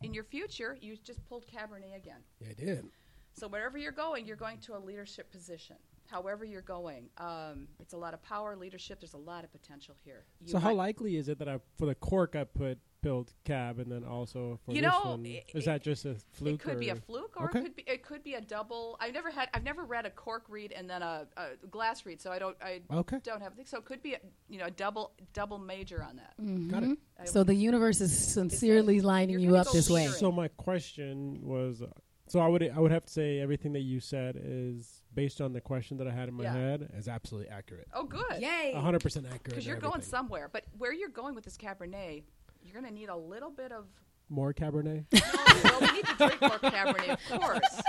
In 0.01 0.13
your 0.13 0.23
future, 0.23 0.77
you 0.79 0.95
just 0.95 1.23
pulled 1.25 1.45
Cabernet 1.47 1.95
again. 1.97 2.21
Yeah, 2.39 2.47
I 2.51 2.53
did. 2.53 2.85
So 3.33 3.47
wherever 3.49 3.77
you're 3.77 3.91
going, 3.91 4.25
you're 4.25 4.37
going 4.37 4.59
to 4.59 4.77
a 4.77 4.79
leadership 4.79 5.29
position. 5.31 5.75
However 6.09 6.45
you're 6.45 6.61
going. 6.61 7.09
Um, 7.17 7.67
it's 7.79 7.93
a 7.93 7.97
lot 7.97 8.13
of 8.13 8.21
power, 8.23 8.55
leadership. 8.55 8.99
There's 8.99 9.13
a 9.13 9.17
lot 9.17 9.43
of 9.43 9.51
potential 9.51 9.95
here. 10.03 10.25
You 10.41 10.51
so 10.51 10.59
how 10.59 10.73
likely 10.73 11.15
is 11.17 11.29
it 11.29 11.39
that 11.39 11.47
I 11.49 11.59
for 11.77 11.85
the 11.85 11.95
cork 11.95 12.35
I 12.35 12.43
put 12.43 12.79
build 13.01 13.33
cab 13.43 13.79
and 13.79 13.91
then 13.91 14.05
also 14.05 14.57
for 14.65 14.71
You 14.73 14.81
this 14.81 14.89
know, 14.89 15.09
one 15.11 15.25
i- 15.25 15.43
is 15.53 15.65
that 15.65 15.81
just 15.83 16.05
a 16.05 16.15
fluke? 16.31 16.61
It 16.61 16.63
could 16.63 16.79
be 16.79 16.87
a 16.87 16.95
fluke, 16.95 17.33
or 17.35 17.49
Okay. 17.49 17.59
it 17.59 17.61
could 17.63 17.75
be 17.75 17.83
it 17.85 18.03
could 18.03 18.23
be 18.23 18.35
a 18.35 18.41
double. 18.41 18.95
I've 19.01 19.13
never 19.13 19.29
had 19.29 19.49
I've 19.53 19.63
never 19.65 19.83
read 19.83 20.05
a 20.05 20.09
cork 20.09 20.45
read 20.47 20.71
and 20.71 20.89
then 20.89 21.01
a, 21.01 21.27
a 21.35 21.67
glass 21.67 22.05
read, 22.05 22.21
so 22.21 22.31
I 22.31 22.39
don't 22.39 22.55
I 22.61 22.81
Okay. 22.91 23.19
don't 23.23 23.41
have 23.41 23.53
so 23.65 23.77
it 23.77 23.85
could 23.85 24.01
be 24.01 24.13
a, 24.13 24.19
you 24.49 24.57
know 24.57 24.65
a 24.67 24.71
double 24.71 25.11
double 25.33 25.57
major 25.57 26.01
on 26.01 26.15
that. 26.15 26.33
Got 26.69 26.83
it. 26.83 26.97
I- 27.19 27.25
So 27.25 27.43
the 27.43 27.55
universe 27.55 27.99
is 27.99 28.17
sincerely 28.17 29.01
lining 29.01 29.31
you're 29.31 29.39
you 29.41 29.49
gonna 29.49 29.61
up 29.61 29.71
this 29.73 29.89
way. 29.89 30.07
So 30.07 30.31
my 30.31 30.47
question 30.47 31.41
was, 31.45 31.81
uh, 31.81 31.87
so 32.27 32.39
I 32.39 32.47
would 32.47 32.63
I 32.69 32.79
would 32.79 32.91
have 32.91 33.05
to 33.05 33.11
say 33.11 33.39
everything 33.39 33.73
that 33.73 33.81
you 33.81 33.99
said 33.99 34.37
is 34.41 35.02
based 35.15 35.41
on 35.41 35.53
the 35.53 35.61
question 35.61 35.97
that 35.97 36.07
I 36.07 36.11
had 36.11 36.27
in 36.29 36.35
my 36.35 36.43
Yeah. 36.43 36.53
head 36.53 36.89
is 36.95 37.07
absolutely 37.07 37.49
accurate. 37.49 37.87
oh, 37.93 38.03
good. 38.05 38.39
Yay! 38.41 38.73
hundred 38.75 39.01
percent 39.01 39.25
accurate. 39.25 39.43
Because 39.45 39.65
you're 39.67 39.77
going 39.77 40.01
somewhere, 40.01 40.49
but 40.51 40.63
where 40.77 40.93
you're 40.93 41.09
going 41.09 41.35
with 41.35 41.43
this 41.43 41.57
Cabernet, 41.57 42.23
you're 42.63 42.73
going 42.73 42.85
to 42.85 42.93
need 42.93 43.09
a 43.09 43.15
little 43.17 43.51
bit 43.51 43.71
of. 43.71 43.85
more 44.29 44.53
Cabernet. 44.53 45.05
well, 45.11 45.81
we 45.81 45.91
need 45.91 46.05
to 46.05 46.15
drink 46.17 46.41
more 46.41 46.59
Cabernet, 46.59 47.09
of 47.31 47.41
course, 47.41 47.81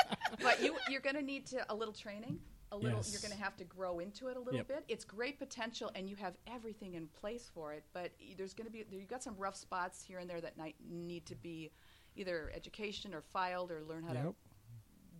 but 0.42 0.60
you 0.62 0.76
you're 0.90 1.00
going 1.00 1.16
to 1.16 1.22
need 1.22 1.46
to 1.46 1.64
a 1.72 1.74
little 1.74 1.94
training. 1.94 2.38
A 2.72 2.76
little, 2.76 2.98
Yes. 2.98 3.12
you're 3.12 3.20
going 3.20 3.38
to 3.38 3.42
have 3.44 3.56
to 3.58 3.64
grow 3.64 4.00
into 4.00 4.26
it 4.28 4.36
a 4.36 4.40
little 4.40 4.56
Yep. 4.56 4.66
bit. 4.68 4.84
It's 4.88 5.04
great 5.04 5.38
potential, 5.38 5.92
and 5.94 6.08
you 6.10 6.16
have 6.16 6.34
everything 6.48 6.94
in 6.94 7.06
place 7.06 7.48
for 7.54 7.72
it. 7.72 7.84
But 7.92 8.10
there's 8.36 8.52
going 8.52 8.66
to 8.66 8.72
be 8.72 8.84
you've 8.90 9.06
got 9.08 9.22
some 9.22 9.36
rough 9.38 9.54
spots 9.54 10.02
here 10.02 10.18
and 10.18 10.28
there 10.28 10.40
that 10.40 10.56
might 10.58 10.74
need 10.90 11.24
to 11.26 11.36
be 11.36 11.70
either 12.16 12.50
education 12.54 13.14
or 13.14 13.22
filed 13.22 13.70
or 13.70 13.82
learn 13.84 14.02
how 14.02 14.12
Yep. 14.14 14.22
to 14.24 14.34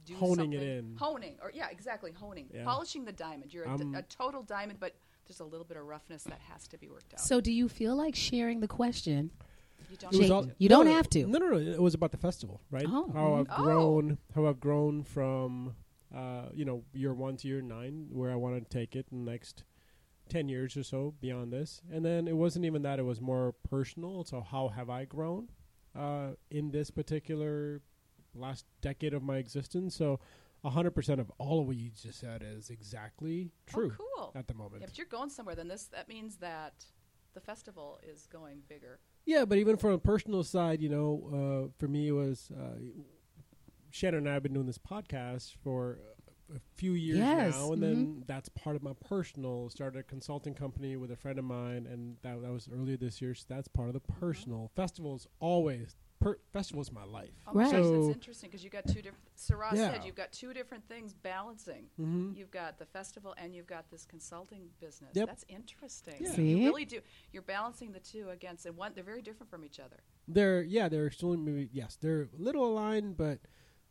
do 0.05 0.15
Honing 0.15 0.53
it 0.53 0.63
in. 0.63 0.97
Honing, 0.99 1.37
or 1.43 1.51
yeah, 1.55 1.69
exactly, 1.71 2.13
honing, 2.13 2.49
Yeah. 2.55 2.65
polishing 2.65 3.05
the 3.05 3.13
diamond. 3.13 3.53
You're 3.55 3.65
a, 3.65 3.77
d- 3.79 3.93
a 3.95 4.03
total 4.03 4.43
diamond, 4.43 4.79
but 4.81 4.95
there's 5.27 5.41
a 5.41 5.45
little 5.45 5.65
bit 5.65 5.77
of 5.77 5.85
roughness 5.87 6.25
that 6.25 6.41
has 6.53 6.69
to 6.69 6.79
be 6.79 6.89
worked 6.89 7.15
out. 7.15 7.21
So 7.21 7.41
do 7.41 7.51
you 7.53 7.69
feel 7.69 7.97
like 7.97 8.15
sharing 8.15 8.61
the 8.61 8.69
question? 8.69 9.31
you 9.91 9.97
don't 9.99 10.15
It 10.15 10.21
have 10.21 10.29
Jake, 10.47 10.49
to. 10.51 10.55
you 10.59 10.69
no, 10.69 10.77
don't 10.77 10.87
no, 10.87 10.93
have 10.93 11.11
to. 11.11 11.27
No, 11.27 11.39
no, 11.39 11.49
no. 11.51 11.57
It 11.59 11.81
was 11.81 11.95
about 11.95 12.11
the 12.11 12.17
festival, 12.19 12.61
right? 12.71 12.87
Oh. 12.89 13.11
How 13.13 13.35
I've 13.35 13.47
Oh. 13.51 13.63
grown, 13.63 14.19
how 14.35 14.47
I've 14.47 14.61
grown 14.61 15.03
from, 15.03 15.75
uh, 16.15 16.47
you 16.55 16.65
know, 16.65 16.85
year 16.93 17.13
one 17.15 17.37
to 17.39 17.49
year 17.49 17.61
nine, 17.63 18.09
where 18.11 18.31
I 18.31 18.35
want 18.37 18.63
to 18.63 18.69
take 18.79 18.95
it 18.97 19.07
in 19.13 19.25
the 19.25 19.31
next 19.31 19.65
ten 20.29 20.49
years 20.49 20.77
or 20.77 20.83
so 20.83 21.15
beyond 21.21 21.53
this. 21.53 21.83
And 21.93 22.05
then 22.05 22.27
it 22.29 22.37
wasn't 22.37 22.65
even 22.65 22.83
that; 22.83 22.99
it 22.99 23.03
was 23.05 23.21
more 23.21 23.53
personal. 23.69 24.25
So 24.25 24.41
how 24.41 24.69
have 24.69 24.89
I 24.91 25.05
grown 25.05 25.49
uh, 25.95 26.33
in 26.51 26.71
this 26.71 26.91
particular 26.91 27.81
last 28.35 28.67
decade 28.81 29.15
of 29.15 29.23
my 29.23 29.37
existence? 29.37 29.95
So. 29.97 30.21
hundred 30.65 30.93
percent 30.93 31.21
of 31.21 31.31
all 31.37 31.61
of 31.61 31.67
what 31.67 31.77
you 31.77 31.91
just 31.91 32.19
said 32.19 32.43
is 32.43 32.71
exactly 32.71 33.51
true 33.67 33.93
Oh, 34.01 34.05
cool. 34.17 34.33
at 34.35 34.49
the 34.49 34.55
moment. 34.55 34.81
Yeah, 34.81 34.87
but 34.87 34.97
you're 34.97 35.07
going 35.07 35.29
somewhere. 35.29 35.55
Then 35.55 35.69
this 35.69 35.85
that 35.93 36.09
means 36.09 36.37
that 36.37 36.87
the 37.35 37.41
festival 37.41 37.99
is 38.03 38.27
going 38.33 38.63
bigger. 38.67 38.99
Yeah, 39.27 39.45
but 39.45 39.59
even 39.59 39.77
from 39.77 39.91
a 39.93 39.99
personal 39.99 40.43
side, 40.43 40.81
you 40.81 40.89
know, 40.89 41.69
uh, 41.69 41.73
for 41.79 41.87
me 41.87 42.09
it 42.09 42.13
was 42.13 42.51
uh, 42.59 42.79
Shannon 43.91 44.21
and 44.21 44.29
I 44.29 44.35
have 44.35 44.43
been 44.43 44.55
doing 44.55 44.67
this 44.67 44.79
podcast 44.79 45.53
for 45.63 45.99
a 46.55 46.59
few 46.77 46.93
years 46.93 47.19
Yes, 47.19 47.55
now, 47.57 47.73
and 47.73 47.83
then 47.83 48.25
that's 48.27 48.49
part 48.51 48.77
of 48.77 48.83
my 48.83 48.93
personal. 49.07 49.71
Started 49.71 49.99
a 49.99 50.03
consulting 50.03 50.55
company 50.55 50.97
with 50.97 51.11
a 51.11 51.17
friend 51.17 51.39
of 51.39 51.45
mine, 51.45 51.87
and 51.91 52.17
that 52.23 52.41
that 52.43 52.51
was 52.53 52.69
earlier 52.75 52.97
this 52.97 53.21
year. 53.23 53.35
So 53.35 53.45
that's 53.49 53.69
part 53.69 53.89
of 53.89 53.95
the 53.95 54.01
personal. 54.01 54.71
Festivals 54.75 55.27
always 55.41 55.97
per- 56.25 56.39
festivals 56.53 56.91
my 56.91 57.05
life. 57.05 57.31
Oh 57.47 57.53
my 57.53 57.65
Right. 57.65 57.73
gosh, 57.73 57.83
So- 57.83 58.05
that's 58.07 58.15
interesting 58.17 58.49
because 58.51 58.65
you've 58.65 58.73
got 58.73 58.87
two 58.87 59.03
different. 59.03 59.25
Syrah 59.37 59.73
Yeah. 59.75 59.93
said 59.93 60.05
you've 60.05 60.15
got 60.15 60.33
two 60.33 60.55
different 60.55 60.89
things 60.89 61.13
balancing. 61.13 61.91
Mhm. 62.01 62.35
You've 62.37 62.51
got 62.51 62.79
the 62.79 62.87
festival 62.87 63.35
and 63.37 63.55
you've 63.55 63.67
got 63.67 63.91
this 63.91 64.07
consulting 64.07 64.71
business. 64.81 65.11
Yep. 65.15 65.29
That's 65.29 65.45
interesting. 65.49 66.17
Yeah. 66.21 66.33
See? 66.35 66.49
You 66.63 66.69
really 66.69 66.87
do. 66.87 67.01
You're 67.33 67.43
balancing 67.43 67.93
the 67.93 68.01
two 68.01 68.31
against, 68.31 68.65
and 68.65 68.77
one 68.77 68.95
they're 68.95 69.05
very 69.05 69.21
different 69.23 69.51
from 69.51 69.65
each 69.65 69.79
other. 69.79 70.03
They're 70.27 70.63
yeah, 70.63 70.89
they're 70.89 71.07
extremely 71.07 71.69
yes, 71.73 71.97
they're 71.97 72.23
a 72.23 72.29
little 72.39 72.67
aligned, 72.67 73.17
but 73.19 73.41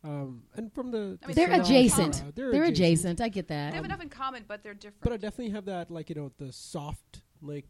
um, 0.04 0.48
and 0.56 0.74
from 0.74 0.92
the 0.92 1.18
I 1.24 1.28
mean, 1.28 1.36
They're 1.36 1.48
They're 1.48 1.62
adjacent. 1.62 2.36
They're, 2.36 2.64
adjacent. 2.64 3.22
I 3.22 3.30
get 3.30 3.48
that. 3.48 3.68
They 3.68 3.72
that. 3.72 3.76
have 3.76 3.86
enough 3.86 4.02
in 4.02 4.10
common, 4.10 4.44
but 4.48 4.62
they're 4.64 4.74
different. 4.74 5.02
But 5.02 5.14
I 5.14 5.18
definitely 5.18 5.52
have 5.54 5.66
that, 5.66 5.90
like 5.92 6.10
you 6.10 6.16
know, 6.16 6.32
the 6.38 6.52
soft, 6.52 7.22
like, 7.42 7.68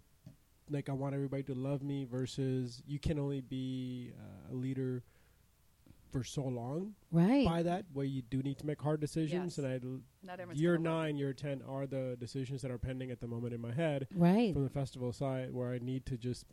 like 0.69 0.89
I 0.89 0.93
want 0.93 1.13
everybody 1.15 1.43
to 1.43 1.53
love 1.53 1.81
me 1.83 2.05
versus 2.05 2.81
you 2.87 2.99
can 2.99 3.19
only 3.19 3.41
be 3.41 4.11
uh, 4.17 4.53
a 4.53 4.55
leader 4.55 5.03
for 6.11 6.23
so 6.23 6.43
long. 6.43 6.93
right. 7.11 7.45
By 7.45 7.63
that, 7.63 7.85
where 7.91 8.05
you 8.05 8.21
do 8.21 8.43
need 8.43 8.59
to 8.59 8.65
make 8.67 8.79
hard 8.81 8.99
decisions, 9.01 9.57
Yes. 9.57 9.65
and 9.65 9.67
I, 9.67 10.35
Not 10.37 10.55
year 10.55 10.77
gonna 10.77 10.89
nine, 10.89 11.17
year 11.17 11.33
ten 11.33 11.61
are 11.67 11.87
the 11.87 12.15
decisions 12.19 12.61
that 12.61 12.69
are 12.71 12.77
pending 12.77 13.09
at 13.11 13.19
the 13.19 13.27
moment 13.27 13.53
in 13.53 13.61
my 13.61 13.71
head 13.73 14.07
Right. 14.15 14.53
from 14.53 14.63
the 14.63 14.69
festival 14.69 15.11
side, 15.11 15.51
where 15.53 15.71
I 15.71 15.79
need 15.79 16.05
to 16.07 16.17
just. 16.17 16.45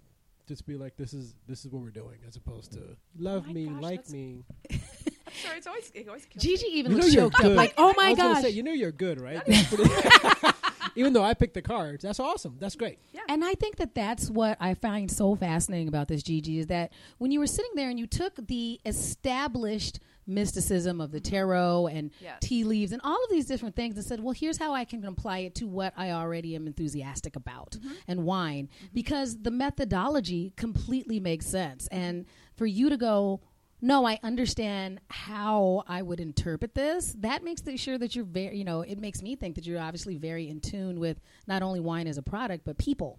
Just 0.49 0.67
be 0.67 0.77
like 0.77 0.97
this 0.97 1.15
is 1.15 1.37
this 1.47 1.65
is 1.65 1.71
what 1.71 1.81
we're 1.81 1.91
doing, 1.91 2.19
as 2.27 2.35
opposed 2.35 2.73
to 2.73 2.97
love 3.17 3.45
Oh 3.49 3.53
me, 3.53 3.67
gosh, 3.67 3.83
like 3.83 4.11
me. 4.11 4.43
I'm 4.69 4.81
sorry, 5.33 5.59
it's 5.59 5.67
always 5.69 5.93
it 5.95 6.09
always 6.09 6.25
kills 6.27 6.43
Gigi 6.43 6.65
me. 6.67 6.73
even 6.73 6.91
You 6.93 6.99
looks 6.99 7.15
you're 7.15 7.23
choked 7.25 7.37
up, 7.37 7.43
good. 7.43 7.57
like, 7.57 7.75
"Oh 7.79 7.91
I 7.91 7.93
my 7.97 8.09
was 8.11 8.19
gosh!" 8.19 8.43
say, 8.43 8.51
you 8.51 8.65
know 8.65 8.73
you're 8.73 8.91
good, 8.91 9.21
right? 9.21 9.41
Even 11.01 11.15
though 11.15 11.25
I 11.25 11.33
picked 11.33 11.55
the 11.55 11.63
cards, 11.63 12.03
that's 12.03 12.21
awesome. 12.21 12.57
That's 12.61 12.77
great. 12.77 12.99
Yeah. 13.13 13.23
And 13.29 13.43
I 13.43 13.55
think 13.55 13.77
that 13.77 13.95
that's 13.95 14.31
what 14.31 14.59
I 14.61 14.75
find 14.75 15.11
so 15.11 15.35
fascinating 15.35 15.89
about 15.89 16.09
this, 16.09 16.23
Gigi, 16.23 16.59
is 16.59 16.67
that 16.67 16.93
when 17.17 17.31
you 17.31 17.41
were 17.41 17.47
sitting 17.47 17.71
there 17.75 17.89
and 17.89 17.99
you 17.99 18.07
took 18.07 18.47
the 18.47 18.81
established 18.85 20.01
mysticism 20.27 21.01
of 21.01 21.11
the 21.11 21.21
mm-hmm. 21.21 21.35
tarot 21.35 21.87
and 21.89 22.11
Yes. 22.21 22.39
tea 22.41 22.65
leaves 22.65 22.93
and 22.93 23.01
all 23.03 23.17
of 23.25 23.31
these 23.31 23.47
different 23.47 23.75
things 23.75 23.97
and 23.97 24.05
said, 24.05 24.21
well, 24.21 24.35
here's 24.35 24.59
how 24.59 24.75
I 24.75 24.85
can 24.85 25.05
apply 25.05 25.39
it 25.39 25.55
to 25.57 25.67
what 25.67 25.95
I 25.97 26.11
already 26.11 26.55
am 26.55 26.67
enthusiastic 26.67 27.35
about 27.35 27.73
mm-hmm. 27.73 27.95
and 28.07 28.25
wine. 28.25 28.69
Mm-hmm. 28.69 28.87
Because 28.93 29.41
the 29.41 29.51
methodology 29.51 30.53
completely 30.57 31.19
makes 31.19 31.47
sense. 31.47 31.87
And 31.89 32.27
for 32.57 32.67
you 32.67 32.91
to 32.91 32.99
go, 32.99 33.41
no, 33.81 34.07
I 34.07 34.19
understand 34.23 35.01
how 35.09 35.85
I 35.89 36.03
would 36.03 36.21
interpret 36.21 36.75
this. 36.75 37.15
That 37.19 37.43
makes 37.43 37.63
sure 37.77 37.99
that 37.99 38.15
you're 38.15 38.25
very, 38.25 38.57
you 38.57 38.65
know, 38.65 38.83
it 38.83 38.99
makes 38.99 39.23
me 39.23 39.37
think 39.37 39.55
that 39.55 39.67
you're 39.67 39.81
obviously 39.81 40.17
very 40.17 40.49
in 40.49 40.61
tune 40.61 41.01
with 41.01 41.21
not 41.47 41.63
only 41.63 41.81
wine 41.81 42.07
as 42.07 42.19
a 42.19 42.23
product, 42.23 42.65
but 42.65 42.79
people. 42.79 43.19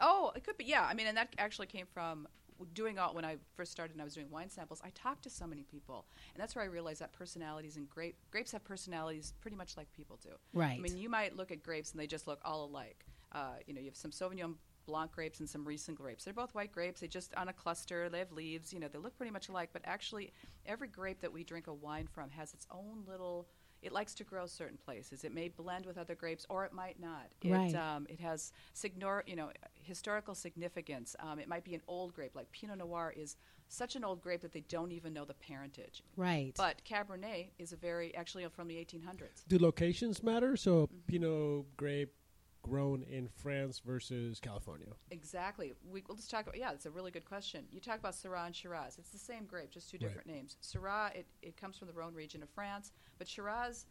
Oh, 0.00 0.32
it 0.36 0.44
could 0.44 0.56
be. 0.56 0.64
Yeah, 0.64 0.82
I 0.84 0.94
mean, 0.94 1.06
and 1.06 1.16
that 1.16 1.34
actually 1.38 1.66
came 1.66 1.86
from 1.92 2.28
doing 2.74 2.98
all 2.98 3.14
when 3.14 3.24
I 3.24 3.36
first 3.54 3.70
started 3.70 3.92
and 3.94 4.00
I 4.00 4.04
was 4.04 4.14
doing 4.14 4.30
wine 4.30 4.50
samples. 4.50 4.80
I 4.84 4.90
talked 4.90 5.22
to 5.24 5.30
so 5.30 5.46
many 5.46 5.64
people, 5.64 6.06
and 6.34 6.42
that's 6.42 6.54
where 6.56 6.64
I 6.64 6.68
realized 6.68 7.00
that 7.00 7.12
personalities 7.12 7.76
and 7.76 7.88
grape 7.88 8.16
grapes 8.30 8.52
have 8.52 8.64
personalities 8.64 9.34
pretty 9.40 9.56
much 9.56 9.76
like 9.76 9.92
people 9.92 10.18
do. 10.22 10.30
Right. 10.52 10.76
I 10.78 10.78
mean, 10.78 10.96
you 10.96 11.08
might 11.08 11.36
look 11.36 11.50
at 11.50 11.62
grapes 11.62 11.92
and 11.92 12.00
they 12.00 12.06
just 12.06 12.26
look 12.26 12.40
all 12.44 12.64
alike. 12.64 13.04
Uh, 13.32 13.54
you 13.66 13.74
know, 13.74 13.80
you 13.80 13.86
have 13.86 13.96
some 13.96 14.10
Sauvignon 14.10 14.54
Blanc 14.88 15.12
grapes 15.12 15.38
and 15.40 15.48
some 15.48 15.64
Riesling 15.66 15.96
grapes. 15.96 16.24
They're 16.24 16.32
both 16.32 16.54
white 16.54 16.72
grapes. 16.72 17.02
They 17.02 17.08
just 17.08 17.34
on 17.34 17.48
a 17.48 17.52
cluster. 17.52 18.08
They 18.08 18.20
have 18.20 18.32
leaves. 18.32 18.72
You 18.72 18.80
know, 18.80 18.88
they 18.88 18.98
look 18.98 19.16
pretty 19.18 19.30
much 19.30 19.50
alike. 19.50 19.68
But 19.72 19.82
actually, 19.84 20.32
every 20.64 20.88
grape 20.88 21.20
that 21.20 21.30
we 21.32 21.44
drink 21.44 21.66
a 21.66 21.74
wine 21.74 22.06
from 22.10 22.30
has 22.30 22.54
its 22.54 22.66
own 22.70 23.04
little. 23.06 23.46
It 23.82 23.92
likes 23.92 24.14
to 24.14 24.24
grow 24.24 24.46
certain 24.46 24.78
places. 24.78 25.22
It 25.22 25.32
may 25.32 25.48
blend 25.48 25.84
with 25.86 25.98
other 25.98 26.14
grapes, 26.16 26.44
or 26.48 26.64
it 26.64 26.72
might 26.72 26.98
not. 26.98 27.26
It, 27.42 27.52
Right. 27.52 27.74
um, 27.76 28.06
it 28.08 28.18
has 28.18 28.50
signor, 28.72 29.22
you 29.26 29.36
know, 29.36 29.52
historical 29.82 30.34
significance. 30.34 31.14
Um, 31.20 31.38
it 31.38 31.46
might 31.46 31.62
be 31.64 31.74
an 31.76 31.82
old 31.86 32.12
grape, 32.14 32.34
like 32.34 32.50
Pinot 32.50 32.78
Noir 32.78 33.12
is 33.16 33.36
such 33.68 33.94
an 33.94 34.02
old 34.02 34.20
grape 34.20 34.40
that 34.40 34.50
they 34.52 34.62
don't 34.62 34.90
even 34.90 35.12
know 35.12 35.24
the 35.24 35.34
parentage. 35.34 36.02
Right. 36.16 36.54
But 36.56 36.82
Cabernet 36.84 37.50
is 37.58 37.72
a 37.72 37.76
very 37.76 38.12
actually 38.16 38.44
from 38.48 38.66
the 38.66 38.76
1800s. 38.76 39.44
Do 39.46 39.58
locations 39.60 40.24
matter? 40.24 40.56
So 40.56 40.88
Pinot 41.06 41.76
grape 41.76 42.14
grown 42.62 43.02
in 43.04 43.28
France 43.28 43.80
versus 43.84 44.40
California. 44.40 44.88
Exactly. 45.10 45.72
We, 45.90 46.02
we'll 46.08 46.16
just 46.16 46.30
talk 46.30 46.42
about. 46.42 46.58
Yeah, 46.58 46.72
it's 46.72 46.86
a 46.86 46.90
really 46.90 47.10
good 47.10 47.24
question. 47.24 47.64
You 47.70 47.80
talk 47.80 47.98
about 47.98 48.14
Syrah 48.14 48.46
and 48.46 48.54
Shiraz. 48.54 48.98
It's 48.98 49.10
the 49.10 49.18
same 49.18 49.44
grape, 49.46 49.70
just 49.70 49.90
two 49.90 49.94
Right. 49.96 50.00
different 50.08 50.26
names. 50.26 50.56
Syrah, 50.62 51.14
it, 51.14 51.26
it 51.42 51.56
comes 51.56 51.76
from 51.78 51.88
the 51.88 51.94
Rhone 51.94 52.14
region 52.14 52.42
of 52.42 52.48
France, 52.50 52.92
but 53.18 53.28
Shiraz 53.28 53.86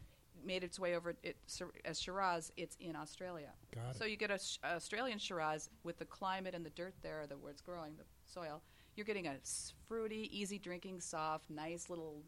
made 0.46 0.64
its 0.64 0.80
way 0.80 0.96
over 0.96 1.16
it 1.24 1.36
as 1.86 2.00
Shiraz. 2.00 2.52
It's 2.58 2.76
in 2.80 2.96
Australia. 2.96 3.50
Got 3.74 3.92
it. 3.92 3.96
So 3.98 4.06
you 4.06 4.18
get 4.18 4.30
a 4.32 4.38
sh- 4.38 4.58
Australian 4.64 5.18
Shiraz 5.18 5.70
with 5.84 5.98
the 5.98 6.06
climate 6.06 6.54
and 6.54 6.66
the 6.66 6.70
dirt 6.72 6.94
there, 7.02 7.26
the 7.28 7.38
where 7.38 7.52
it's 7.52 7.62
growing, 7.62 7.96
the 7.98 8.04
soil. 8.26 8.62
You're 8.96 9.06
getting 9.06 9.28
a 9.28 9.36
fruity, 9.88 10.30
easy 10.32 10.60
drinking, 10.60 11.02
soft, 11.02 11.50
nice 11.50 11.90
little, 11.90 12.22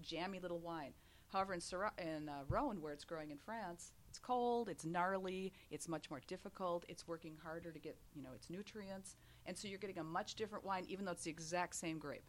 jammy 0.00 0.38
little 0.38 0.58
wine. 0.58 0.92
However, 1.32 1.54
in 1.54 1.60
Syrah, 1.60 1.90
in 1.98 2.28
uh, 2.28 2.42
Rhone, 2.48 2.80
where 2.80 2.92
it's 2.92 3.04
growing 3.04 3.30
in 3.30 3.38
France, 3.38 3.92
it's 4.16 4.24
cold, 4.24 4.70
it's 4.70 4.86
gnarly, 4.86 5.52
it's 5.70 5.88
much 5.88 6.08
more 6.08 6.20
difficult. 6.26 6.86
It's 6.88 7.06
working 7.06 7.36
harder 7.42 7.70
to 7.70 7.78
get 7.78 7.98
you 8.14 8.22
know 8.22 8.30
its 8.34 8.48
nutrients, 8.48 9.16
and 9.44 9.56
so 9.56 9.68
you're 9.68 9.78
getting 9.78 9.98
a 9.98 10.04
much 10.04 10.36
different 10.36 10.64
wine, 10.64 10.84
even 10.88 11.04
though 11.04 11.12
it's 11.12 11.24
the 11.24 11.30
exact 11.30 11.76
same 11.76 11.98
grape. 11.98 12.24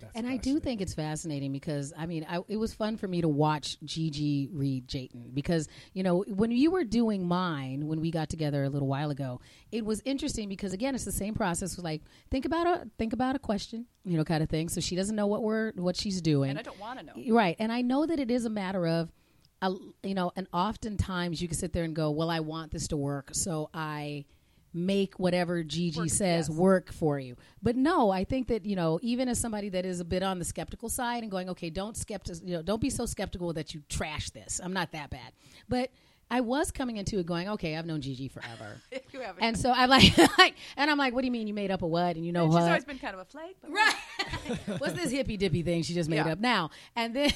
That's 0.00 0.12
and 0.14 0.28
I 0.28 0.36
do 0.36 0.60
think 0.60 0.80
it's 0.80 0.94
fascinating 0.94 1.50
because 1.50 1.92
I 1.98 2.06
mean, 2.06 2.24
I, 2.30 2.38
it 2.46 2.56
was 2.56 2.72
fun 2.72 2.96
for 2.96 3.08
me 3.08 3.20
to 3.22 3.28
watch 3.28 3.78
Gigi 3.82 4.48
read 4.52 4.86
Jatin 4.86 5.34
because 5.34 5.66
you 5.92 6.04
know 6.04 6.24
when 6.28 6.52
you 6.52 6.70
were 6.70 6.84
doing 6.84 7.26
mine 7.26 7.88
when 7.88 8.00
we 8.00 8.12
got 8.12 8.28
together 8.28 8.62
a 8.62 8.68
little 8.68 8.86
while 8.86 9.10
ago, 9.10 9.40
it 9.72 9.84
was 9.84 10.00
interesting 10.04 10.48
because 10.48 10.72
again, 10.72 10.94
it's 10.94 11.04
the 11.04 11.10
same 11.10 11.34
process. 11.34 11.76
Like 11.78 12.02
think 12.30 12.44
about 12.44 12.68
a 12.68 12.88
think 12.96 13.12
about 13.12 13.34
a 13.34 13.40
question, 13.40 13.86
you 14.04 14.16
know, 14.16 14.22
kind 14.22 14.44
of 14.44 14.48
thing. 14.48 14.68
So 14.68 14.80
she 14.80 14.94
doesn't 14.94 15.16
know 15.16 15.26
what 15.26 15.42
we're 15.42 15.72
what 15.72 15.96
she's 15.96 16.20
doing, 16.20 16.50
And 16.50 16.60
I 16.60 16.62
don't 16.62 16.78
want 16.78 17.00
to 17.00 17.04
know. 17.04 17.34
Right. 17.34 17.56
And 17.58 17.72
I 17.72 17.82
know 17.82 18.06
that 18.06 18.20
it 18.20 18.30
is 18.30 18.44
a 18.44 18.50
matter 18.50 18.86
of 18.86 19.10
a, 19.62 19.72
you 20.02 20.14
know, 20.14 20.32
and 20.36 20.46
oftentimes 20.52 21.40
you 21.42 21.48
can 21.48 21.56
sit 21.56 21.72
there 21.72 21.84
and 21.84 21.94
go, 21.94 22.10
"Well, 22.10 22.30
I 22.30 22.40
want 22.40 22.72
this 22.72 22.88
to 22.88 22.96
work, 22.96 23.30
so 23.32 23.70
I." 23.72 24.24
make 24.74 25.18
whatever 25.18 25.62
Gigi 25.62 26.00
Work, 26.00 26.10
says 26.10 26.48
yes. 26.48 26.56
work 26.56 26.92
for 26.92 27.18
you. 27.18 27.36
But 27.62 27.76
no, 27.76 28.10
I 28.10 28.24
think 28.24 28.48
that, 28.48 28.64
you 28.64 28.76
know, 28.76 28.98
even 29.02 29.28
as 29.28 29.38
somebody 29.40 29.70
that 29.70 29.86
is 29.86 30.00
a 30.00 30.04
bit 30.04 30.22
on 30.22 30.38
the 30.38 30.44
skeptical 30.44 30.88
side 30.88 31.22
and 31.22 31.30
going, 31.30 31.48
okay, 31.48 31.70
don't 31.70 31.96
skeptic, 31.96 32.36
you 32.44 32.54
know, 32.54 32.62
don't 32.62 32.80
be 32.80 32.90
so 32.90 33.06
skeptical 33.06 33.52
that 33.54 33.74
you 33.74 33.82
trash 33.88 34.30
this. 34.30 34.60
I'm 34.62 34.72
not 34.72 34.92
that 34.92 35.10
bad. 35.10 35.32
But 35.68 35.90
I 36.30 36.40
was 36.42 36.70
coming 36.70 36.98
into 36.98 37.18
it 37.18 37.26
going, 37.26 37.48
okay, 37.48 37.76
I've 37.76 37.86
known 37.86 38.00
Gigi 38.02 38.28
forever. 38.28 38.80
you 39.12 39.20
haven't. 39.20 39.42
and 39.42 39.56
so 39.56 39.72
I'm 39.72 39.88
like, 40.38 40.54
and 40.76 40.90
I'm 40.90 40.98
like, 40.98 41.14
what 41.14 41.22
do 41.22 41.26
you 41.26 41.30
mean 41.32 41.46
you 41.46 41.54
made 41.54 41.70
up 41.70 41.82
a 41.82 41.86
what? 41.86 42.16
And 42.16 42.26
you 42.26 42.32
know 42.32 42.44
And 42.44 42.52
what? 42.52 42.60
she's 42.60 42.66
always 42.68 42.84
been 42.84 42.98
kind 42.98 43.14
of 43.14 43.20
a 43.20 43.24
flake. 43.24 43.56
But 43.62 43.70
Right. 43.72 43.94
What's 44.80 44.94
this 44.94 45.10
hippy 45.10 45.36
dippy 45.36 45.62
thing 45.62 45.82
she 45.82 45.94
just 45.94 46.10
made 46.10 46.16
Yeah. 46.16 46.32
up 46.32 46.38
now? 46.40 46.70
And 46.96 47.14
then 47.16 47.32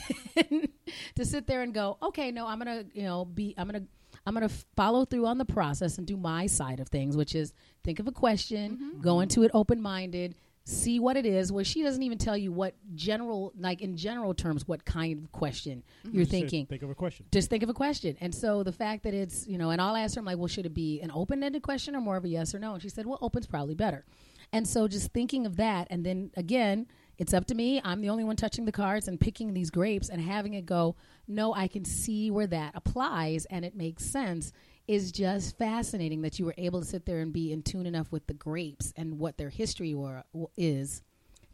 to 1.16 1.24
sit 1.24 1.46
there 1.46 1.62
and 1.62 1.72
go, 1.72 1.96
okay, 2.02 2.30
no, 2.30 2.46
I'm 2.46 2.58
gonna, 2.58 2.84
you 2.92 3.02
know, 3.04 3.24
be, 3.24 3.54
I'm 3.56 3.66
gonna, 3.66 3.84
I'm 4.26 4.34
gonna 4.34 4.50
follow 4.76 5.04
through 5.04 5.26
on 5.26 5.38
the 5.38 5.44
process 5.44 5.98
and 5.98 6.06
do 6.06 6.16
my 6.16 6.46
side 6.46 6.78
of 6.80 6.88
things, 6.88 7.16
which 7.16 7.34
is 7.34 7.52
think 7.84 7.98
of 7.98 8.06
a 8.06 8.12
question, 8.12 8.72
Mm-hmm. 8.76 9.00
go 9.00 9.20
into 9.20 9.42
it 9.42 9.50
open 9.54 9.80
minded, 9.80 10.34
see 10.64 11.00
what 11.00 11.16
it 11.16 11.26
is. 11.26 11.50
Where 11.52 11.64
she 11.64 11.82
doesn't 11.82 12.02
even 12.02 12.18
tell 12.18 12.36
you 12.36 12.52
what 12.52 12.74
general, 12.94 13.52
like 13.58 13.80
in 13.80 13.96
general 13.96 14.34
terms, 14.34 14.66
what 14.66 14.84
kind 14.84 15.24
of 15.24 15.32
question 15.32 15.82
mm-hmm. 16.04 16.16
you're 16.16 16.24
Just 16.24 16.30
thinking 16.30 16.66
Think 16.66 16.82
of 16.82 16.90
a 16.90 16.94
question. 16.94 17.26
just 17.32 17.50
think 17.50 17.62
of 17.62 17.68
a 17.68 17.74
question. 17.74 18.16
And 18.20 18.34
so 18.34 18.62
the 18.62 18.72
fact 18.72 19.02
that 19.04 19.14
it's, 19.14 19.46
you 19.46 19.58
know, 19.58 19.70
and 19.70 19.80
I'll 19.80 19.96
ask 19.96 20.14
her, 20.14 20.20
I'm 20.20 20.24
like, 20.24 20.38
well, 20.38 20.48
should 20.48 20.66
it 20.66 20.74
be 20.74 21.00
an 21.00 21.10
open 21.14 21.42
ended 21.42 21.62
question 21.62 21.96
or 21.96 22.00
more 22.00 22.16
of 22.16 22.24
a 22.24 22.28
yes 22.28 22.54
or 22.54 22.58
no? 22.58 22.74
And 22.74 22.82
she 22.82 22.88
said, 22.88 23.06
well, 23.06 23.18
open's 23.20 23.46
probably 23.46 23.74
better. 23.74 24.04
And 24.52 24.68
so 24.68 24.86
just 24.86 25.12
thinking 25.12 25.46
of 25.46 25.56
that. 25.56 25.88
And 25.90 26.04
then 26.04 26.30
again, 26.36 26.86
it's 27.22 27.32
up 27.32 27.46
to 27.46 27.54
me. 27.54 27.80
I'm 27.84 28.00
the 28.00 28.10
only 28.10 28.24
one 28.24 28.34
touching 28.34 28.64
the 28.64 28.72
cards 28.72 29.06
and 29.06 29.18
picking 29.18 29.54
these 29.54 29.70
grapes 29.70 30.08
and 30.08 30.20
having 30.20 30.54
it 30.54 30.66
go, 30.66 30.96
no, 31.28 31.54
I 31.54 31.68
can 31.68 31.84
see 31.84 32.32
where 32.32 32.48
that 32.48 32.72
applies 32.74 33.44
and 33.44 33.64
it 33.64 33.76
makes 33.76 34.04
sense 34.04 34.52
is 34.88 35.12
just 35.12 35.56
fascinating 35.56 36.22
that 36.22 36.40
you 36.40 36.44
were 36.44 36.54
able 36.58 36.80
to 36.80 36.84
sit 36.84 37.06
there 37.06 37.20
and 37.20 37.32
be 37.32 37.52
in 37.52 37.62
tune 37.62 37.86
enough 37.86 38.10
with 38.10 38.26
the 38.26 38.34
grapes 38.34 38.92
and 38.96 39.20
what 39.20 39.38
their 39.38 39.50
history 39.50 39.94
were, 39.94 40.24
is 40.56 41.00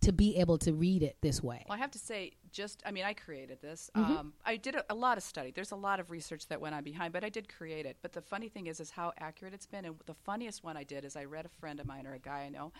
to 0.01 0.11
be 0.11 0.39
able 0.39 0.57
to 0.57 0.73
read 0.73 1.03
it 1.03 1.19
this 1.21 1.43
way. 1.43 1.67
Well, 1.69 1.77
I 1.77 1.81
have 1.83 1.91
to 1.91 1.99
say, 1.99 2.33
just 2.51 2.83
I 2.87 2.91
mean, 2.91 3.05
I 3.05 3.13
created 3.13 3.61
this. 3.61 3.91
Mm-hmm. 3.95 4.11
Um, 4.11 4.33
I 4.47 4.57
did 4.57 4.75
a, 4.75 4.85
a 4.89 4.95
lot 4.95 5.19
of 5.19 5.23
study. 5.23 5.51
There's 5.51 5.73
a 5.73 5.77
lot 5.77 6.01
of 6.01 6.11
research 6.11 6.47
that 6.49 6.63
went 6.63 6.75
on 6.75 6.83
behind, 6.83 7.13
but 7.13 7.25
I 7.25 7.29
did 7.29 7.55
create 7.55 7.85
it. 7.85 7.99
But 8.01 8.15
the 8.15 8.23
funny 8.23 8.49
thing 8.49 8.69
is, 8.69 8.81
is 8.81 8.91
how 8.91 9.13
accurate 9.19 9.53
it's 9.53 9.67
been. 9.67 9.85
And 9.85 9.97
the 10.07 10.15
funniest 10.15 10.65
one 10.65 10.79
I 10.79 10.85
did 10.85 11.05
is 11.05 11.15
I 11.15 11.25
read 11.25 11.45
a 11.45 11.51
friend 11.61 11.79
of 11.79 11.87
mine 11.87 12.07
or 12.07 12.15
a 12.15 12.19
guy 12.19 12.45
I 12.47 12.49
know, 12.49 12.73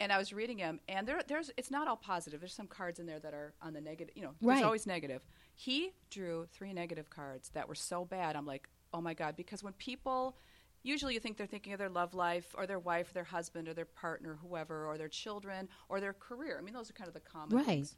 and 0.00 0.10
I 0.12 0.18
was 0.18 0.32
reading 0.32 0.58
him, 0.58 0.80
and 0.88 1.06
there, 1.06 1.20
there's 1.28 1.50
it's 1.56 1.70
not 1.70 1.86
all 1.86 1.96
positive. 1.96 2.40
There's 2.40 2.54
some 2.54 2.66
cards 2.66 2.98
in 2.98 3.06
there 3.06 3.20
that 3.20 3.34
are 3.34 3.54
on 3.62 3.72
the 3.74 3.80
negative. 3.80 4.16
You 4.16 4.22
know, 4.22 4.34
Right. 4.40 4.54
there's 4.56 4.64
always 4.64 4.86
negative. 4.86 5.22
He 5.54 5.92
drew 6.10 6.46
three 6.52 6.72
negative 6.72 7.10
cards 7.10 7.50
that 7.50 7.68
were 7.68 7.74
so 7.74 8.04
bad. 8.04 8.34
I'm 8.34 8.46
like, 8.46 8.68
oh 8.92 9.00
my 9.00 9.14
god, 9.14 9.36
because 9.36 9.62
when 9.62 9.74
people 9.74 10.36
Usually, 10.82 11.12
you 11.12 11.20
think 11.20 11.36
they're 11.36 11.46
thinking 11.46 11.74
of 11.74 11.78
their 11.78 11.90
love 11.90 12.14
life, 12.14 12.54
or 12.56 12.66
their 12.66 12.78
wife, 12.78 13.10
or 13.10 13.12
their 13.12 13.24
husband, 13.24 13.68
or 13.68 13.74
their 13.74 13.84
partner, 13.84 14.38
whoever, 14.40 14.86
or 14.86 14.96
their 14.96 15.10
children, 15.10 15.68
or 15.90 16.00
their 16.00 16.14
career. 16.14 16.56
I 16.58 16.62
mean, 16.62 16.72
those 16.72 16.88
are 16.88 16.94
kind 16.94 17.06
of 17.06 17.12
the 17.12 17.20
common 17.20 17.54
Right. 17.58 17.66
things. 17.66 17.96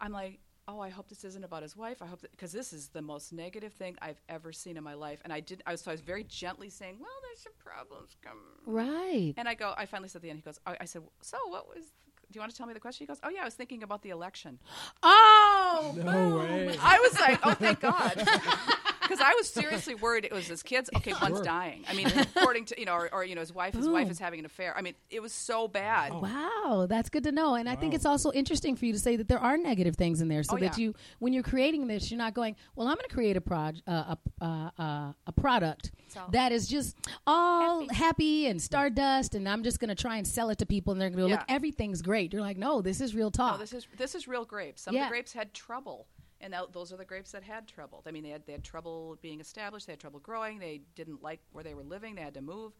I'm 0.00 0.10
like, 0.10 0.40
oh, 0.68 0.80
I 0.80 0.88
hope 0.88 1.08
this 1.08 1.24
isn't 1.24 1.44
about 1.44 1.62
his 1.62 1.76
wife. 1.76 2.00
I 2.02 2.06
hope 2.06 2.22
because 2.30 2.52
this 2.52 2.72
is 2.72 2.88
the 2.88 3.02
most 3.02 3.32
negative 3.32 3.72
thing 3.72 3.96
I've 4.00 4.20
ever 4.28 4.52
seen 4.52 4.76
in 4.76 4.84
my 4.84 4.94
life. 4.94 5.20
And 5.24 5.32
I 5.32 5.40
did. 5.40 5.62
I 5.66 5.72
was, 5.72 5.80
so 5.82 5.90
I 5.90 5.94
was 5.94 6.00
very 6.00 6.24
gently 6.24 6.70
saying, 6.70 6.96
well, 7.00 7.10
there's 7.22 7.40
some 7.40 7.52
problems 7.58 8.16
coming. 8.22 8.42
Right. 8.66 9.34
And 9.36 9.48
I 9.48 9.54
go, 9.54 9.74
I 9.76 9.86
finally 9.86 10.08
said 10.08 10.18
at 10.18 10.22
the 10.22 10.30
end. 10.30 10.38
He 10.38 10.42
goes, 10.42 10.58
I, 10.66 10.76
I 10.80 10.84
said, 10.84 11.02
so 11.20 11.36
what 11.48 11.68
was? 11.68 11.84
Do 12.32 12.38
you 12.38 12.40
want 12.40 12.50
to 12.52 12.56
tell 12.56 12.66
me 12.66 12.72
the 12.74 12.80
question? 12.80 13.04
He 13.04 13.08
goes, 13.08 13.20
oh 13.22 13.28
yeah, 13.28 13.42
I 13.42 13.44
was 13.44 13.54
thinking 13.54 13.82
about 13.82 14.02
the 14.02 14.10
election. 14.10 14.58
Oh, 15.02 15.94
No 15.96 16.38
way. 16.38 16.76
I 16.80 16.98
was 16.98 17.20
like, 17.20 17.38
oh, 17.44 17.54
thank 17.54 17.80
God. 17.80 18.26
Because 19.04 19.20
I 19.20 19.34
was 19.34 19.48
seriously 19.48 19.94
worried 19.94 20.24
it 20.24 20.32
was 20.32 20.46
his 20.46 20.62
kids. 20.62 20.90
Okay, 20.96 21.12
one's 21.20 21.40
dying. 21.40 21.84
I 21.88 21.94
mean, 21.94 22.08
according 22.08 22.64
to 22.66 22.80
you 22.80 22.86
know, 22.86 22.94
or, 22.94 23.08
or 23.12 23.24
you 23.24 23.34
know, 23.34 23.40
his 23.40 23.52
wife. 23.54 23.74
His 23.74 23.88
wife 23.88 24.10
is 24.10 24.18
having 24.18 24.40
an 24.40 24.46
affair. 24.46 24.74
I 24.76 24.82
mean, 24.82 24.94
it 25.10 25.20
was 25.20 25.32
so 25.32 25.68
bad. 25.68 26.12
Wow, 26.12 26.86
that's 26.88 27.08
good 27.10 27.24
to 27.24 27.32
know. 27.32 27.54
And 27.54 27.68
I 27.68 27.76
think 27.76 27.94
it's 27.94 28.06
also 28.06 28.32
interesting 28.32 28.76
for 28.76 28.86
you 28.86 28.92
to 28.92 28.98
say 28.98 29.16
that 29.16 29.28
there 29.28 29.38
are 29.38 29.56
negative 29.56 29.96
things 29.96 30.20
in 30.20 30.28
there, 30.28 30.42
so 30.42 30.56
Oh, 30.56 30.58
that 30.58 30.78
yeah. 30.78 30.84
you, 30.84 30.94
when 31.18 31.32
you're 31.32 31.42
creating 31.42 31.86
this, 31.86 32.10
you're 32.10 32.18
not 32.18 32.34
going, 32.34 32.56
"Well, 32.76 32.88
I'm 32.88 32.94
going 32.96 33.08
to 33.08 33.14
create 33.14 33.36
a 33.36 33.40
prod, 33.40 33.82
uh, 33.86 34.16
a, 34.40 34.44
uh, 34.44 34.70
uh, 34.78 35.12
a 35.26 35.32
product 35.32 35.92
all 36.16 36.28
that 36.30 36.52
is 36.52 36.68
just 36.68 36.96
all 37.26 37.88
happy, 37.90 38.46
and 38.46 38.60
stardust, 38.62 39.34
and 39.34 39.48
I'm 39.48 39.62
just 39.64 39.80
going 39.80 39.88
to 39.88 39.94
try 40.00 40.16
and 40.16 40.26
sell 40.26 40.50
it 40.50 40.58
to 40.58 40.66
people, 40.66 40.92
and 40.92 41.00
they're 41.00 41.10
going 41.10 41.28
to 41.28 41.34
go, 41.34 41.38
"Look, 41.40 41.44
everything's 41.48 42.02
great." 42.02 42.32
You're 42.32 42.42
like, 42.42 42.56
"No, 42.56 42.80
this 42.82 43.00
is 43.00 43.14
real 43.14 43.30
talk." 43.30 43.54
No, 43.54 43.58
this 43.58 43.72
is 43.72 43.86
this 43.96 44.14
is 44.14 44.28
real 44.28 44.44
grapes. 44.44 44.82
Some 44.82 44.94
Yeah. 44.94 45.02
of 45.02 45.06
the 45.08 45.10
grapes 45.10 45.32
had 45.32 45.52
trouble, 45.54 46.06
and 46.44 46.52
that, 46.52 46.72
those 46.72 46.92
are 46.92 46.96
the 46.96 47.04
grapes 47.04 47.32
that 47.32 47.42
had 47.42 47.66
trouble. 47.66 48.02
I 48.06 48.10
mean, 48.10 48.22
they 48.22 48.28
had 48.28 48.46
they 48.46 48.52
had 48.52 48.62
trouble 48.62 49.18
being 49.22 49.40
established. 49.40 49.86
They 49.86 49.92
had 49.92 50.00
trouble 50.00 50.20
growing. 50.20 50.58
They 50.58 50.82
didn't 50.94 51.22
like 51.22 51.40
where 51.52 51.64
they 51.64 51.74
were 51.74 51.82
living. 51.82 52.14
They 52.14 52.22
had 52.22 52.34
to 52.34 52.42
move. 52.42 52.72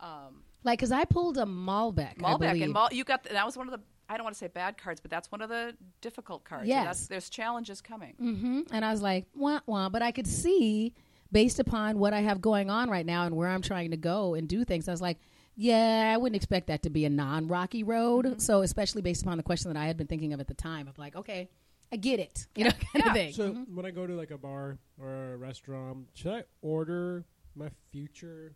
Um, 0.00 0.42
like, 0.64 0.78
because 0.78 0.90
I 0.90 1.04
pulled 1.04 1.36
a 1.36 1.44
Malbec, 1.44 2.16
Malbec 2.18 2.62
and 2.62 2.72
Mal, 2.72 2.88
you 2.90 3.04
got 3.04 3.24
that 3.24 3.44
was 3.44 3.56
one 3.56 3.68
of 3.68 3.72
the 3.72 3.80
I 4.08 4.16
don't 4.16 4.24
want 4.24 4.34
to 4.34 4.38
say 4.38 4.48
bad 4.48 4.76
cards, 4.76 5.00
but 5.00 5.10
that's 5.10 5.30
one 5.30 5.42
of 5.42 5.50
the 5.50 5.76
difficult 6.00 6.44
cards. 6.44 6.66
Yes. 6.66 6.84
that's, 6.84 7.06
there's 7.06 7.30
challenges 7.30 7.80
coming. 7.80 8.14
hmm 8.18 8.62
And 8.72 8.84
I 8.84 8.90
was 8.90 9.02
like, 9.02 9.26
wah, 9.36 9.60
wah. 9.66 9.88
But 9.88 10.02
I 10.02 10.10
could 10.10 10.26
see, 10.26 10.94
based 11.30 11.60
upon 11.60 11.96
what 11.96 12.12
I 12.12 12.20
have 12.20 12.40
going 12.40 12.70
on 12.70 12.90
right 12.90 13.06
now 13.06 13.26
and 13.26 13.36
where 13.36 13.48
I'm 13.48 13.62
trying 13.62 13.92
to 13.92 13.96
go 13.96 14.34
and 14.34 14.48
do 14.48 14.64
things, 14.64 14.88
I 14.88 14.90
was 14.90 15.00
like, 15.00 15.18
yeah, 15.54 16.10
I 16.12 16.16
wouldn't 16.16 16.36
expect 16.36 16.66
that 16.68 16.82
to 16.84 16.90
be 16.90 17.04
a 17.04 17.10
non 17.10 17.46
rocky 17.46 17.84
road. 17.84 18.24
Mm-hmm. 18.24 18.38
So, 18.38 18.62
especially 18.62 19.02
based 19.02 19.22
upon 19.22 19.36
the 19.36 19.42
question 19.44 19.72
that 19.72 19.78
I 19.78 19.86
had 19.86 19.96
been 19.96 20.06
thinking 20.08 20.32
of 20.32 20.40
at 20.40 20.48
the 20.48 20.54
time 20.54 20.88
of 20.88 20.98
like, 20.98 21.14
okay, 21.14 21.48
I 21.92 21.96
get 21.96 22.20
it, 22.20 22.46
you 22.54 22.64
know, 22.64 22.70
kind 22.92 23.04
Yeah. 23.04 23.06
of 23.08 23.12
thing. 23.14 23.32
So 23.32 23.52
when 23.74 23.84
I 23.86 23.90
go 23.90 24.06
to 24.06 24.14
like 24.14 24.30
a 24.30 24.38
bar 24.38 24.78
or 25.00 25.34
a 25.34 25.36
restaurant, 25.36 26.08
should 26.14 26.32
I 26.32 26.44
order 26.62 27.24
my 27.54 27.70
future? 27.90 28.54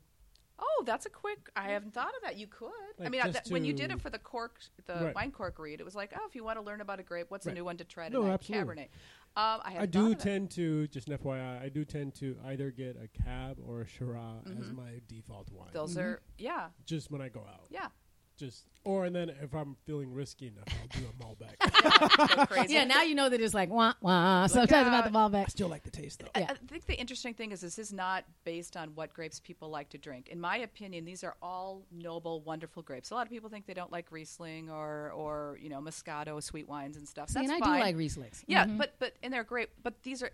Oh, 0.58 0.84
that's 0.86 1.04
a 1.04 1.10
quick. 1.10 1.50
I 1.56 1.70
haven't 1.70 1.94
thought 1.94 2.12
of 2.16 2.22
that. 2.22 2.36
You 2.36 2.46
could. 2.46 2.70
I 3.04 3.08
mean, 3.08 3.20
I, 3.20 3.28
just 3.30 3.50
when 3.50 3.64
you 3.64 3.72
did 3.72 3.90
it 3.90 4.00
for 4.00 4.08
the 4.08 4.20
cork, 4.20 4.60
the 4.86 4.94
Right. 5.06 5.14
wine 5.14 5.32
cork 5.32 5.58
read, 5.58 5.80
it 5.80 5.84
was 5.84 5.96
like, 5.96 6.12
oh, 6.16 6.24
if 6.28 6.36
you 6.36 6.44
want 6.44 6.58
to 6.58 6.62
learn 6.64 6.80
about 6.80 7.00
a 7.00 7.02
grape, 7.02 7.26
what's 7.30 7.46
a 7.46 7.52
new 7.52 7.64
one 7.64 7.76
to 7.78 7.84
try 7.84 8.08
No, 8.08 8.20
tonight? 8.22 8.34
absolutely. 8.34 8.74
Cabernet. 8.76 8.88
Um, 9.36 9.60
I, 9.64 9.76
I 9.80 9.86
do 9.86 9.98
thought 9.98 10.12
of 10.12 10.18
that. 10.18 10.20
tend 10.22 10.50
to 10.52 10.86
just 10.86 11.08
an 11.08 11.18
FYI. 11.18 11.60
I 11.60 11.68
do 11.68 11.84
tend 11.84 12.14
to 12.16 12.36
either 12.46 12.70
get 12.70 12.96
a 13.02 13.08
cab 13.24 13.58
or 13.66 13.80
a 13.80 13.86
Shiraz 13.88 14.46
as 14.60 14.70
my 14.70 15.00
default 15.08 15.50
wine. 15.50 15.66
Mm-hmm. 15.66 15.76
Those 15.76 15.98
are 15.98 16.22
yeah, 16.38 16.68
just 16.86 17.10
when 17.10 17.20
I 17.20 17.30
go 17.30 17.40
out. 17.40 17.66
yeah. 17.68 17.88
Just 18.36 18.64
or 18.84 19.06
and 19.06 19.14
then 19.14 19.30
if 19.40 19.54
I'm 19.54 19.76
feeling 19.86 20.12
risky 20.12 20.48
enough, 20.48 20.64
I'll 20.68 21.00
do 21.00 21.06
a 21.06 21.22
Malbec. 21.24 22.28
Go 22.36 22.46
crazy. 22.46 22.74
Yeah, 22.74 22.84
now 22.84 23.02
you 23.02 23.14
know 23.14 23.28
that 23.28 23.40
it's 23.40 23.54
like 23.54 23.70
wah 23.70 23.92
wah. 24.00 24.46
Sometimes 24.48 24.88
about 24.88 25.10
the 25.10 25.16
out. 25.18 25.30
Malbec. 25.32 25.50
Still 25.50 25.68
like 25.68 25.84
the 25.84 25.90
taste 25.90 26.18
though. 26.20 26.28
I, 26.34 26.40
Yeah. 26.40 26.46
I 26.50 26.54
think 26.54 26.86
the 26.86 26.94
interesting 26.98 27.34
thing 27.34 27.52
is 27.52 27.60
this 27.60 27.78
is 27.78 27.92
not 27.92 28.24
based 28.44 28.76
on 28.76 28.88
what 28.96 29.14
grapes 29.14 29.38
people 29.38 29.70
like 29.70 29.88
to 29.90 29.98
drink. 29.98 30.28
In 30.28 30.40
my 30.40 30.56
opinion, 30.58 31.04
these 31.04 31.22
are 31.22 31.36
all 31.40 31.82
noble, 31.92 32.40
wonderful 32.40 32.82
grapes. 32.82 33.10
A 33.12 33.14
lot 33.14 33.26
of 33.26 33.30
people 33.30 33.48
think 33.48 33.66
they 33.66 33.74
don't 33.74 33.92
like 33.92 34.10
Riesling 34.10 34.68
or, 34.68 35.12
or 35.12 35.56
you 35.62 35.68
know 35.68 35.80
Moscato, 35.80 36.42
sweet 36.42 36.68
wines 36.68 36.96
and 36.96 37.06
stuff. 37.06 37.28
See, 37.30 37.34
That's 37.34 37.48
and 37.50 37.62
I 37.62 37.64
fine. 37.64 37.78
do 37.78 37.84
like 37.84 37.96
Rieslings. 37.96 38.42
Yeah, 38.48 38.64
Mhm. 38.66 38.78
but 38.78 38.94
but 38.98 39.12
and 39.22 39.32
they're 39.32 39.44
great. 39.44 39.68
But 39.82 40.02
these 40.02 40.22
are 40.24 40.30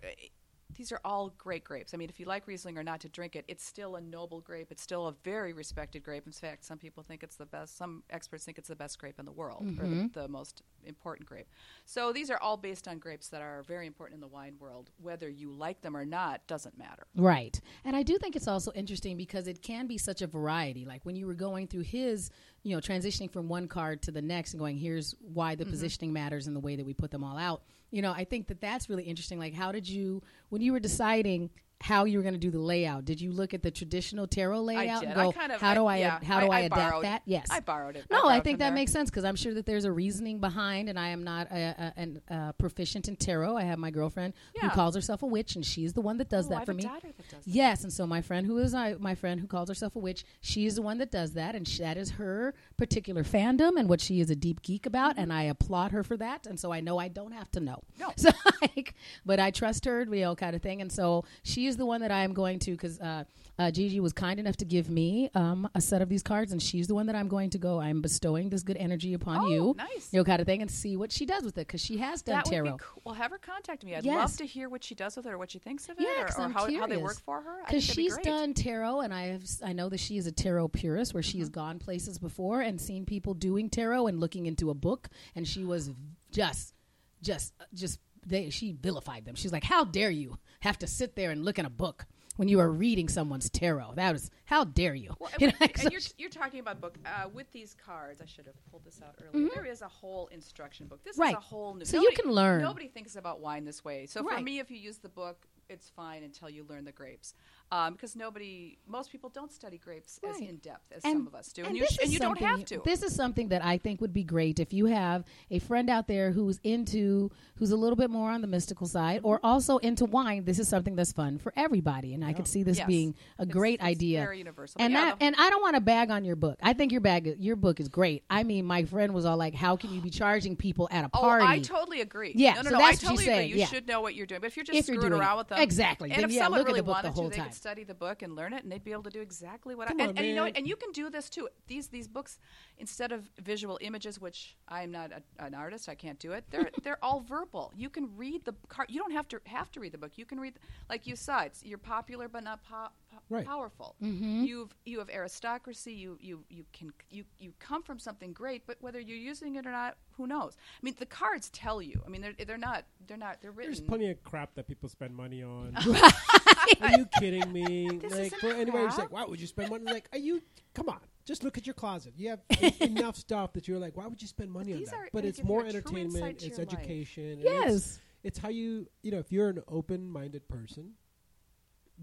these 0.75 0.91
are 0.91 0.99
all 1.03 1.33
great 1.37 1.63
grapes. 1.63 1.93
I 1.93 1.97
mean, 1.97 2.09
if 2.09 2.19
you 2.19 2.25
like 2.25 2.47
Riesling 2.47 2.77
or 2.77 2.83
not 2.83 2.99
to 3.01 3.09
drink 3.09 3.35
it, 3.35 3.45
it's 3.47 3.65
still 3.65 3.95
a 3.95 4.01
noble 4.01 4.41
grape. 4.41 4.67
It's 4.71 4.81
still 4.81 5.07
a 5.07 5.13
very 5.23 5.53
respected 5.53 6.03
grape. 6.03 6.25
In 6.25 6.31
fact, 6.31 6.65
some 6.65 6.77
people 6.77 7.03
think 7.03 7.23
it's 7.23 7.35
the 7.35 7.45
best. 7.45 7.77
Some 7.77 8.03
experts 8.09 8.45
think 8.45 8.57
it's 8.57 8.69
the 8.69 8.75
best 8.75 8.99
grape 8.99 9.19
in 9.19 9.25
the 9.25 9.31
world, 9.31 9.63
or 9.79 9.87
the, 9.87 9.95
mm-hmm. 9.95 10.07
the 10.13 10.27
most 10.27 10.63
important 10.85 11.27
grape. 11.27 11.47
So 11.85 12.11
these 12.11 12.29
are 12.29 12.37
all 12.37 12.57
based 12.57 12.87
on 12.87 12.99
grapes 12.99 13.29
that 13.29 13.41
are 13.41 13.63
very 13.67 13.87
important 13.87 14.15
in 14.15 14.21
the 14.21 14.27
wine 14.27 14.55
world. 14.59 14.89
Whether 15.01 15.29
you 15.29 15.51
like 15.51 15.81
them 15.81 15.95
or 15.95 16.05
not 16.05 16.45
doesn't 16.47 16.77
matter. 16.77 17.07
Right. 17.15 17.59
And 17.85 17.95
I 17.95 18.03
do 18.03 18.17
think 18.17 18.35
it's 18.35 18.47
also 18.47 18.71
interesting 18.73 19.17
because 19.17 19.47
it 19.47 19.61
can 19.61 19.87
be 19.87 19.97
such 19.97 20.21
a 20.21 20.27
variety. 20.27 20.85
Like 20.85 21.05
when 21.05 21.15
you 21.15 21.27
were 21.27 21.33
going 21.33 21.67
through 21.67 21.83
his, 21.83 22.29
you 22.63 22.75
know, 22.75 22.81
transitioning 22.81 23.31
from 23.31 23.47
one 23.47 23.67
card 23.67 24.01
to 24.03 24.11
the 24.11 24.21
next 24.21 24.53
and 24.53 24.59
going, 24.59 24.77
here's 24.77 25.15
why 25.21 25.55
the 25.55 25.63
mm-hmm. 25.63 25.71
positioning 25.71 26.13
matters 26.13 26.47
and 26.47 26.55
the 26.55 26.59
way 26.59 26.75
that 26.75 26.85
we 26.85 26.93
put 26.93 27.11
them 27.11 27.23
all 27.23 27.37
out. 27.37 27.63
You 27.91 28.01
know, 28.01 28.11
I 28.11 28.23
think 28.23 28.47
that 28.47 28.61
that's 28.61 28.89
really 28.89 29.03
interesting. 29.03 29.37
Like, 29.37 29.53
how 29.53 29.71
did 29.71 29.87
you, 29.87 30.23
when 30.49 30.61
you 30.61 30.71
were 30.71 30.79
deciding 30.79 31.49
how 31.81 32.05
you 32.05 32.17
were 32.19 32.21
going 32.23 32.33
to 32.35 32.39
do 32.39 32.51
the 32.51 32.59
layout, 32.59 33.05
did 33.05 33.19
you 33.19 33.31
look 33.31 33.53
at 33.53 33.63
the 33.63 33.71
traditional 33.71 34.27
tarot 34.27 34.61
layout 34.61 35.03
and 35.03 35.13
I 35.13 35.15
go, 35.25 35.31
kind 35.31 35.51
of- 35.51 35.59
how 35.59 35.73
do 35.73 35.85
I, 35.87 35.95
I- 35.95 35.97
yeah, 35.97 36.19
how 36.23 36.39
do 36.39 36.47
I- 36.47 36.49
I, 36.49 36.57
I 36.57 36.61
adapt 36.61 36.75
borrowed- 36.91 37.03
that? 37.05 37.21
Yes. 37.25 37.47
I 37.49 37.59
borrowed 37.59 37.95
it. 37.95 38.05
No, 38.11 38.19
I, 38.19 38.21
borrowed 38.21 38.43
think 38.43 38.59
that 38.59 38.65
there. 38.65 38.73
makes 38.73 38.91
sense 38.91 39.09
because 39.09 39.25
I'm 39.25 39.35
sure 39.35 39.53
that 39.55 39.65
there's 39.65 39.85
a 39.85 39.91
reasoning 39.91 40.39
behind, 40.39 40.89
and 40.89 40.99
I 40.99 41.09
am 41.09 41.23
not 41.23 41.47
a, 41.51 41.93
a, 42.29 42.33
uh, 42.33 42.51
proficient 42.53 43.07
in 43.07 43.15
tarot. 43.15 43.57
I 43.57 43.63
have 43.63 43.79
my 43.79 43.89
girlfriend 43.91 44.33
who 44.61 44.69
calls 44.69 44.95
herself 44.95 45.23
a 45.23 45.25
witch, 45.25 45.55
and 45.55 45.65
she's 45.65 45.93
the 45.93 46.01
one 46.01 46.17
that 46.17 46.29
does 46.29 46.47
Oh, 46.47 46.49
that 46.49 46.65
for 46.65 46.71
a 46.71 46.75
me. 46.75 46.83
daughter 46.83 47.07
that 47.17 47.29
does 47.29 47.43
that. 47.45 47.51
Yes, 47.51 47.83
and 47.83 47.91
so 47.91 48.05
my 48.05 48.21
friend 48.21 48.45
who 48.45 48.57
is 48.59 48.73
I, 48.73 48.93
my 48.99 49.15
friend 49.15 49.39
who 49.39 49.47
calls 49.47 49.67
herself 49.69 49.95
a 49.95 49.99
witch, 49.99 50.23
she 50.41 50.65
is 50.65 50.75
the 50.75 50.81
one 50.81 50.97
that 50.99 51.11
does 51.11 51.33
that, 51.33 51.55
and 51.55 51.67
sh 51.67 51.79
that 51.79 51.97
is 51.97 52.11
her 52.11 52.53
particular 52.77 53.23
fandom 53.23 53.77
and 53.79 53.89
what 53.89 54.01
she 54.01 54.19
is 54.19 54.29
a 54.29 54.35
deep 54.35 54.61
geek 54.61 54.85
about, 54.85 55.17
and 55.17 55.33
I 55.33 55.43
applaud 55.43 55.91
her 55.91 56.03
for 56.03 56.17
that. 56.17 56.45
And 56.45 56.59
so 56.59 56.71
I 56.71 56.79
know 56.79 56.97
I 56.99 57.07
don't 57.07 57.31
have 57.31 57.49
to 57.51 57.59
know. 57.59 57.81
No. 57.99 58.11
So 58.21 58.29
like, 58.61 58.93
but 59.25 59.39
I 59.39 59.49
trust 59.49 59.85
her, 59.85 60.03
you 60.03 60.21
know, 60.21 60.35
kind 60.35 60.55
of 60.55 60.61
thing. 60.61 60.79
And 60.81 60.91
so 60.91 61.25
she 61.41 61.65
is 61.71 61.77
the 61.77 61.85
one 61.85 62.01
that 62.01 62.11
I 62.11 62.23
am 62.23 62.33
going 62.33 62.59
to 62.59 62.71
because 62.71 62.99
uh, 62.99 63.23
uh, 63.57 63.71
Gigi 63.71 63.99
was 63.99 64.13
kind 64.13 64.39
enough 64.39 64.57
to 64.57 64.65
give 64.65 64.89
me 64.89 65.29
um, 65.33 65.67
a 65.73 65.81
set 65.81 66.01
of 66.01 66.09
these 66.09 66.21
cards, 66.21 66.51
and 66.51 66.61
she's 66.61 66.87
the 66.87 66.93
one 66.95 67.07
that 67.07 67.15
I'm 67.15 67.27
going 67.27 67.49
to 67.51 67.57
go. 67.57 67.79
I'm 67.79 68.01
bestowing 68.01 68.49
this 68.49 68.61
good 68.63 68.77
energy 68.77 69.13
upon 69.13 69.37
Oh, 69.41 69.47
you, 69.47 69.75
nice. 69.77 70.09
you 70.11 70.19
know, 70.19 70.23
kind 70.23 70.39
of 70.39 70.45
thing, 70.45 70.61
and 70.61 70.69
see 70.69 70.95
what 70.97 71.11
she 71.11 71.25
does 71.25 71.43
with 71.43 71.57
it 71.57 71.65
because 71.67 71.81
she 71.81 71.97
has 71.97 72.21
done 72.21 72.35
that 72.35 72.45
tarot. 72.45 72.77
cool. 72.77 73.01
Well, 73.05 73.15
have 73.15 73.31
her 73.31 73.37
contact 73.37 73.83
me. 73.83 73.95
I'd 73.95 74.03
Yes. 74.05 74.15
love 74.17 74.37
to 74.37 74.45
hear 74.45 74.69
what 74.69 74.83
she 74.83 74.93
does 74.95 75.15
with 75.17 75.25
it 75.25 75.31
or 75.31 75.37
what 75.37 75.49
she 75.51 75.59
thinks 75.59 75.89
of 75.89 75.97
it 75.99 76.03
Yeah, 76.03 76.23
or, 76.37 76.45
or 76.45 76.49
how, 76.49 76.71
how 76.79 76.87
they 76.87 76.97
work 76.97 77.19
for 77.21 77.41
her. 77.41 77.57
Because 77.65 77.87
that'd 77.87 77.95
be 77.97 78.03
she's 78.09 78.17
done 78.17 78.53
tarot, 78.53 79.01
and 79.01 79.13
I 79.13 79.27
have 79.27 79.43
I 79.63 79.73
know 79.73 79.89
that 79.89 79.99
she 79.99 80.17
is 80.17 80.27
a 80.27 80.31
tarot 80.31 80.67
purist, 80.69 81.13
where 81.13 81.23
she 81.23 81.39
has 81.39 81.49
Mm-hmm. 81.49 81.59
gone 81.59 81.79
places 81.79 82.17
before 82.19 82.61
and 82.61 82.79
seen 82.79 83.05
people 83.05 83.33
doing 83.33 83.69
tarot 83.69 84.07
and 84.07 84.19
looking 84.19 84.45
into 84.45 84.69
a 84.69 84.73
book, 84.73 85.09
and 85.35 85.47
she 85.47 85.63
was 85.63 85.89
just, 86.31 86.73
just, 87.21 87.53
just 87.73 87.99
they 88.25 88.49
she 88.51 88.71
vilified 88.73 89.25
them. 89.25 89.35
She's 89.35 89.51
like, 89.51 89.63
"How 89.63 89.83
dare 89.83 90.11
you 90.11 90.37
have 90.61 90.77
to 90.79 90.87
sit 90.87 91.15
there 91.15 91.31
and 91.31 91.43
look 91.45 91.59
in 91.59 91.65
a 91.65 91.69
book 91.69 92.05
when 92.37 92.47
you 92.47 92.59
are 92.59 92.71
reading 92.71 93.09
someone's 93.09 93.49
tarot? 93.49 93.93
That 93.95 94.13
was 94.13 94.31
how 94.45 94.63
dare 94.63 94.95
you?" 94.95 95.13
Well, 95.19 95.29
You 95.39 95.47
and, 95.49 95.59
know, 95.59 95.67
and 95.67 95.77
so 95.79 95.89
you're, 95.89 96.01
you're 96.17 96.29
talking 96.29 96.59
about 96.59 96.79
book 96.81 96.97
uh, 97.05 97.27
with 97.33 97.51
these 97.51 97.75
cards. 97.75 98.21
I 98.21 98.25
should 98.25 98.45
have 98.47 98.55
pulled 98.71 98.83
this 98.85 99.01
out 99.05 99.15
earlier. 99.33 99.49
There 99.53 99.65
is 99.65 99.81
a 99.81 99.87
whole 99.87 100.27
instruction 100.27 100.87
book. 100.87 101.03
This 101.03 101.13
Mm-hmm. 101.15 101.21
Right. 101.21 101.31
is 101.31 101.37
a 101.37 101.39
whole 101.41 101.73
new. 101.75 101.85
So 101.85 101.97
you 102.01 102.11
can 102.15 102.31
learn. 102.31 102.61
Nobody 102.61 102.87
thinks 102.87 103.15
about 103.15 103.41
wine 103.41 103.65
this 103.65 103.83
way. 103.83 104.05
So 104.05 104.23
for 104.27 104.39
me, 104.41 104.59
if 104.59 104.71
you 104.71 104.77
use 104.77 104.97
the 104.97 105.09
book, 105.09 105.45
it's 105.69 105.89
fine 105.89 106.23
until 106.23 106.49
you 106.49 106.65
learn 106.67 106.83
the 106.85 106.91
grapes, 106.91 107.33
um, 107.71 107.93
because 107.93 108.15
nobody, 108.15 108.77
most 108.87 109.11
people 109.11 109.29
don't 109.29 109.51
study 109.51 109.77
grapes 109.77 110.19
as 110.29 110.39
in 110.41 110.57
depth 110.57 110.91
as 110.91 111.03
some 111.03 111.25
of 111.27 111.33
us 111.33 111.51
do, 111.53 111.63
and, 111.63 111.75
you 111.75 111.83
this 111.83 111.93
sh- 111.93 111.97
and 111.99 112.07
is 112.07 112.13
you 112.13 112.19
don't 112.19 112.37
something 112.37 112.47
have 112.47 112.65
to. 112.65 112.81
This 112.83 113.01
is 113.03 113.15
something 113.15 113.47
that 113.49 113.63
I 113.63 113.77
think 113.77 114.01
would 114.01 114.13
be 114.13 114.23
great 114.23 114.59
if 114.59 114.73
you 114.73 114.87
have 114.87 115.23
a 115.49 115.59
friend 115.59 115.89
out 115.89 116.07
there 116.07 116.31
who's 116.31 116.59
into, 116.63 117.31
who's 117.55 117.71
a 117.71 117.77
little 117.77 117.95
bit 117.95 118.09
more 118.09 118.29
on 118.31 118.41
the 118.41 118.47
mystical 118.47 118.87
side, 118.87 119.21
or 119.23 119.39
also 119.43 119.77
into 119.77 120.05
wine. 120.05 120.43
This 120.45 120.59
is 120.59 120.67
something 120.67 120.95
that's 120.95 121.11
fun 121.13 121.37
for 121.37 121.53
everybody, 121.55 122.13
and 122.13 122.25
I 122.25 122.33
could 122.33 122.47
see 122.47 122.63
this 122.63 122.77
Yes. 122.77 122.87
being 122.87 123.15
a 123.39 123.43
It's- 123.43 123.53
great 123.53 123.75
it's 123.75 123.83
idea. 123.83 124.19
very 124.21 124.39
universal. 124.39 124.81
And 124.81 124.91
yeah, 124.93 125.05
that, 125.05 125.17
and 125.21 125.35
I 125.37 125.49
don't 125.49 125.61
want 125.61 125.75
to 125.75 125.81
bag 125.81 126.11
on 126.11 126.25
your 126.25 126.35
book. 126.35 126.57
I 126.61 126.73
think 126.73 126.91
your 126.91 127.01
bag, 127.01 127.35
your 127.39 127.55
book 127.55 127.79
is 127.79 127.87
great. 127.87 128.23
I 128.29 128.43
mean, 128.43 128.65
my 128.65 128.83
friend 128.85 129.13
was 129.13 129.25
all 129.25 129.37
like, 129.37 129.53
"How 129.55 129.75
can 129.77 129.93
you 129.93 130.01
be 130.01 130.09
charging 130.09 130.55
people 130.55 130.87
at 130.91 131.05
a 131.05 131.09
party?" 131.09 131.43
Oh, 131.43 131.45
party?" 131.47 131.59
I 131.59 131.59
totally 131.59 132.01
agree. 132.01 132.33
Yeah, 132.35 132.55
no, 132.55 132.61
no, 132.63 132.63
so 132.63 132.69
no. 132.71 132.77
that's 132.79 132.81
I 132.81 132.85
what 132.87 132.91
she's 132.99 133.01
totally 133.09 133.25
saying, 133.25 133.39
agree. 133.39 133.49
You 133.53 133.59
yeah. 133.59 133.65
should 133.67 133.87
know 133.87 134.01
what 134.01 134.15
you're 134.15 134.25
doing. 134.25 134.41
But 134.41 134.47
if 134.47 134.57
you're 134.57 134.65
just 134.65 134.77
If 134.77 134.87
you're 134.87 134.97
screwing 134.97 135.13
around 135.19 135.35
it. 135.35 135.37
with 135.39 135.47
them, 135.49 135.59
Exactly. 135.61 136.11
And 136.11 136.23
Then, 136.23 136.29
if 136.29 136.35
yeah, 136.35 136.43
someone 136.43 136.59
look 136.59 136.67
at 136.67 136.71
really 136.71 136.79
the 136.81 136.83
book 136.85 137.01
the 137.01 137.07
wanted 137.09 137.13
whole 137.21 137.29
to, 137.29 137.37
time. 137.37 137.51
Study 137.61 137.83
the 137.83 137.93
book 137.93 138.21
and 138.23 138.35
learn 138.35 138.53
it, 138.53 138.63
and 138.63 138.71
they'd 138.71 138.83
be 138.83 138.91
able 138.91 139.03
to 139.03 139.09
do 139.09 139.21
exactly 139.21 139.75
what. 139.75 139.87
Come 139.87 140.01
I, 140.01 140.03
on, 140.03 140.09
and, 140.09 140.19
and 140.19 140.27
you 140.27 140.35
know, 140.35 140.45
and 140.45 140.67
you 140.67 140.75
can 140.75 140.91
do 140.91 141.09
this 141.09 141.29
too. 141.29 141.47
These 141.67 141.87
these 141.87 142.07
books, 142.07 142.39
instead 142.79 143.11
of 143.11 143.29
visual 143.39 143.77
images, 143.81 144.19
which 144.19 144.57
I 144.67 144.83
am 144.83 144.91
not 144.91 145.11
a, 145.11 145.21
an 145.45 145.53
artist, 145.53 145.87
I 145.87 145.95
can't 145.95 146.19
do 146.19 146.31
it. 146.31 146.43
They're 146.49 146.69
they're 146.83 147.03
all 147.03 147.21
verbal. 147.21 147.71
You 147.75 147.89
can 147.89 148.09
read 148.17 148.43
the 148.45 148.55
card. 148.67 148.89
You 148.89 148.99
don't 148.99 149.11
have 149.13 149.27
to 149.29 149.39
have 149.45 149.71
to 149.73 149.79
read 149.79 149.91
the 149.91 149.97
book. 149.97 150.13
You 150.15 150.25
can 150.25 150.39
read, 150.39 150.55
like 150.89 151.05
you 151.05 151.15
saw, 151.15 151.41
it's 151.43 151.63
you're 151.63 151.77
popular 151.77 152.27
but 152.27 152.43
not 152.43 152.63
po- 152.63 152.87
po- 152.87 152.89
Right. 153.29 153.45
powerful. 153.45 153.95
Mm-hmm. 154.03 154.43
You've 154.43 154.75
you 154.85 154.99
have 154.99 155.09
aristocracy. 155.09 155.93
You 155.93 156.17
you 156.19 156.43
you 156.49 156.65
can 156.73 156.91
you 157.09 157.23
you 157.39 157.53
come 157.59 157.81
from 157.81 157.97
something 157.97 158.33
great, 158.33 158.67
but 158.67 158.77
whether 158.81 158.99
you're 158.99 159.17
using 159.17 159.55
it 159.55 159.65
or 159.65 159.71
not, 159.71 159.95
who 160.17 160.27
knows? 160.27 160.57
I 160.57 160.79
mean, 160.81 160.95
the 160.99 161.05
cards 161.05 161.49
tell 161.49 161.81
you. 161.81 162.01
I 162.05 162.09
mean, 162.09 162.21
they're 162.21 162.33
they're 162.45 162.57
not 162.57 162.85
they're 163.07 163.17
not 163.17 163.41
they're 163.41 163.51
written. 163.51 163.71
There's 163.71 163.81
plenty 163.81 164.09
of 164.09 164.21
crap 164.23 164.55
that 164.55 164.67
people 164.67 164.89
spend 164.89 165.15
money 165.15 165.43
on. 165.43 165.75
Are 166.81 166.91
you 166.97 167.05
kidding 167.19 167.51
me? 167.51 167.99
This 168.01 168.11
like 168.11 168.21
isn't 168.21 168.39
for 168.39 168.47
anybody 168.47 168.83
who's 168.83 168.95
crap. 168.95 169.11
like, 169.11 169.11
why 169.11 169.25
would 169.25 169.39
you 169.39 169.47
spend 169.47 169.69
money? 169.69 169.85
Like, 169.85 170.09
are 170.11 170.19
you? 170.19 170.41
Come 170.73 170.89
on, 170.89 170.99
just 171.25 171.43
look 171.43 171.57
at 171.57 171.65
your 171.65 171.73
closet. 171.73 172.13
You 172.17 172.29
have 172.29 172.41
enough 172.81 173.15
stuff 173.15 173.53
that 173.53 173.67
you're 173.67 173.79
like, 173.79 173.95
why 173.95 174.07
would 174.07 174.21
you 174.21 174.27
spend 174.27 174.51
money 174.51 174.73
on 174.73 174.83
that? 174.83 174.93
are 174.93 175.07
but 175.13 175.25
it's 175.25 175.43
more 175.43 175.65
entertainment. 175.65 176.43
It's 176.43 176.57
your 176.57 176.57
life. 176.57 176.73
education. 176.73 177.39
Yes. 177.41 177.73
It's, 177.73 177.99
it's 178.23 178.39
how 178.39 178.49
you 178.49 178.87
you 179.01 179.11
know 179.11 179.19
if 179.19 179.31
you're 179.31 179.49
an 179.49 179.63
open-minded 179.67 180.47
person, 180.47 180.93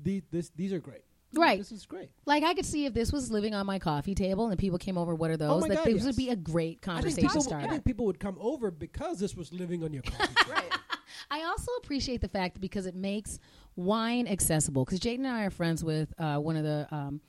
the, 0.02 0.22
this 0.30 0.50
these 0.56 0.72
are 0.72 0.80
great. 0.80 1.04
Right. 1.34 1.58
This 1.58 1.72
is 1.72 1.84
great. 1.86 2.10
Like 2.24 2.42
I 2.42 2.54
could 2.54 2.64
see 2.64 2.86
if 2.86 2.94
this 2.94 3.12
was 3.12 3.30
living 3.30 3.54
on 3.54 3.66
my 3.66 3.78
coffee 3.78 4.14
table 4.14 4.48
and 4.48 4.58
people 4.58 4.78
came 4.78 4.96
over, 4.96 5.14
what 5.14 5.30
are 5.30 5.36
those? 5.36 5.50
Oh 5.50 5.60
my 5.60 5.68
that 5.68 5.78
God, 5.78 5.86
this 5.86 5.96
yes. 5.96 6.04
would 6.04 6.16
be 6.16 6.30
a 6.30 6.36
great 6.36 6.66
I 6.66 6.70
think, 6.70 6.82
conversation 6.82 7.28
people, 7.28 7.42
starter. 7.42 7.66
I 7.66 7.70
think 7.70 7.84
people 7.84 8.06
would 8.06 8.18
come 8.20 8.36
over 8.40 8.70
because 8.70 9.18
this 9.20 9.34
was 9.36 9.52
living 9.52 9.84
on 9.84 9.92
your 9.92 10.02
coffee. 10.02 10.34
table. 10.34 10.52
right. 10.52 10.72
I 11.30 11.42
also 11.44 11.70
appreciate 11.82 12.20
the 12.22 12.28
fact 12.28 12.60
because 12.60 12.86
it 12.86 12.94
makes 12.94 13.38
wine 13.76 14.26
accessible. 14.26 14.84
Because 14.84 15.00
Jatin 15.00 15.16
and 15.18 15.26
I 15.28 15.44
are 15.44 15.50
friends 15.50 15.84
with 15.84 16.12
uh, 16.18 16.38
one 16.38 16.56
of 16.56 16.64
the 16.64 16.86
um, 16.90 17.20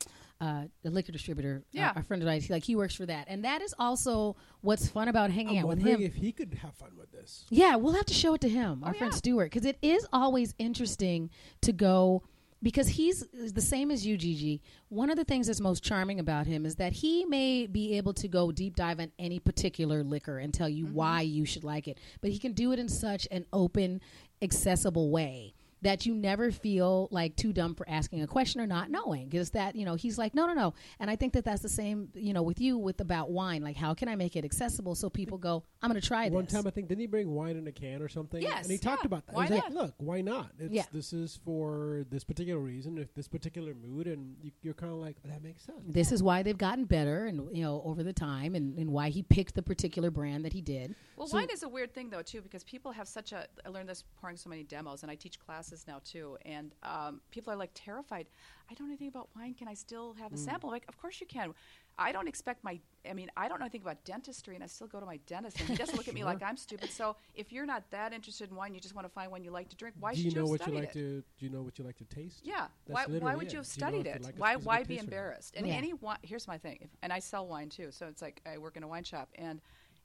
uh, 0.41 0.63
the 0.83 0.89
liquor 0.89 1.11
distributor, 1.11 1.63
Yeah. 1.71 1.89
uh, 1.89 1.93
our 1.97 2.03
friend 2.03 2.23
of 2.23 2.29
ours. 2.29 2.49
Like 2.49 2.63
he 2.63 2.77
works 2.77 2.95
for 2.95 3.05
that, 3.05 3.25
and 3.27 3.43
that 3.43 3.61
is 3.61 3.73
also 3.77 4.37
what's 4.61 4.87
fun 4.87 5.09
about 5.09 5.31
hanging 5.31 5.57
I'm 5.57 5.65
out 5.65 5.67
with 5.67 5.79
him. 5.79 6.01
if 6.01 6.15
he 6.15 6.31
could 6.31 6.53
have 6.61 6.73
fun 6.75 6.91
with 6.97 7.11
this. 7.11 7.45
Yeah, 7.49 7.75
we'll 7.75 7.93
have 7.93 8.05
to 8.05 8.13
show 8.13 8.35
it 8.35 8.41
to 8.41 8.49
him, 8.49 8.81
our 8.85 8.91
Oh, 8.91 8.97
friend 8.97 9.11
yeah. 9.11 9.17
Stuart, 9.17 9.45
because 9.51 9.65
it 9.65 9.77
is 9.81 10.07
always 10.13 10.55
interesting 10.57 11.29
to 11.61 11.73
go 11.73 12.23
because 12.61 12.87
he's 12.87 13.25
the 13.31 13.61
same 13.61 13.91
as 13.91 14.05
you, 14.05 14.17
Gigi. 14.17 14.61
One 14.89 15.09
of 15.09 15.15
the 15.15 15.23
things 15.23 15.47
that's 15.47 15.61
most 15.61 15.83
charming 15.83 16.19
about 16.19 16.47
him 16.47 16.65
is 16.65 16.75
that 16.75 16.93
he 16.93 17.25
may 17.25 17.67
be 17.67 17.97
able 17.97 18.13
to 18.13 18.27
go 18.27 18.51
deep 18.51 18.75
dive 18.75 18.99
on 18.99 19.11
any 19.17 19.39
particular 19.39 20.03
liquor 20.03 20.39
and 20.39 20.53
tell 20.53 20.69
you 20.69 20.85
mm-hmm. 20.85 20.95
why 20.95 21.21
you 21.21 21.45
should 21.45 21.63
like 21.63 21.87
it, 21.87 21.99
but 22.21 22.31
he 22.31 22.39
can 22.39 22.53
do 22.53 22.71
it 22.71 22.79
in 22.79 22.89
such 22.89 23.27
an 23.31 23.45
open, 23.53 24.01
accessible 24.41 25.09
way 25.09 25.53
that 25.81 26.05
you 26.05 26.15
never 26.15 26.51
feel 26.51 27.07
like 27.11 27.35
too 27.35 27.53
dumb 27.53 27.75
for 27.75 27.87
asking 27.89 28.21
a 28.21 28.27
question 28.27 28.61
or 28.61 28.67
not 28.67 28.89
knowing 28.89 29.27
because 29.29 29.51
that 29.51 29.75
you 29.75 29.85
know 29.85 29.95
he's 29.95 30.17
like 30.17 30.33
no 30.33 30.45
no 30.47 30.53
no 30.53 30.73
and 30.99 31.09
i 31.09 31.15
think 31.15 31.33
that 31.33 31.45
that's 31.45 31.61
the 31.61 31.69
same 31.69 32.09
you 32.13 32.33
know 32.33 32.41
with 32.41 32.59
you 32.59 32.77
with 32.77 32.99
about 33.01 33.29
wine 33.31 33.61
like 33.63 33.75
how 33.75 33.93
can 33.93 34.07
i 34.09 34.15
make 34.15 34.35
it 34.35 34.43
accessible 34.45 34.95
so 34.95 35.09
people 35.09 35.37
go 35.37 35.63
i'm 35.81 35.89
going 35.89 35.99
to 35.99 36.05
try 36.05 36.27
One 36.29 36.45
this 36.45 36.53
One 36.53 36.63
time, 36.63 36.67
I 36.67 36.71
think, 36.71 36.87
didn't 36.89 37.01
he 37.01 37.07
bring 37.07 37.33
wine 37.33 37.55
in 37.57 37.67
a 37.67 37.71
can 37.71 38.01
or 38.01 38.09
something? 38.09 38.41
Yes, 38.41 38.63
and 38.63 38.71
he 38.71 38.77
talked 38.77 39.03
yeah. 39.03 39.07
about 39.07 39.25
that. 39.27 39.35
Why 39.35 39.43
He's 39.43 39.51
like, 39.51 39.71
not? 39.71 39.83
"Look, 39.83 39.93
why 39.97 40.21
not? 40.21 40.51
It's, 40.59 40.73
Yeah. 40.73 40.83
This 40.91 41.13
is 41.13 41.39
for 41.45 42.05
this 42.09 42.23
particular 42.23 42.59
reason, 42.59 42.97
if 42.97 43.13
this 43.13 43.27
particular 43.27 43.73
mood, 43.73 44.07
and 44.07 44.35
you, 44.41 44.51
you're 44.61 44.73
kind 44.73 44.91
of 44.91 44.99
like, 44.99 45.15
that 45.23 45.41
makes 45.43 45.63
sense." 45.63 45.79
this 45.87 46.11
is 46.11 46.21
why 46.21 46.43
they've 46.43 46.57
gotten 46.57 46.85
better 46.85 47.25
and 47.25 47.55
you 47.55 47.63
know 47.63 47.81
over 47.85 48.03
the 48.03 48.13
time 48.13 48.55
and, 48.55 48.77
and 48.77 48.91
why 48.91 49.09
he 49.09 49.21
picked 49.23 49.55
the 49.55 49.61
particular 49.61 50.11
brand 50.11 50.43
that 50.45 50.53
he 50.53 50.61
did 50.61 50.95
Well, 51.15 51.27
So- 51.27 51.37
wine 51.37 51.47
is 51.51 51.63
a 51.63 51.69
weird 51.69 51.93
thing 51.93 52.09
though 52.09 52.21
too 52.21 52.41
because 52.41 52.63
people 52.63 52.91
have 52.91 53.07
such 53.07 53.31
a. 53.31 53.47
I 53.65 53.69
learned 53.69 53.89
this 53.89 54.03
pouring 54.19 54.37
so 54.37 54.49
many 54.49 54.63
demos, 54.63 55.03
and 55.03 55.11
I 55.11 55.15
teach 55.15 55.39
classes 55.39 55.68
now 55.87 55.99
too. 56.03 56.37
And 56.45 56.73
um, 56.83 57.21
people 57.31 57.51
are 57.53 57.55
like 57.55 57.71
terrified. 57.73 58.27
I 58.69 58.73
don't 58.73 58.87
know 58.87 58.91
anything 58.93 59.07
about 59.07 59.29
wine. 59.35 59.53
Can 59.53 59.67
I 59.67 59.73
still 59.73 60.13
have 60.13 60.33
a 60.33 60.35
Mm. 60.35 60.39
sample? 60.39 60.69
Like, 60.69 60.85
of 60.87 60.97
course 60.97 61.19
you 61.21 61.27
can. 61.27 61.53
I 61.97 62.11
don't 62.11 62.27
expect 62.27 62.63
my. 62.63 62.79
I 63.09 63.13
mean, 63.13 63.29
I 63.35 63.47
don't 63.47 63.59
know 63.59 63.65
anything 63.65 63.81
about 63.81 64.03
dentistry, 64.05 64.55
and 64.55 64.63
I 64.63 64.67
still 64.67 64.87
go 64.87 64.99
to 64.99 65.05
my 65.05 65.17
dentist, 65.27 65.59
and 65.59 65.67
he 65.69 65.75
doesn't 65.75 65.95
look 65.97 66.07
at 66.07 66.13
me 66.13 66.23
like 66.31 66.41
I'm 66.41 66.55
stupid. 66.57 66.91
So 66.91 67.15
if 67.33 67.51
you're 67.51 67.65
not 67.65 67.89
that 67.91 68.13
interested 68.13 68.49
in 68.49 68.55
wine, 68.55 68.73
you 68.73 68.79
just 68.79 68.95
want 68.95 69.05
to 69.05 69.13
find 69.13 69.31
one 69.31 69.43
you 69.43 69.51
like 69.51 69.67
to 69.69 69.75
drink. 69.75 69.95
Why 69.99 70.13
do 70.13 70.17
should 70.21 70.31
you 70.31 70.31
know 70.39 70.41
have 70.41 70.49
what 70.49 70.65
you 70.67 70.73
like 70.73 70.83
it? 70.85 70.93
to? 70.93 71.23
Do 71.37 71.45
you 71.45 71.49
know 71.49 71.61
what 71.61 71.77
you 71.77 71.83
like 71.85 71.97
to 71.97 72.05
taste? 72.05 72.41
Yeah. 72.43 72.67
Why, 72.85 73.05
why 73.05 73.35
would 73.35 73.47
it. 73.47 73.53
you 73.53 73.57
have 73.59 73.67
Do 73.73 73.81
you 73.81 73.85
know 73.91 73.99
studied 73.99 74.07
it? 74.07 74.23
like 74.23 74.35
why 74.37 74.55
why 74.55 74.83
be 74.83 74.95
taste 74.95 75.07
or 75.07 75.11
not? 75.11 75.13
embarrassed? 75.17 75.55
And 75.57 75.67
Yeah. 75.67 75.73
any 75.75 75.93
wine, 75.93 76.17
here's 76.21 76.47
my 76.47 76.57
thing, 76.57 76.77
if, 76.81 76.89
and 77.01 77.11
I 77.11 77.19
sell 77.19 77.47
wine 77.47 77.69
too, 77.69 77.91
so 77.91 78.07
it's 78.07 78.21
like 78.21 78.41
I 78.45 78.57
work 78.59 78.77
in 78.77 78.83
a 78.83 78.87
wine 78.87 79.03
shop, 79.03 79.29
and 79.35 79.59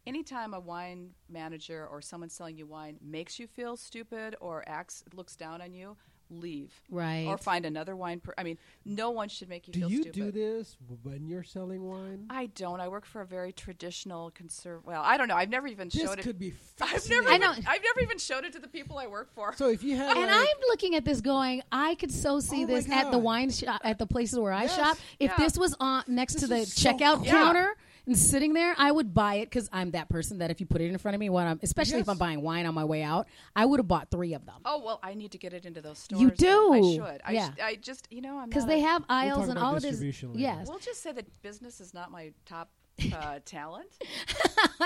anytime 0.07 0.55
a 0.55 0.61
wine 0.61 1.11
manager 1.29 1.87
or 1.91 2.01
someone 2.01 2.29
selling 2.31 2.57
you 2.57 2.67
wine 2.67 2.97
makes 3.03 3.39
you 3.39 3.47
feel 3.47 3.77
stupid 3.77 4.37
or 4.41 4.63
acts 4.67 5.05
looks 5.15 5.37
down 5.37 5.61
on 5.63 5.73
you, 5.73 5.97
leave. 6.31 6.73
Right. 6.91 7.27
Or 7.27 7.37
find 7.37 7.67
another 7.67 7.95
wine. 7.95 8.19
Per- 8.21 8.35
I 8.39 8.43
mean, 8.45 8.57
no 8.85 9.11
one 9.11 9.29
should 9.29 9.49
make 9.49 9.67
you 9.69 9.75
Do 9.75 9.81
feel 9.81 9.91
you 9.91 10.03
stupid. 10.03 10.15
do 10.15 10.31
this 10.33 10.77
when 11.03 11.27
you're 11.29 11.43
selling 11.45 11.83
wine? 11.85 12.27
I 12.31 12.47
don't. 12.47 12.81
I 12.81 12.89
work 12.89 13.05
for 13.05 13.21
a 13.21 13.27
very 13.27 13.53
traditional 13.53 14.31
conserv. 14.31 14.85
Well, 14.85 15.03
I 15.05 15.17
don't 15.17 15.29
know. 15.29 15.37
I've 15.37 15.51
never 15.51 15.67
even 15.67 15.89
this 15.91 16.03
showed 16.03 16.19
it. 16.19 16.23
could 16.23 16.39
be 16.39 16.55
I've 16.81 17.09
never. 17.11 17.29
I 17.29 17.35
Even, 17.37 17.41
know. 17.43 17.51
I've 17.53 17.83
never 17.83 18.01
even 18.01 18.19
showed 18.19 18.45
it 18.45 18.53
to 18.55 18.59
the 18.59 18.69
people 18.69 18.99
I 18.99 19.07
work 19.07 19.33
for. 19.35 19.53
So 19.55 19.69
if 19.69 19.83
you 19.85 19.97
have. 19.97 20.17
and 20.17 20.27
like, 20.27 20.31
I'm 20.41 20.57
looking 20.69 20.95
at 20.95 21.05
this 21.05 21.21
going, 21.21 21.63
I 21.71 21.95
could 21.97 22.11
so 22.11 22.41
see 22.41 22.65
Oh 22.65 22.69
this 22.69 22.91
at 22.91 23.11
the 23.11 23.19
wine 23.19 23.51
shop, 23.51 23.83
at 23.85 23.99
the 23.99 24.07
places 24.07 24.39
where 24.39 24.53
I 24.53 24.67
shop. 24.67 24.97
If 25.21 25.31
Yeah. 25.31 25.37
this 25.45 25.59
was 25.59 25.75
on 25.79 26.05
next 26.09 26.39
to 26.41 26.47
the 26.47 26.65
so 26.65 26.91
checkout 26.91 27.17
cool. 27.17 27.25
counter 27.27 27.77
and 28.07 28.17
sitting 28.19 28.53
there, 28.53 28.75
I 28.79 28.91
would 28.93 29.15
buy 29.15 29.37
it 29.37 29.47
because 29.47 29.69
I'm 29.73 29.93
that 29.93 30.09
person 30.09 30.39
that 30.39 30.51
if 30.51 30.61
you 30.61 30.67
put 30.67 30.81
it 30.81 30.91
in 30.91 30.99
front 30.99 31.15
of 31.15 31.21
me, 31.21 31.31
when 31.31 31.47
I'm, 31.47 31.61
especially 31.63 32.01
if 32.01 32.09
I'm 32.09 32.19
buying 32.19 32.43
wine 32.43 32.67
on 32.67 32.75
my 32.75 32.85
way 32.85 33.03
out, 33.03 33.27
I 33.57 33.65
would 33.65 33.81
have 33.81 33.89
bought 33.89 34.11
three 34.11 34.35
of 34.35 34.45
them 34.47 34.57
Oh 34.65 34.83
well, 34.85 35.01
I 35.03 35.15
need 35.15 35.33
to 35.33 35.39
get 35.39 35.53
it 35.55 35.65
into 35.65 35.81
those 35.81 35.99
stores. 35.99 36.21
You 36.23 36.31
do. 36.31 36.73
I 36.73 36.81
should. 37.13 37.21
I, 37.25 37.33
Yeah. 37.33 37.51
sh- 37.55 37.61
I 37.63 37.75
just, 37.77 38.07
you 38.11 38.21
know, 38.21 38.39
I'm 38.39 38.49
because 38.49 38.67
they 38.67 38.81
a- 38.83 38.87
have 38.87 39.05
aisles 39.09 39.41
talk 39.47 39.49
and 39.51 39.59
all 39.59 39.75
it 39.75 39.79
is. 39.85 39.91
distribution 39.93 40.31
later. 40.31 40.41
Yes, 40.41 40.69
We'll 40.69 40.79
just 40.79 41.03
say 41.03 41.13
that 41.13 41.43
business 41.43 41.81
is 41.81 41.95
not 41.95 42.11
my 42.11 42.33
top 42.47 42.71
uh, 43.13 43.41
talent. 43.45 43.89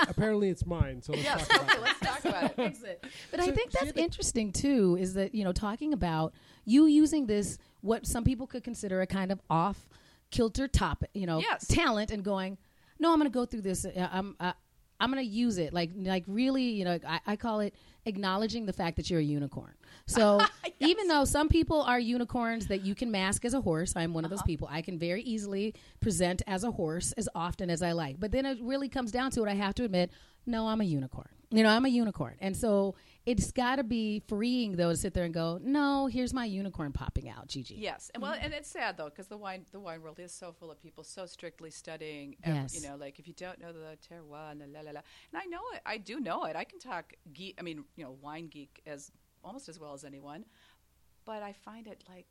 apparently 0.07 0.49
it's 0.49 0.65
mine. 0.65 1.01
So 1.01 1.13
let's 1.13 1.23
yes. 1.23 1.47
talk 1.47 1.61
about 1.61 1.69
Okay. 1.75 1.79
Let's 1.81 1.99
talk 1.99 2.25
about 2.25 2.59
it. 2.59 3.05
But 3.31 3.39
I 3.39 3.51
think 3.51 3.71
that's 3.71 3.91
interesting 3.95 4.51
too. 4.51 4.97
Is 4.99 5.13
that 5.13 5.35
you 5.35 5.43
know 5.43 5.51
talking 5.51 5.93
about 5.93 6.33
you 6.65 6.85
using 6.85 7.27
this 7.27 7.57
what 7.81 8.05
some 8.07 8.23
people 8.23 8.47
could 8.47 8.63
consider 8.63 9.01
a 9.01 9.07
kind 9.07 9.31
of 9.31 9.39
off 9.49 9.87
kilter 10.31 10.67
topic, 10.67 11.09
you 11.13 11.25
know, 11.25 11.39
Yes. 11.39 11.67
talent, 11.67 12.11
and 12.11 12.23
going, 12.23 12.57
no, 12.99 13.11
I'm 13.11 13.19
going 13.19 13.29
to 13.31 13.33
go 13.33 13.45
through 13.45 13.61
this. 13.61 13.85
Uh, 13.85 14.09
I'm 14.11 14.35
uh, 14.39 14.53
I'm 15.01 15.11
going 15.11 15.23
to 15.25 15.29
use 15.31 15.57
it 15.57 15.73
like 15.73 15.91
like 15.95 16.23
really, 16.27 16.63
you 16.63 16.83
know, 16.85 16.99
I, 17.07 17.19
I 17.25 17.35
call 17.37 17.61
it 17.61 17.73
acknowledging 18.05 18.65
the 18.65 18.73
fact 18.73 18.97
that 18.97 19.09
you're 19.09 19.19
a 19.21 19.23
unicorn. 19.23 19.73
So 20.07 20.39
even 20.79 21.07
though 21.07 21.23
some 21.25 21.47
people 21.47 21.81
are 21.83 21.99
unicorns 21.99 22.67
that 22.67 22.81
you 22.85 22.95
can 22.95 23.09
mask 23.11 23.45
as 23.45 23.53
a 23.53 23.61
horse, 23.61 23.93
I'm 23.95 24.13
one 24.13 24.25
of 24.25 24.31
Uh-huh. 24.31 24.37
those 24.37 24.43
people. 24.43 24.67
I 24.69 24.81
can 24.81 24.97
very 24.99 25.21
easily 25.21 25.73
present 26.01 26.41
as 26.47 26.63
a 26.63 26.71
horse 26.71 27.11
as 27.13 27.29
often 27.35 27.69
as 27.69 27.81
I 27.81 27.91
like. 27.93 28.19
But 28.19 28.31
then 28.31 28.45
it 28.45 28.57
really 28.61 28.89
comes 28.89 29.11
down 29.11 29.31
to 29.31 29.43
it. 29.43 29.49
I 29.49 29.53
have 29.55 29.75
to 29.75 29.83
admit. 29.85 30.11
no, 30.45 30.67
I'm 30.67 30.81
a 30.81 30.85
unicorn. 30.85 31.29
You 31.51 31.63
know, 31.63 31.69
I'm 31.69 31.85
a 31.85 31.89
unicorn. 31.89 32.35
And 32.41 32.55
so 32.57 32.95
it's 33.25 33.51
got 33.51 33.75
to 33.75 33.83
be 33.83 34.21
freeing, 34.27 34.75
though, 34.75 34.89
to 34.91 34.97
sit 34.97 35.13
there 35.13 35.25
and 35.25 35.33
go, 35.33 35.59
no, 35.61 36.07
here's 36.07 36.33
my 36.33 36.45
unicorn 36.45 36.91
popping 36.91 37.29
out, 37.29 37.47
Gigi. 37.47 37.75
Yes, 37.75 38.09
and 38.13 38.23
well, 38.23 38.35
and 38.39 38.53
it's 38.53 38.69
sad 38.69 38.97
though 38.97 39.05
because 39.09 39.27
the 39.27 39.37
wine 39.37 39.65
the 39.71 39.79
wine 39.79 40.01
world 40.01 40.19
is 40.19 40.31
so 40.33 40.51
full 40.51 40.71
of 40.71 40.79
people 40.79 41.03
so 41.03 41.25
strictly 41.25 41.69
studying. 41.69 42.35
ev- 42.43 42.55
Yes. 42.55 42.75
you 42.81 42.87
know, 42.89 42.95
like 42.95 43.19
if 43.19 43.27
you 43.27 43.33
don't 43.33 43.59
know 43.59 43.71
the 43.71 43.97
terroir, 44.07 44.57
la 44.59 44.65
la 44.67 44.79
la 44.81 44.91
la. 44.91 45.01
And 45.31 45.41
I 45.41 45.45
know 45.45 45.61
it. 45.73 45.81
I 45.85 45.97
do 45.97 46.19
know 46.19 46.45
it. 46.45 46.55
I 46.55 46.63
can 46.63 46.79
talk 46.79 47.13
geek. 47.33 47.55
I 47.59 47.61
mean, 47.61 47.83
you 47.95 48.03
know, 48.03 48.15
wine 48.21 48.47
geek 48.47 48.81
as 48.85 49.11
almost 49.43 49.69
as 49.69 49.79
well 49.79 49.93
as 49.93 50.03
anyone. 50.03 50.45
But 51.25 51.43
I 51.43 51.53
find 51.53 51.85
it 51.87 52.03
like, 52.09 52.25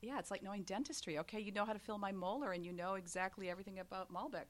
yeah, 0.00 0.18
it's 0.18 0.30
like 0.30 0.42
knowing 0.42 0.62
dentistry. 0.64 1.18
Okay, 1.18 1.38
you 1.40 1.52
know 1.52 1.64
how 1.64 1.72
to 1.72 1.78
fill 1.78 1.98
my 1.98 2.12
molar, 2.12 2.52
and 2.52 2.64
you 2.64 2.72
know 2.72 2.94
exactly 2.94 3.48
everything 3.50 3.78
about 3.78 4.12
Malbec. 4.12 4.46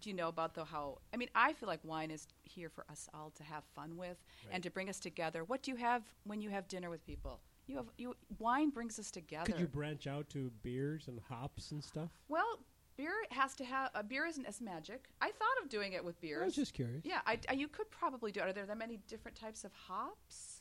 Do 0.00 0.08
you 0.10 0.14
know 0.16 0.28
about 0.28 0.54
the 0.54 0.64
how? 0.64 0.98
I 1.12 1.16
mean, 1.16 1.28
I 1.34 1.52
feel 1.52 1.68
like 1.68 1.80
wine 1.84 2.10
is 2.10 2.26
here 2.42 2.68
for 2.68 2.84
us 2.90 3.08
all 3.14 3.30
to 3.36 3.42
have 3.44 3.64
fun 3.74 3.96
with 3.96 4.16
and 4.52 4.62
to 4.62 4.70
bring 4.70 4.88
us 4.88 4.98
together. 5.00 5.44
What 5.44 5.62
do 5.62 5.70
you 5.70 5.76
have 5.76 6.02
when 6.24 6.40
you 6.40 6.50
have 6.50 6.68
dinner 6.68 6.90
with 6.90 7.04
people? 7.06 7.40
You 7.66 7.76
have 7.76 7.86
you 7.98 8.16
wine 8.38 8.70
brings 8.70 8.98
us 8.98 9.10
together. 9.10 9.52
Could 9.52 9.60
you 9.60 9.66
branch 9.68 10.06
out 10.06 10.28
to 10.30 10.50
beers 10.62 11.08
and 11.08 11.20
hops 11.28 11.70
and 11.70 11.82
stuff? 11.82 12.10
Well, 12.28 12.58
beer 12.96 13.12
has 13.30 13.54
to 13.56 13.64
have 13.64 13.90
uh, 13.94 14.02
beer 14.02 14.26
isn't 14.26 14.44
as 14.46 14.60
magic. 14.60 15.04
I 15.20 15.26
thought 15.30 15.62
of 15.62 15.68
doing 15.68 15.92
it 15.92 16.04
with 16.04 16.20
beers. 16.20 16.42
I 16.42 16.44
was 16.46 16.56
just 16.56 16.74
curious. 16.74 17.04
yeah, 17.04 17.20
I, 17.26 17.38
I- 17.48 17.52
you 17.54 17.68
could 17.68 17.90
probably 17.90 18.32
do 18.32 18.40
it. 18.40 18.48
Are 18.48 18.52
there 18.52 18.66
that 18.66 18.78
many 18.78 18.98
different 19.08 19.36
types 19.36 19.64
of 19.64 19.72
hops? 19.72 20.59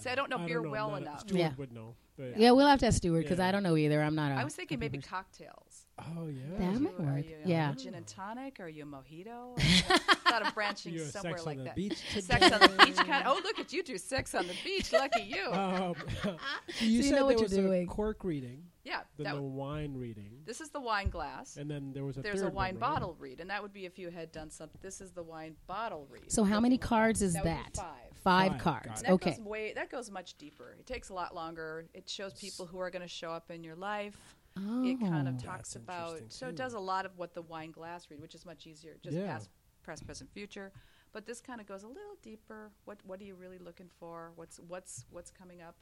See, 0.00 0.10
I 0.10 0.14
don't 0.14 0.30
know 0.30 0.38
beer 0.38 0.60
know, 0.62 0.70
well 0.70 0.90
not- 0.90 1.02
enough. 1.02 1.20
Stuart 1.20 1.38
Yeah. 1.38 1.52
would 1.56 1.72
know. 1.72 1.94
But 2.16 2.36
Yeah, 2.36 2.50
we'll 2.50 2.66
have 2.66 2.80
to 2.80 2.86
ask 2.86 2.98
Stuart 2.98 3.22
because 3.22 3.38
Yeah. 3.38 3.48
I 3.48 3.52
don't 3.52 3.62
know 3.62 3.76
either. 3.78 4.02
I'm 4.02 4.14
not 4.14 4.30
a. 4.32 4.34
I 4.34 4.44
was 4.44 4.54
thinking 4.54 4.78
maybe 4.78 4.98
beer 4.98 5.06
cocktails. 5.08 5.86
Oh 5.98 6.26
yeah. 6.28 6.42
That 6.58 6.62
Are 6.76 6.80
might 6.80 6.98
you- 6.98 7.06
are 7.06 7.14
work. 7.14 7.24
you, 7.26 7.36
uh, 7.36 7.48
Yeah. 7.48 7.72
Gin 7.74 7.94
and 7.94 8.06
tonic? 8.06 8.60
Are 8.60 8.68
you 8.68 8.82
a 8.82 8.86
mojito? 8.86 9.54
I 9.58 9.98
thought 10.30 10.46
of 10.46 10.54
branching 10.54 10.92
You 10.94 11.02
a 11.02 11.06
somewhere 11.06 11.34
sex 11.38 11.46
like 11.46 11.58
on 11.58 11.64
the 11.64 11.70
that. 11.70 11.76
beach 11.76 11.96
Sex 12.22 12.42
on 12.52 12.60
the 12.60 12.84
beach 12.84 12.96
kind. 12.96 13.24
Oh, 13.26 13.40
look 13.42 13.58
at 13.58 13.72
you 13.72 13.82
do 13.82 13.96
sex 13.98 14.34
on 14.34 14.46
the 14.46 14.54
beach. 14.64 14.92
Lucky 14.92 15.22
you. 15.22 15.46
Um, 15.50 15.94
so 16.22 16.30
you 16.32 16.38
So 16.78 16.84
you 16.84 17.02
said 17.04 17.12
know 17.16 17.24
what 17.24 17.28
there 17.28 17.36
you're 17.38 17.42
was 17.42 17.52
doing. 17.52 17.82
a 17.84 17.86
cork 17.86 18.22
reading, 18.24 18.64
yeah. 18.84 19.00
then 19.16 19.24
That, 19.24 19.30
the 19.30 19.36
w- 19.36 19.48
wine 19.54 19.94
reading, 19.96 20.40
this 20.44 20.60
is 20.60 20.68
the 20.70 20.80
wine 20.80 21.08
glass. 21.10 21.56
and 21.56 21.70
then 21.70 21.92
there 21.92 22.04
was 22.04 22.16
a 22.18 22.22
There's 22.22 22.40
a 22.42 22.44
third 22.44 22.54
wine 22.54 22.74
one, 22.74 22.80
right? 22.82 22.94
bottle 22.94 23.16
read, 23.18 23.40
and 23.40 23.48
that 23.50 23.62
would 23.62 23.72
be 23.72 23.84
if 23.86 23.98
you 23.98 24.10
had 24.10 24.30
done 24.32 24.50
something. 24.50 24.78
This 24.82 25.00
is 25.00 25.12
the 25.12 25.22
wine 25.22 25.56
bottle 25.66 26.06
read. 26.10 26.30
So 26.30 26.44
how 26.44 26.60
many 26.60 26.76
cards 26.78 27.22
is 27.22 27.32
That 27.34 27.44
would 27.44 27.50
be 27.50 27.56
that? 27.56 27.76
five. 27.76 28.09
Five 28.22 28.52
Five, 28.52 28.60
cards. 28.60 28.86
got 28.86 29.02
that 29.02 29.10
Okay. 29.12 29.30
goes 29.30 29.40
way 29.40 29.72
that 29.74 29.90
goes 29.90 30.10
much 30.10 30.36
deeper. 30.38 30.76
It 30.78 30.86
takes 30.86 31.08
a 31.08 31.14
lot 31.14 31.34
longer. 31.34 31.86
It 31.94 32.08
shows 32.08 32.34
people 32.34 32.66
who 32.66 32.78
are 32.78 32.90
going 32.90 33.02
to 33.02 33.08
show 33.08 33.30
up 33.32 33.50
in 33.50 33.64
your 33.64 33.76
life. 33.76 34.16
It 34.56 34.60
oh. 34.60 34.96
kind 35.08 35.26
Oh. 35.28 35.30
of 35.30 35.42
talks 35.42 35.74
That's 35.74 35.76
about 35.76 36.08
interesting, 36.14 36.30
so 36.30 36.48
it 36.48 36.56
does 36.56 36.74
a 36.74 36.78
lot 36.80 37.06
of 37.06 37.16
what 37.16 37.34
the 37.34 37.42
wine 37.42 37.70
glass 37.70 38.10
read, 38.10 38.20
which 38.20 38.34
is 38.34 38.44
much 38.44 38.66
easier, 38.66 38.96
just 39.02 39.16
Yeah. 39.16 39.26
past, 39.34 39.48
present, 39.82 40.06
present, 40.06 40.30
future. 40.32 40.72
But 41.12 41.24
this 41.26 41.40
kind 41.40 41.60
of 41.60 41.66
goes 41.66 41.82
a 41.82 41.88
little 41.88 42.16
deeper. 42.22 42.70
What 42.84 42.98
what 43.04 43.20
are 43.20 43.24
you 43.24 43.34
really 43.36 43.58
looking 43.58 43.88
for? 43.98 44.32
What's 44.36 44.58
what's 44.60 45.06
what's 45.10 45.30
coming 45.30 45.62
up? 45.62 45.76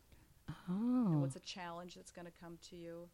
And 0.69 1.17
Oh. 1.17 1.21
what's 1.21 1.37
a 1.37 1.41
challenge 1.41 1.95
that's 1.95 2.11
going 2.13 2.25
to 2.27 2.33
come 2.33 2.59
to 2.71 2.77
you? 2.77 3.09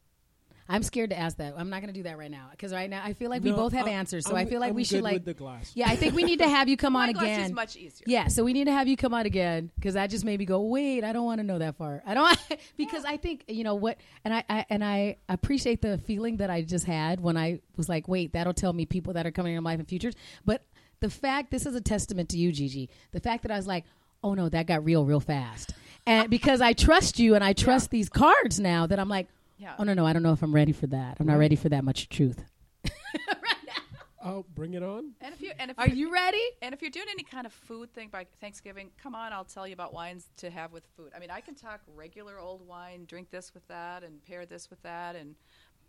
I'm 0.69 0.83
scared 0.83 1.11
to 1.11 1.19
ask 1.19 1.37
that. 1.37 1.55
I'm 1.59 1.69
not 1.69 1.83
going 1.83 1.93
to 1.93 1.99
do 1.99 2.05
that 2.05 2.17
right 2.17 2.31
now 2.31 2.49
because 2.51 2.73
right 2.73 2.89
now 2.89 3.03
I 3.05 3.13
feel 3.13 3.29
like 3.29 3.43
we 3.43 3.53
both 3.53 3.75
have 3.75 3.87
I'm- 3.87 3.99
answers. 3.99 4.25
So 4.25 4.31
I'm 4.35 4.39
I 4.39 4.45
feel 4.47 4.61
like 4.61 4.71
I'm 4.71 4.75
we 4.77 4.85
should 4.85 5.03
like. 5.03 5.25
the 5.25 5.35
glass. 5.35 5.73
Yeah, 5.75 5.89
I 5.91 5.97
think 5.97 6.15
we 6.15 6.23
need 6.23 6.39
to 6.39 6.49
have 6.49 6.69
you 6.69 6.77
come 6.79 6.97
on 6.97 7.09
Wine 7.09 7.13
glass 7.13 7.25
again. 7.25 7.41
is 7.47 7.53
much 7.53 7.77
easier. 7.77 8.05
Yeah, 8.07 8.29
so 8.29 8.45
we 8.45 8.53
need 8.55 8.65
to 8.65 8.73
have 8.73 8.89
you 8.89 8.97
come 8.97 9.13
on 9.13 9.27
again 9.27 9.71
because 9.77 9.95
that 9.95 10.09
just 10.09 10.25
made 10.25 10.39
me 10.39 10.47
go, 10.47 10.61
wait, 10.63 11.05
I 11.05 11.13
don't 11.13 11.27
want 11.27 11.41
to 11.41 11.45
know 11.47 11.59
that 11.59 11.77
far. 11.77 12.03
I 12.07 12.15
don't 12.15 12.39
because 12.79 13.05
I 13.05 13.19
think 13.19 13.45
you 13.47 13.63
know 13.63 13.75
what, 13.75 13.99
and 14.25 14.33
I, 14.33 14.45
I 14.49 14.67
and 14.71 14.83
I 14.83 15.17
appreciate 15.29 15.83
the 15.83 15.99
feeling 15.99 16.39
that 16.39 16.49
I 16.49 16.63
just 16.63 16.87
had 16.87 17.21
when 17.21 17.37
I 17.37 17.61
was 17.77 17.89
like, 17.89 18.09
wait, 18.09 18.33
that'll 18.33 18.55
tell 18.55 18.73
me 18.73 18.87
people 18.87 19.13
that 19.15 19.27
are 19.27 19.31
coming 19.33 19.55
in 19.55 19.63
my 19.63 19.73
life 19.73 19.81
and 19.81 19.89
futures. 19.89 20.15
But 20.47 20.63
the 21.01 21.11
fact 21.11 21.51
this 21.51 21.67
is 21.67 21.75
a 21.75 21.81
testament 21.83 22.31
to 22.31 22.39
you, 22.39 22.53
Gigi. 22.53 22.89
The 23.13 23.21
fact 23.21 23.43
that 23.43 23.51
I 23.51 23.57
was 23.57 23.67
like, 23.67 23.85
oh 24.23 24.33
no, 24.33 24.49
that 24.49 24.67
got 24.67 24.83
real, 24.83 25.05
real 25.05 25.21
fast, 25.21 25.75
and 26.07 26.31
because 26.31 26.63
I 26.63 26.73
trust 26.73 27.19
you 27.19 27.35
and 27.35 27.45
I 27.45 27.53
trust 27.53 27.91
these 27.91 28.09
cards 28.09 28.59
now, 28.59 28.87
that 28.87 28.99
I'm 28.99 29.11
like, 29.11 29.29
Yeah. 29.57 29.75
oh 29.79 29.85
no, 29.85 29.95
no, 29.95 30.05
I 30.07 30.13
don't 30.13 30.23
know 30.23 30.33
if 30.33 30.43
I'm 30.43 30.55
ready 30.55 30.73
for 30.73 30.87
that. 30.89 31.19
I'm 31.21 31.27
not 31.27 31.39
ready 31.39 31.57
for 31.57 31.69
that 31.69 31.85
much 31.85 32.09
truth. 32.09 32.43
Right 32.85 32.93
now. 33.67 33.73
Oh, 34.25 34.45
bring 34.55 34.75
it 34.75 34.83
on. 34.83 35.13
And 35.21 35.35
if 35.35 35.41
you 35.41 35.53
and 35.59 35.71
if 35.71 35.79
Are 35.79 35.87
you're- 35.87 35.99
you 35.99 36.13
ready? 36.13 36.43
And 36.63 36.75
if 36.75 36.83
you're 36.83 36.91
doing 36.91 37.07
any 37.11 37.23
kind 37.23 37.47
of 37.47 37.53
food 37.53 37.93
thing 37.93 38.09
by 38.09 38.27
Thanksgiving, 38.41 38.91
come 39.03 39.15
on, 39.15 39.33
I'll 39.33 39.45
tell 39.45 39.67
you 39.67 39.75
about 39.75 39.93
wines 39.95 40.27
to 40.39 40.51
have 40.51 40.73
with 40.73 40.85
food. 40.97 41.13
I 41.15 41.19
mean, 41.19 41.31
I 41.31 41.41
can 41.41 41.55
talk 41.55 41.81
regular 41.95 42.39
old 42.39 42.67
wine, 42.67 43.05
drink 43.07 43.31
this 43.31 43.53
with 43.55 43.67
that, 43.69 44.03
and 44.03 44.25
pair 44.25 44.45
this 44.47 44.71
with 44.71 44.83
that, 44.83 45.15
and 45.15 45.35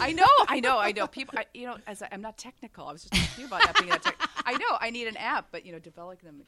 I 0.00 0.12
know, 0.12 0.24
I 0.46 0.60
know, 0.60 0.78
I 0.78 0.92
know. 0.92 1.08
People, 1.08 1.40
I, 1.40 1.46
you 1.54 1.66
know, 1.66 1.76
as 1.88 2.02
I, 2.02 2.08
I'm 2.12 2.22
not 2.22 2.38
technical. 2.38 2.86
I 2.86 2.92
was 2.92 3.02
just 3.02 3.14
talking 3.14 3.28
to 3.34 3.40
you 3.40 3.46
about 3.48 3.62
that 3.64 3.74
being 3.78 3.90
that 3.90 4.02
tech. 4.02 4.14
I 4.44 4.52
know 4.52 4.76
I 4.80 4.90
need 4.90 5.06
an 5.08 5.16
app, 5.16 5.48
but 5.52 5.64
you 5.66 5.72
know, 5.72 5.78
developing 5.78 6.26
them, 6.26 6.42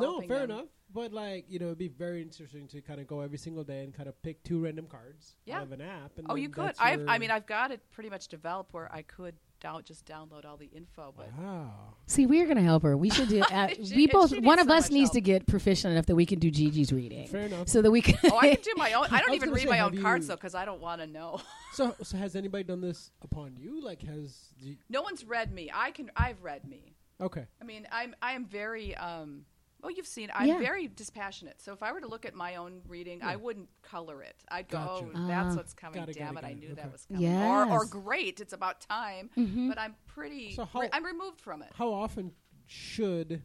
No, 0.00 0.20
fair 0.20 0.40
them. 0.46 0.50
enough. 0.50 0.66
But 0.92 1.12
like 1.12 1.46
you 1.48 1.58
know, 1.58 1.66
it'd 1.66 1.78
be 1.78 1.88
very 1.88 2.22
interesting 2.22 2.68
to 2.68 2.80
kind 2.80 3.00
of 3.00 3.06
go 3.06 3.20
every 3.20 3.38
single 3.38 3.64
day 3.64 3.82
and 3.84 3.92
kind 3.94 4.08
of 4.08 4.20
pick 4.22 4.42
two 4.44 4.60
random 4.62 4.86
cards 4.86 5.36
Yeah. 5.44 5.58
out 5.58 5.62
of 5.64 5.72
an 5.72 5.80
app. 5.80 6.16
And 6.18 6.26
Oh, 6.30 6.34
you 6.36 6.48
could. 6.48 6.74
I've, 6.78 7.04
I 7.08 7.18
mean, 7.18 7.30
I've 7.30 7.46
got 7.46 7.70
it 7.72 7.80
pretty 7.90 8.10
much 8.10 8.28
developed 8.28 8.72
where 8.72 8.92
I 8.92 9.02
could 9.02 9.34
down, 9.58 9.82
just 9.84 10.04
download 10.06 10.44
all 10.44 10.58
the 10.58 10.66
info. 10.66 11.14
But 11.16 11.32
Wow. 11.38 11.94
See, 12.06 12.26
we're 12.26 12.46
gonna 12.46 12.62
help 12.62 12.82
her. 12.84 12.96
We 12.96 13.10
should 13.10 13.28
do. 13.28 13.42
Uh, 13.50 13.68
She- 13.82 13.96
we 13.96 14.06
both. 14.06 14.38
One 14.40 14.58
of 14.58 14.66
so 14.68 14.74
us 14.74 14.90
needs 14.90 15.08
help. 15.08 15.14
to 15.14 15.20
get 15.22 15.46
proficient 15.46 15.92
enough 15.92 16.06
that 16.06 16.14
we 16.14 16.26
can 16.26 16.38
do 16.38 16.50
Gigi's 16.50 16.92
reading, 16.92 17.26
Fair 17.26 17.42
enough. 17.46 17.68
so 17.68 17.80
that 17.82 17.90
we 17.90 18.00
can. 18.02 18.18
oh, 18.30 18.36
I 18.38 18.54
can 18.54 18.62
do 18.62 18.74
my 18.76 18.92
own. 18.92 19.06
I 19.10 19.20
don't 19.20 19.30
was 19.30 19.36
even 19.36 19.50
read 19.52 19.62
say, 19.62 19.68
my 19.70 19.80
own 19.80 20.00
cards 20.00 20.24
you- 20.24 20.28
though 20.28 20.36
because 20.36 20.54
I 20.54 20.64
don't 20.64 20.80
want 20.80 21.00
to 21.00 21.06
know. 21.06 21.40
So, 21.72 21.94
so 22.02 22.16
has 22.16 22.34
anybody 22.36 22.64
done 22.64 22.80
this 22.80 23.10
upon 23.20 23.54
you? 23.58 23.84
Like, 23.84 24.00
has 24.04 24.54
the, 24.62 24.78
no 24.88 25.02
one's 25.02 25.26
read 25.26 25.52
me. 25.52 25.70
I 25.74 25.90
can. 25.90 26.10
I've 26.16 26.42
read 26.42 26.66
me. 26.66 26.95
Okay? 27.20 27.46
I 27.60 27.64
mean, 27.64 27.86
I'm 27.90 28.14
I 28.22 28.32
am 28.32 28.44
very. 28.46 28.94
Um, 28.96 29.44
well, 29.82 29.92
you've 29.94 30.06
seen. 30.06 30.30
I'm 30.34 30.48
Yeah. 30.48 30.58
very 30.58 30.88
dispassionate. 30.88 31.60
So 31.60 31.72
if 31.72 31.82
I 31.82 31.92
were 31.92 32.00
to 32.00 32.08
look 32.08 32.24
at 32.24 32.34
my 32.34 32.56
own 32.56 32.80
reading, 32.88 33.22
I 33.22 33.36
wouldn't 33.36 33.68
color 33.82 34.22
it. 34.22 34.34
I'd 34.48 34.68
go, 34.68 34.78
"Oh, 35.14 35.26
that's 35.28 35.54
Ah. 35.54 35.56
what's 35.56 35.74
coming. 35.74 36.00
Got 36.00 36.08
it, 36.08 36.16
Damn 36.16 36.34
got 36.34 36.44
it, 36.44 36.46
it, 36.46 36.48
I 36.48 36.52
got 36.54 36.62
it. 36.62 36.68
knew 36.68 36.74
that 36.74 36.92
was 36.92 37.04
coming." 37.06 37.36
Or, 37.42 37.70
or 37.70 37.84
great, 37.84 38.40
it's 38.40 38.52
about 38.52 38.80
time. 38.80 39.30
But 39.68 39.78
I'm 39.78 39.94
pretty. 40.06 40.54
So 40.54 40.64
how- 40.64 40.80
re- 40.80 40.88
I'm 40.92 41.04
removed 41.04 41.40
from 41.40 41.62
it. 41.62 41.70
How 41.74 41.92
often 41.92 42.32
should 42.66 43.42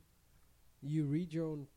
you 0.81 1.05
read 1.05 1.31
your 1.33 1.45
own 1.45 1.67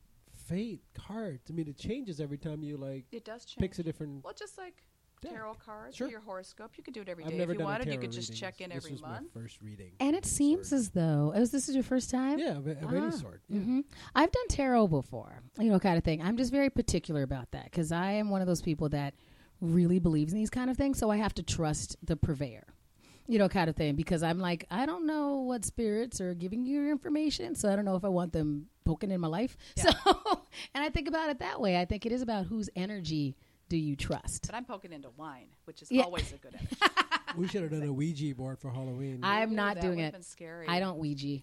fate 0.47 0.83
cards? 0.95 1.51
I 1.51 1.53
mean, 1.53 1.69
it 1.69 1.77
changes 1.77 2.21
every 2.21 2.39
time 2.39 2.63
you 2.63 2.77
like 2.77 3.07
It 3.13 3.25
does 3.25 3.45
change. 3.45 3.61
picks 3.61 3.79
a 3.81 3.83
different. 3.83 4.25
Well, 4.25 4.35
just 4.35 4.57
like 4.57 4.83
Yeah. 4.83 4.94
Tarot 5.31 5.55
cards 5.65 5.97
Sure. 5.97 6.07
or 6.07 6.11
your 6.11 6.21
horoscope, 6.21 6.73
you 6.77 6.83
could 6.85 6.95
do 6.95 7.01
it 7.03 7.09
every 7.09 7.25
I've 7.25 7.31
day 7.31 7.39
never 7.39 7.53
if 7.53 7.55
you 7.57 7.65
done 7.65 7.67
a 7.67 7.71
wanted. 7.79 7.93
You 7.93 7.99
could 7.99 8.13
just 8.13 8.31
reading. 8.31 8.41
check 8.41 8.61
in 8.61 8.71
this 8.71 8.77
every 8.79 8.93
was 8.93 9.03
month. 9.03 9.29
my 9.35 9.41
first 9.43 9.61
reading. 9.63 9.93
and 10.01 10.15
it 10.17 10.25
seems 10.27 10.69
sort. 10.69 10.79
as 10.81 10.91
though 10.91 11.33
oh, 11.35 11.45
this 11.47 11.69
is 11.69 11.75
your 11.75 11.85
first 11.85 12.11
time. 12.11 12.39
yeah, 12.39 12.57
of, 12.59 12.67
of 12.67 12.93
any 12.93 12.99
Ah. 13.07 13.11
sort. 13.11 13.41
Yeah. 13.49 13.61
hmm 13.61 13.81
I've 14.15 14.31
done 14.33 14.49
tarot 14.49 14.89
before, 14.89 15.43
you 15.59 15.71
know, 15.71 15.79
kind 15.79 15.97
of 15.99 16.05
thing. 16.05 16.23
I'm 16.23 16.37
just 16.37 16.51
very 16.53 16.71
particular 16.71 17.23
about 17.23 17.51
that 17.53 17.65
because 17.65 17.93
I 17.93 18.13
am 18.13 18.31
one 18.31 18.41
of 18.41 18.47
those 18.47 18.63
people 18.63 18.89
that 18.91 19.15
really 19.61 19.99
believes 19.99 20.33
in 20.33 20.39
these 20.39 20.51
kind 20.51 20.71
of 20.71 20.77
things. 20.77 20.99
So 20.99 21.11
I 21.11 21.17
have 21.17 21.35
to 21.35 21.43
trust 21.43 21.97
the 22.03 22.17
purveyor, 22.17 22.67
you 23.27 23.39
know, 23.39 23.49
kind 23.49 23.71
of 23.71 23.77
thing. 23.77 23.95
Because 23.95 24.23
I'm 24.23 24.39
like, 24.39 24.65
I 24.71 24.85
don't 24.87 25.07
know 25.07 25.37
what 25.41 25.65
spirits 25.65 26.21
are 26.21 26.35
giving 26.35 26.65
you 26.67 26.81
your 26.83 26.91
information, 26.91 27.55
so 27.55 27.73
I 27.73 27.77
don't 27.77 27.85
know 27.85 27.97
if 27.97 28.05
I 28.05 28.09
want 28.09 28.33
them 28.33 28.67
poking 28.85 29.11
in 29.11 29.21
my 29.21 29.29
life. 29.29 29.57
Yeah. 29.77 29.93
So, 30.05 30.43
and 30.75 30.85
I 30.85 30.89
think 30.91 31.09
about 31.09 31.31
it 31.31 31.39
that 31.41 31.61
way. 31.61 31.81
I 31.81 31.85
think 31.85 32.05
it 32.07 32.13
is 32.13 32.21
about 32.23 32.47
whose 32.47 32.69
energy 32.77 33.37
do 33.69 33.77
you 33.77 33.97
trust. 33.97 34.47
But 34.47 34.55
I'm 34.55 34.65
poking 34.65 34.93
into 34.93 35.11
wine, 35.17 35.49
which 35.65 35.83
is 35.83 35.91
Yeah. 35.91 36.03
always 36.03 36.33
a 36.33 36.37
good 36.37 36.55
energy. 36.59 36.77
We 37.37 37.49
should 37.49 37.63
have 37.63 37.71
done 37.73 37.83
a 37.83 37.93
Ouija 37.93 38.35
board 38.35 38.59
for 38.59 38.71
Halloween. 38.71 39.21
I'm 39.23 39.53
Ooh, 39.53 39.57
not 39.57 39.75
that 39.77 39.83
doing 39.83 39.99
it. 39.99 40.13
Been 40.13 40.23
scary. 40.23 40.67
I 40.69 40.79
don't 40.81 40.99
Ouija. 40.99 41.43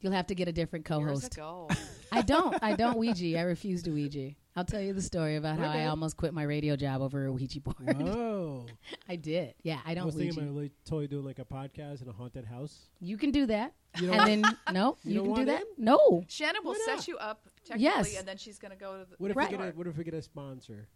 You'll 0.00 0.12
have 0.12 0.26
to 0.28 0.34
get 0.34 0.48
a 0.48 0.52
different 0.52 0.84
co-host. 0.84 1.34
ago. 1.34 1.68
I 2.12 2.22
don't. 2.22 2.56
I 2.62 2.74
don't 2.74 2.98
Ouija. 2.98 3.38
I 3.38 3.42
refuse 3.42 3.82
to 3.84 3.90
Ouija. 3.92 4.32
I'll 4.56 4.64
tell 4.64 4.80
you 4.80 4.92
the 4.92 5.00
story 5.00 5.36
about 5.36 5.58
how 5.58 5.68
I 5.70 5.86
almost 5.86 6.16
quit 6.16 6.34
my 6.34 6.42
radio 6.42 6.76
job 6.76 7.00
over 7.00 7.24
a 7.26 7.32
Ouija 7.32 7.60
board. 7.60 7.96
Whoa! 7.96 8.66
I 9.08 9.16
did. 9.16 9.54
Yeah, 9.62 9.78
I 9.86 9.92
I 9.92 9.94
don't 9.94 10.06
was 10.06 10.14
Ouija. 10.16 10.26
thinking 10.34 10.42
about 10.48 10.54
really 10.56 10.72
totally 10.84 11.06
doing 11.08 11.24
like 11.24 11.38
a 11.38 11.44
podcast 11.44 12.02
in 12.02 12.08
a 12.08 12.12
haunted 12.12 12.44
house. 12.44 12.88
you 13.00 13.16
can 13.16 13.30
do 13.30 13.46
that. 13.46 13.72
You 14.00 14.10
and 14.12 14.44
then 14.44 14.58
no, 14.72 14.96
You 15.04 15.14
you, 15.14 15.22
can 15.22 15.34
do 15.34 15.44
that. 15.46 15.60
in? 15.62 15.84
No. 15.84 16.24
Shannon 16.28 16.62
will 16.64 16.74
set 16.84 17.06
you 17.08 17.16
up 17.18 17.46
technically, 17.64 17.82
Yes. 17.84 18.18
and 18.18 18.26
then 18.28 18.36
she's 18.38 18.58
going 18.58 18.72
to 18.72 18.76
go 18.76 18.98
to 18.98 19.04
the. 19.08 19.16
what 19.18 19.30
if 19.30 19.36
Right. 19.36 19.50
we 19.50 19.56
get 19.56 19.66
a 19.68 19.70
what 19.76 19.86
if 19.86 19.96
we 19.96 20.04
get 20.04 20.14
a 20.14 20.22
sponsor? 20.22 20.88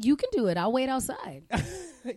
You 0.00 0.16
can 0.16 0.28
do 0.32 0.46
it. 0.46 0.56
I'll 0.56 0.72
wait 0.72 0.88
outside. 0.88 1.44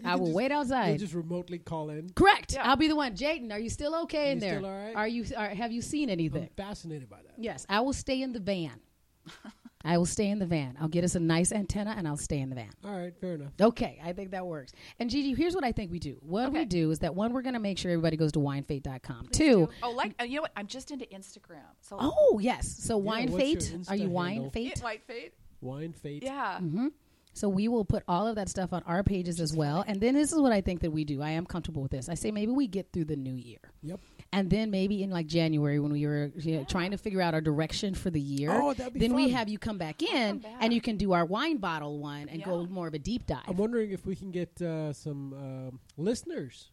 I 0.06 0.16
will 0.16 0.26
just- 0.28 0.36
wait 0.36 0.52
You'll 0.52 0.60
outside. 0.60 1.00
just 1.00 1.14
remotely 1.14 1.58
call 1.60 1.90
in. 1.90 2.10
Correct. 2.12 2.54
Yeah. 2.54 2.70
I'll 2.70 2.76
be 2.78 2.88
the 2.88 2.96
one. 2.96 3.16
Jatin, 3.16 3.52
are 3.52 3.60
you 3.60 3.70
still 3.70 3.96
okay 4.04 4.32
in 4.32 4.40
there? 4.40 4.58
still 4.60 4.70
all 4.70 4.78
right? 4.86 4.96
Are 4.96 5.08
you? 5.08 5.26
Are, 5.36 5.50
have 5.50 5.72
you 5.72 5.82
seen 5.82 6.10
anything? 6.10 6.44
I'm 6.44 6.50
fascinated 6.66 7.10
by 7.10 7.18
that. 7.18 7.34
yes, 7.38 7.66
I 7.70 7.80
will 7.82 7.94
stay 7.94 8.22
in 8.22 8.34
the 8.34 8.40
van. 8.40 8.80
I 9.84 9.98
will 9.98 10.06
stay 10.06 10.30
in 10.30 10.38
the 10.38 10.46
van. 10.46 10.78
I'll 10.80 10.88
get 10.88 11.04
us 11.04 11.16
a 11.16 11.20
nice 11.20 11.52
antenna 11.52 11.96
and 11.98 12.08
I'll 12.08 12.16
stay 12.18 12.40
in 12.40 12.50
the 12.50 12.56
van. 12.56 12.70
All 12.86 12.92
right, 12.96 13.14
fair 13.20 13.34
enough. 13.34 13.52
Okay, 13.60 14.00
I 14.04 14.14
think 14.14 14.30
that 14.32 14.46
works. 14.46 14.74
And 15.00 15.10
Gigi, 15.10 15.34
here's 15.34 15.56
what 15.56 15.64
I 15.64 15.72
think 15.72 15.92
we 15.92 15.98
do. 15.98 16.18
What 16.22 16.54
we 16.54 16.66
do 16.66 16.92
is 16.92 17.00
that 17.00 17.16
one, 17.16 17.34
we're 17.34 17.42
going 17.42 17.56
to 17.56 17.60
make 17.60 17.80
sure 17.80 17.90
everybody 17.92 18.16
goes 18.16 18.32
to 18.34 18.40
winefate.com. 18.40 19.26
Please 19.26 19.38
Two, 19.38 19.66
do. 19.66 19.70
Oh, 19.82 19.90
like 19.92 20.14
uh, 20.22 20.24
you 20.26 20.36
know 20.36 20.44
what? 20.44 20.52
I'm 20.56 20.68
just 20.68 20.92
into 20.92 21.06
Instagram. 21.08 21.64
So 21.82 21.98
oh 22.00 22.38
yes, 22.40 22.68
so 22.68 22.98
wine 22.98 23.32
what's 23.32 23.44
fate. 23.44 23.76
Are 23.90 23.96
you 23.96 24.02
handle? 24.04 24.14
wine 24.16 24.42
It- 24.44 24.54
fate? 24.54 24.80
White 24.82 25.04
Fate. 25.08 25.34
Wine 25.62 25.94
fate. 25.94 26.24
Yeah. 26.24 26.60
Mm-hmm. 26.62 26.88
So 27.34 27.48
we 27.48 27.68
will 27.70 27.86
put 27.86 28.04
all 28.08 28.28
of 28.28 28.36
that 28.36 28.50
stuff 28.50 28.74
on 28.74 28.84
our 28.86 29.04
pages 29.04 29.40
as 29.40 29.54
well. 29.56 29.84
And 29.88 30.02
then 30.02 30.16
this 30.16 30.34
is 30.34 30.40
what 30.40 30.52
I 30.52 30.60
think 30.62 30.82
that 30.82 30.92
we 30.92 31.06
do. 31.06 31.22
I 31.22 31.30
am 31.32 31.46
comfortable 31.46 31.82
with 31.82 31.92
this. 31.92 32.10
I 32.10 32.14
say 32.16 32.30
maybe 32.32 32.52
we 32.52 32.68
get 32.68 32.92
through 32.92 33.06
the 33.06 33.16
new 33.16 33.36
year. 33.36 33.60
Yep. 33.84 34.00
And 34.34 34.50
then 34.50 34.70
maybe 34.72 35.02
in 35.02 35.10
like 35.12 35.28
January 35.28 35.80
when 35.80 35.92
we 35.92 36.06
were 36.06 36.32
you 36.38 36.58
know, 36.58 36.64
trying 36.66 36.92
to 36.92 36.98
figure 36.98 37.22
out 37.22 37.34
our 37.34 37.42
direction 37.42 37.96
for 37.96 38.10
the 38.10 38.20
year, 38.20 38.52
Oh, 38.52 38.74
that'd 38.74 38.94
be 38.94 39.00
then 39.00 39.14
we 39.14 39.30
have 39.30 39.48
you 39.50 39.58
come 39.58 39.78
back 39.78 40.02
in 40.04 40.40
back. 40.40 40.52
and 40.60 40.74
you 40.74 40.82
can 40.82 40.98
do 40.98 41.14
our 41.14 41.26
wine 41.26 41.58
bottle 41.58 42.00
one 42.00 42.28
and 42.30 42.44
go 42.44 42.66
more 42.66 42.88
of 42.88 42.94
a 42.94 43.00
deep 43.00 43.26
dive. 43.28 43.44
I'm 43.48 43.58
wondering 43.58 43.92
if 43.92 44.06
we 44.06 44.16
can 44.16 44.32
get 44.32 44.62
uh, 44.62 44.92
some 44.94 45.34
um, 45.34 45.80
listeners. 45.98 46.70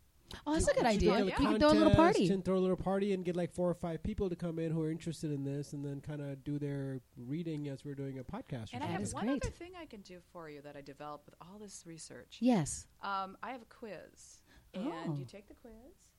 Oh, 0.46 0.52
that's 0.54 0.68
a 0.68 0.74
good 0.74 0.84
We 0.84 0.90
should 0.92 0.96
idea. 0.96 1.24
get 1.26 1.38
We 1.40 1.46
can 1.46 1.58
throw 1.58 1.68
a 1.70 1.72
little 1.72 1.94
party. 1.94 2.28
And 2.28 2.44
throw 2.44 2.56
a 2.56 2.58
little 2.58 2.76
party 2.76 3.12
and 3.12 3.24
get 3.24 3.36
like 3.36 3.52
four 3.52 3.68
or 3.70 3.74
five 3.74 4.02
people 4.02 4.28
to 4.28 4.36
come 4.36 4.58
in 4.58 4.70
who 4.72 4.82
are 4.82 4.90
interested 4.90 5.30
in 5.30 5.44
this 5.44 5.72
and 5.72 5.84
then 5.84 6.00
kind 6.00 6.20
of 6.20 6.42
do 6.44 6.58
their 6.58 7.00
reading 7.16 7.68
as 7.68 7.84
we're 7.84 7.94
doing 7.94 8.18
a 8.18 8.24
podcast. 8.24 8.70
And 8.72 8.82
I 8.84 8.86
have 8.86 9.00
is 9.02 9.14
one 9.14 9.26
great. 9.26 9.42
other 9.44 9.50
thing 9.52 9.72
I 9.80 9.86
can 9.86 10.00
do 10.02 10.18
for 10.32 10.48
you 10.50 10.60
that 10.62 10.76
I 10.76 10.80
developed 10.80 11.26
with 11.26 11.34
all 11.40 11.58
this 11.58 11.84
research. 11.86 12.38
Yes. 12.40 12.86
Um, 13.02 13.36
I 13.42 13.50
have 13.52 13.62
a 13.62 13.66
quiz, 13.66 14.42
and 14.74 14.86
Oh. 15.06 15.14
you 15.18 15.24
take 15.24 15.48
the 15.48 15.54
quiz, 15.54 15.72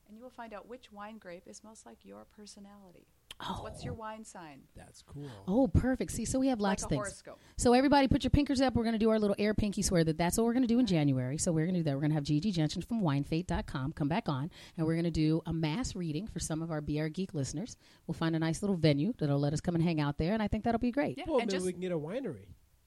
and 0.08 0.16
you 0.16 0.22
will 0.22 0.30
find 0.30 0.52
out 0.52 0.68
which 0.68 0.90
wine 0.92 1.18
grape 1.18 1.44
is 1.46 1.62
most 1.62 1.86
like 1.86 2.04
your 2.04 2.24
personality. 2.36 3.06
Oh. 3.42 3.60
What's 3.62 3.84
your 3.84 3.94
wine 3.94 4.24
sign? 4.24 4.60
That's 4.76 5.02
cool. 5.02 5.30
Oh, 5.48 5.66
perfect. 5.68 6.12
See, 6.12 6.24
so 6.24 6.38
we 6.38 6.48
have 6.48 6.60
lots 6.60 6.82
like 6.82 6.86
of 6.86 6.90
things. 6.90 6.98
horoscope. 7.00 7.38
So 7.56 7.72
everybody, 7.72 8.06
put 8.08 8.22
your 8.22 8.30
pinkers 8.30 8.60
up. 8.60 8.74
We're 8.74 8.82
going 8.82 8.92
to 8.94 8.98
do 8.98 9.10
our 9.10 9.18
little 9.18 9.36
air 9.38 9.54
pinky 9.54 9.82
swear 9.82 10.04
that 10.04 10.18
that's 10.18 10.36
what 10.36 10.44
we're 10.44 10.52
going 10.52 10.62
to 10.64 10.68
do 10.68 10.78
in 10.78 10.86
January. 10.86 11.38
So 11.38 11.50
we're 11.52 11.64
going 11.64 11.74
to 11.74 11.80
do 11.80 11.84
that. 11.84 11.94
We're 11.94 12.00
going 12.00 12.10
to 12.10 12.14
have 12.16 12.24
Gigi 12.24 12.52
Jensen 12.52 12.82
from 12.82 13.00
WineFate.com 13.02 13.92
come 13.92 14.08
back 14.08 14.28
on, 14.28 14.50
and 14.76 14.86
we're 14.86 14.94
going 14.94 15.04
to 15.04 15.10
do 15.10 15.40
a 15.46 15.52
mass 15.52 15.94
reading 15.96 16.26
for 16.26 16.38
some 16.38 16.60
of 16.62 16.70
our 16.70 16.80
Be 16.80 17.00
Our 17.00 17.08
Geek 17.08 17.32
listeners. 17.34 17.76
We'll 18.06 18.14
find 18.14 18.36
a 18.36 18.38
nice 18.38 18.62
little 18.62 18.76
venue 18.76 19.12
that'll 19.18 19.38
let 19.40 19.52
us 19.52 19.60
come 19.60 19.74
and 19.74 19.82
hang 19.82 20.00
out 20.00 20.18
there, 20.18 20.34
and 20.34 20.42
I 20.42 20.48
think 20.48 20.64
that'll 20.64 20.78
be 20.78 20.92
great. 20.92 21.16
Yeah, 21.18 21.24
Well, 21.26 21.38
and 21.38 21.46
maybe 21.46 21.56
just 21.56 21.66
we 21.66 21.72
can 21.72 21.80
get 21.80 21.92
a 21.92 21.98
winery. 21.98 22.46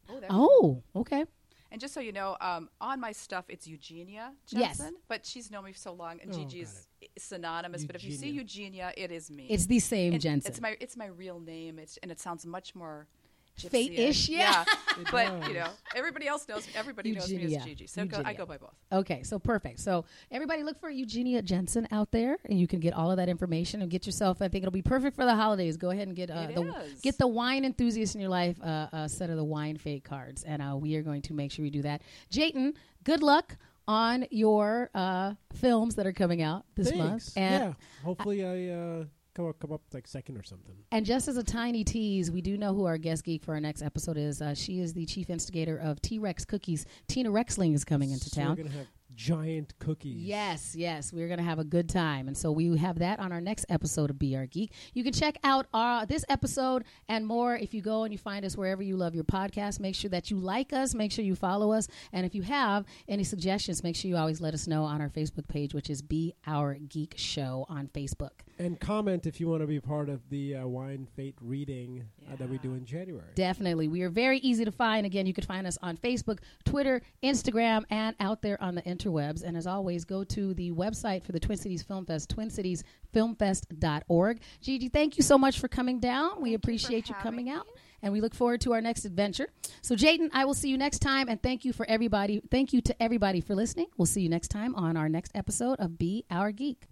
oh, 0.10 0.22
Oh, 0.30 0.84
okay. 1.02 1.26
And 1.74 1.82
just 1.82 1.94
so 1.94 2.00
you 2.00 2.14
know, 2.14 2.38
um, 2.40 2.70
on 2.80 3.02
my 3.02 3.12
stuff 3.12 3.46
it's 3.50 3.68
Eugenia 3.68 4.32
Yes. 4.50 4.78
Jensen, 4.78 4.96
but 5.10 5.26
she's 5.26 5.52
known 5.52 5.66
me 5.66 5.74
for 5.74 5.80
so 5.80 5.92
long, 5.94 6.20
and 6.22 6.32
Oh, 6.34 6.38
Gigi 6.38 6.62
got 6.62 6.70
is 6.70 6.88
synonymous. 7.18 7.84
But 7.84 7.96
if 7.98 8.04
you 8.04 8.12
see 8.14 8.30
Eugenia, 8.30 8.94
it 8.96 9.12
is 9.12 9.30
me. 9.30 9.48
It's 9.50 9.66
the 9.66 9.80
same 9.80 10.14
And 10.14 10.22
Jensen. 10.22 10.50
It's 10.52 10.62
my 10.62 10.78
it's 10.80 10.96
my 10.96 11.08
real 11.08 11.40
name. 11.40 11.80
It's 11.80 11.98
and 12.04 12.12
it 12.12 12.20
sounds 12.22 12.46
much 12.46 12.76
more 12.76 13.08
gypsy-ish. 13.08 13.23
Fate-ish, 13.56 14.30
yeah. 14.30 14.66
It 14.96 15.08
but 15.12 15.48
you 15.48 15.56
know, 15.56 15.70
everybody 15.96 16.28
else 16.28 16.48
knows. 16.48 16.68
Everybody 16.76 17.14
knows 17.14 17.28
me 17.28 17.38
Eugenia. 17.38 17.60
as 17.60 17.66
Gigi. 17.66 17.88
So 17.88 18.06
go, 18.06 18.22
I 18.24 18.34
go 18.34 18.46
by 18.46 18.58
both. 18.58 18.76
Okay, 18.92 19.24
so 19.24 19.40
perfect. 19.40 19.80
So 19.80 20.06
everybody 20.30 20.62
look 20.62 20.80
for 20.80 20.90
Eugenia 20.90 21.42
Jensen 21.42 21.88
out 21.92 22.12
there, 22.12 22.38
and 22.46 22.60
you 22.60 22.68
can 22.68 22.80
get 22.80 22.94
all 22.94 23.10
of 23.10 23.18
that 23.18 23.28
information 23.28 23.82
and 23.82 23.90
get 23.90 24.06
yourself. 24.06 24.40
I 24.40 24.50
think 24.50 24.64
it'll 24.64 24.72
be 24.72 24.84
perfect 24.84 25.16
for 25.16 25.26
the 25.26 25.34
holidays. 25.34 25.78
Go 25.78 25.90
ahead 25.90 26.08
and 26.08 26.16
get 26.16 26.30
uh, 26.30 26.46
the 26.48 26.76
is. 26.84 27.02
get 27.02 27.18
the 27.18 27.28
wine 27.28 27.66
enthusiast 27.66 28.14
in 28.14 28.22
your 28.22 28.30
life 28.30 28.62
uh, 28.62 28.88
a 28.92 29.10
set 29.10 29.32
of 29.32 29.38
the 29.38 29.44
wine 29.44 29.78
fate 29.78 30.04
cards, 30.04 30.44
and 30.44 30.62
uh, 30.62 30.76
we 30.76 30.96
are 30.96 31.02
going 31.02 31.24
to 31.24 31.34
make 31.34 31.52
sure 31.52 31.64
we 31.64 31.72
do 31.72 31.82
that. 31.82 32.04
Jatin, 32.32 32.76
good 33.04 33.24
luck 33.24 33.58
on 33.88 34.26
your 34.30 34.90
uh, 34.94 35.34
films 35.54 35.96
that 35.96 36.06
are 36.06 36.14
coming 36.14 36.42
out 36.42 36.66
this 36.76 36.90
Thanks. 36.90 37.00
month, 37.04 37.34
and 37.36 37.64
yeah. 37.64 37.74
Hopefully, 38.04 38.46
I 38.46 38.74
uh, 38.74 39.06
come 39.34 39.48
up, 39.48 39.60
come 39.60 39.72
up 39.72 39.82
like 39.94 40.08
second 40.08 40.38
or 40.38 40.44
something. 40.44 40.76
And 40.92 41.06
just 41.06 41.28
as 41.28 41.38
a 41.38 41.44
tiny 41.44 41.84
tease, 41.84 42.32
we 42.32 42.42
do 42.42 42.58
know 42.58 42.74
who 42.74 42.86
our 42.86 42.98
guest 42.98 43.24
geek 43.24 43.44
for 43.44 43.54
our 43.54 43.60
next 43.60 43.82
episode 43.82 44.18
is. 44.18 44.42
Uh, 44.42 44.54
she 44.54 44.80
is 44.80 44.94
the 44.94 45.06
chief 45.06 45.30
instigator 45.30 45.78
of 45.78 46.02
T 46.02 46.20
Rex 46.20 46.46
Cookies. 46.46 46.86
Tina 47.08 47.30
Rexling 47.30 47.74
is 47.74 47.84
coming 47.84 48.12
into 48.12 48.30
so 48.30 48.42
town. 48.42 48.56
We're 48.58 48.64
gonna 48.64 48.78
have 48.78 48.88
giant 49.16 49.74
cookies. 49.80 50.24
Yes, 50.24 50.76
yes, 50.76 51.14
we're 51.14 51.28
going 51.28 51.40
to 51.40 51.46
have 51.46 51.60
a 51.60 51.64
good 51.64 51.90
time, 51.90 52.28
and 52.28 52.38
so 52.38 52.52
we 52.52 52.76
have 52.78 53.00
that 53.00 53.20
on 53.20 53.32
our 53.32 53.42
next 53.42 53.66
episode 53.70 54.10
of 54.10 54.20
Be 54.20 54.36
Our 54.36 54.46
Geek. 54.46 54.72
You 54.94 55.04
can 55.04 55.14
check 55.14 55.38
out 55.44 55.68
our 55.74 56.06
this 56.06 56.26
episode 56.30 56.84
and 57.08 57.26
more 57.26 57.56
if 57.56 57.74
you 57.74 57.82
go 57.82 58.04
and 58.04 58.12
you 58.12 58.18
find 58.18 58.46
us 58.46 58.58
wherever 58.58 58.82
you 58.82 58.98
love 58.98 59.16
your 59.16 59.24
podcast. 59.24 59.80
Make 59.80 59.96
sure 59.96 60.10
that 60.10 60.32
you 60.32 60.40
like 60.40 60.74
us, 60.74 60.94
make 60.94 61.12
sure 61.12 61.24
you 61.24 61.36
follow 61.36 61.72
us, 61.72 61.88
and 62.12 62.26
if 62.26 62.36
you 62.36 62.42
have 62.44 62.86
any 63.08 63.24
suggestions, 63.24 63.84
make 63.84 63.96
sure 63.96 64.10
you 64.10 64.18
always 64.18 64.42
let 64.42 64.54
us 64.54 64.68
know 64.68 64.84
on 64.84 65.02
our 65.02 65.10
Facebook 65.10 65.48
page, 65.48 65.74
which 65.74 65.90
is 65.90 66.02
Be 66.02 66.34
Our 66.48 66.76
Geek 66.76 67.14
Show 67.18 67.66
on 67.70 67.88
Facebook. 67.88 68.32
And 68.60 68.80
comment 68.80 69.26
if 69.26 69.40
you 69.40 69.48
want 69.48 69.62
to 69.62 69.68
be 69.68 69.80
part 69.80 70.10
of 70.10 70.22
the 70.30 70.58
uh, 70.58 70.68
wine 70.68 71.08
fate 71.16 71.36
reading 71.42 72.04
uh, 72.32 72.36
that 72.36 72.50
we 72.50 72.58
do 72.60 72.74
in 72.74 72.86
January. 72.86 73.32
Definitely. 73.36 73.88
We 73.88 74.04
are 74.04 74.10
very 74.10 74.38
easy 74.40 74.66
to 74.66 74.72
find. 74.72 75.06
Again, 75.06 75.26
you 75.26 75.34
can 75.34 75.44
find 75.44 75.66
us 75.66 75.78
on 75.82 75.98
Facebook, 75.98 76.40
Twitter, 76.64 77.02
Instagram, 77.24 77.84
and 77.90 78.16
out 78.20 78.42
there 78.42 78.62
on 78.62 78.76
the 78.76 78.82
interwebs. 78.84 79.44
And 79.44 79.58
as 79.58 79.66
always, 79.66 80.06
go 80.06 80.24
to 80.26 80.54
the 80.54 80.72
website 80.72 81.24
for 81.24 81.32
the 81.32 81.40
Twin 81.40 81.58
Cities 81.58 81.82
Film 81.82 82.06
Fest, 82.06 82.36
twincitiesfilmfest.org. 82.36 84.40
Gigi, 84.62 84.90
thank 84.90 85.18
you 85.18 85.24
so 85.24 85.38
much 85.38 85.60
for 85.60 85.68
coming 85.68 86.00
down. 86.00 86.42
we 86.42 86.54
appreciate 86.54 87.10
you, 87.10 87.16
having 87.16 87.32
coming 87.32 87.46
me. 87.46 87.52
out. 87.52 87.68
And 88.04 88.12
we 88.12 88.22
look 88.22 88.36
forward 88.36 88.62
to 88.62 88.74
our 88.74 88.82
next 88.82 89.06
adventure. 89.06 89.48
So, 89.82 89.96
Jatin, 89.96 90.30
I 90.34 90.46
will 90.46 90.54
see 90.54 90.70
you 90.70 90.78
next 90.78 91.00
time. 91.00 91.30
And 91.30 91.42
thank 91.42 91.64
you 91.64 91.72
for 91.72 91.86
everybody. 91.88 92.42
Thank 92.52 92.74
you 92.74 92.82
to 92.82 93.02
everybody 93.02 93.40
for 93.40 93.56
listening. 93.56 93.88
We'll 93.98 94.06
see 94.06 94.22
you 94.22 94.30
next 94.30 94.50
time 94.50 94.76
on 94.76 94.98
our 94.98 95.08
next 95.08 95.32
episode 95.34 95.80
of 95.80 95.98
Be 95.98 96.26
Our 96.30 96.52
Geek. 96.52 96.84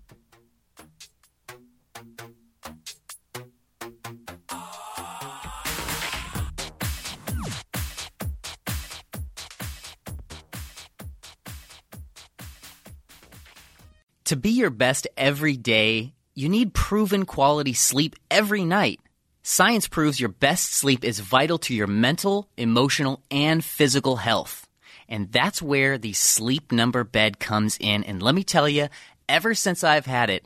To 14.32 14.38
be 14.38 14.52
your 14.52 14.70
best 14.70 15.10
every 15.18 15.58
day, 15.58 16.14
you 16.36 16.48
need 16.48 16.74
proven 16.74 17.26
quality 17.26 17.74
sleep 17.74 18.16
every 18.32 18.64
night. 18.64 19.02
Science 19.44 19.90
proves 19.90 20.22
your 20.22 20.30
best 20.30 20.72
sleep 20.72 21.04
is 21.04 21.20
vital 21.20 21.58
to 21.58 21.76
your 21.76 21.88
mental, 21.88 22.48
emotional, 22.56 23.22
and 23.30 23.62
physical 23.62 24.16
health. 24.16 24.70
And 25.10 25.30
that's 25.34 25.62
where 25.62 25.98
the 25.98 26.14
sleep 26.14 26.72
number 26.72 27.04
bed 27.04 27.40
comes 27.40 27.78
in. 27.82 28.06
And 28.06 28.24
let 28.24 28.34
me 28.34 28.46
tell 28.46 28.70
you, 28.70 28.88
ever 29.28 29.54
since 29.54 29.84
I've 29.84 30.06
had 30.06 30.30
it, 30.30 30.46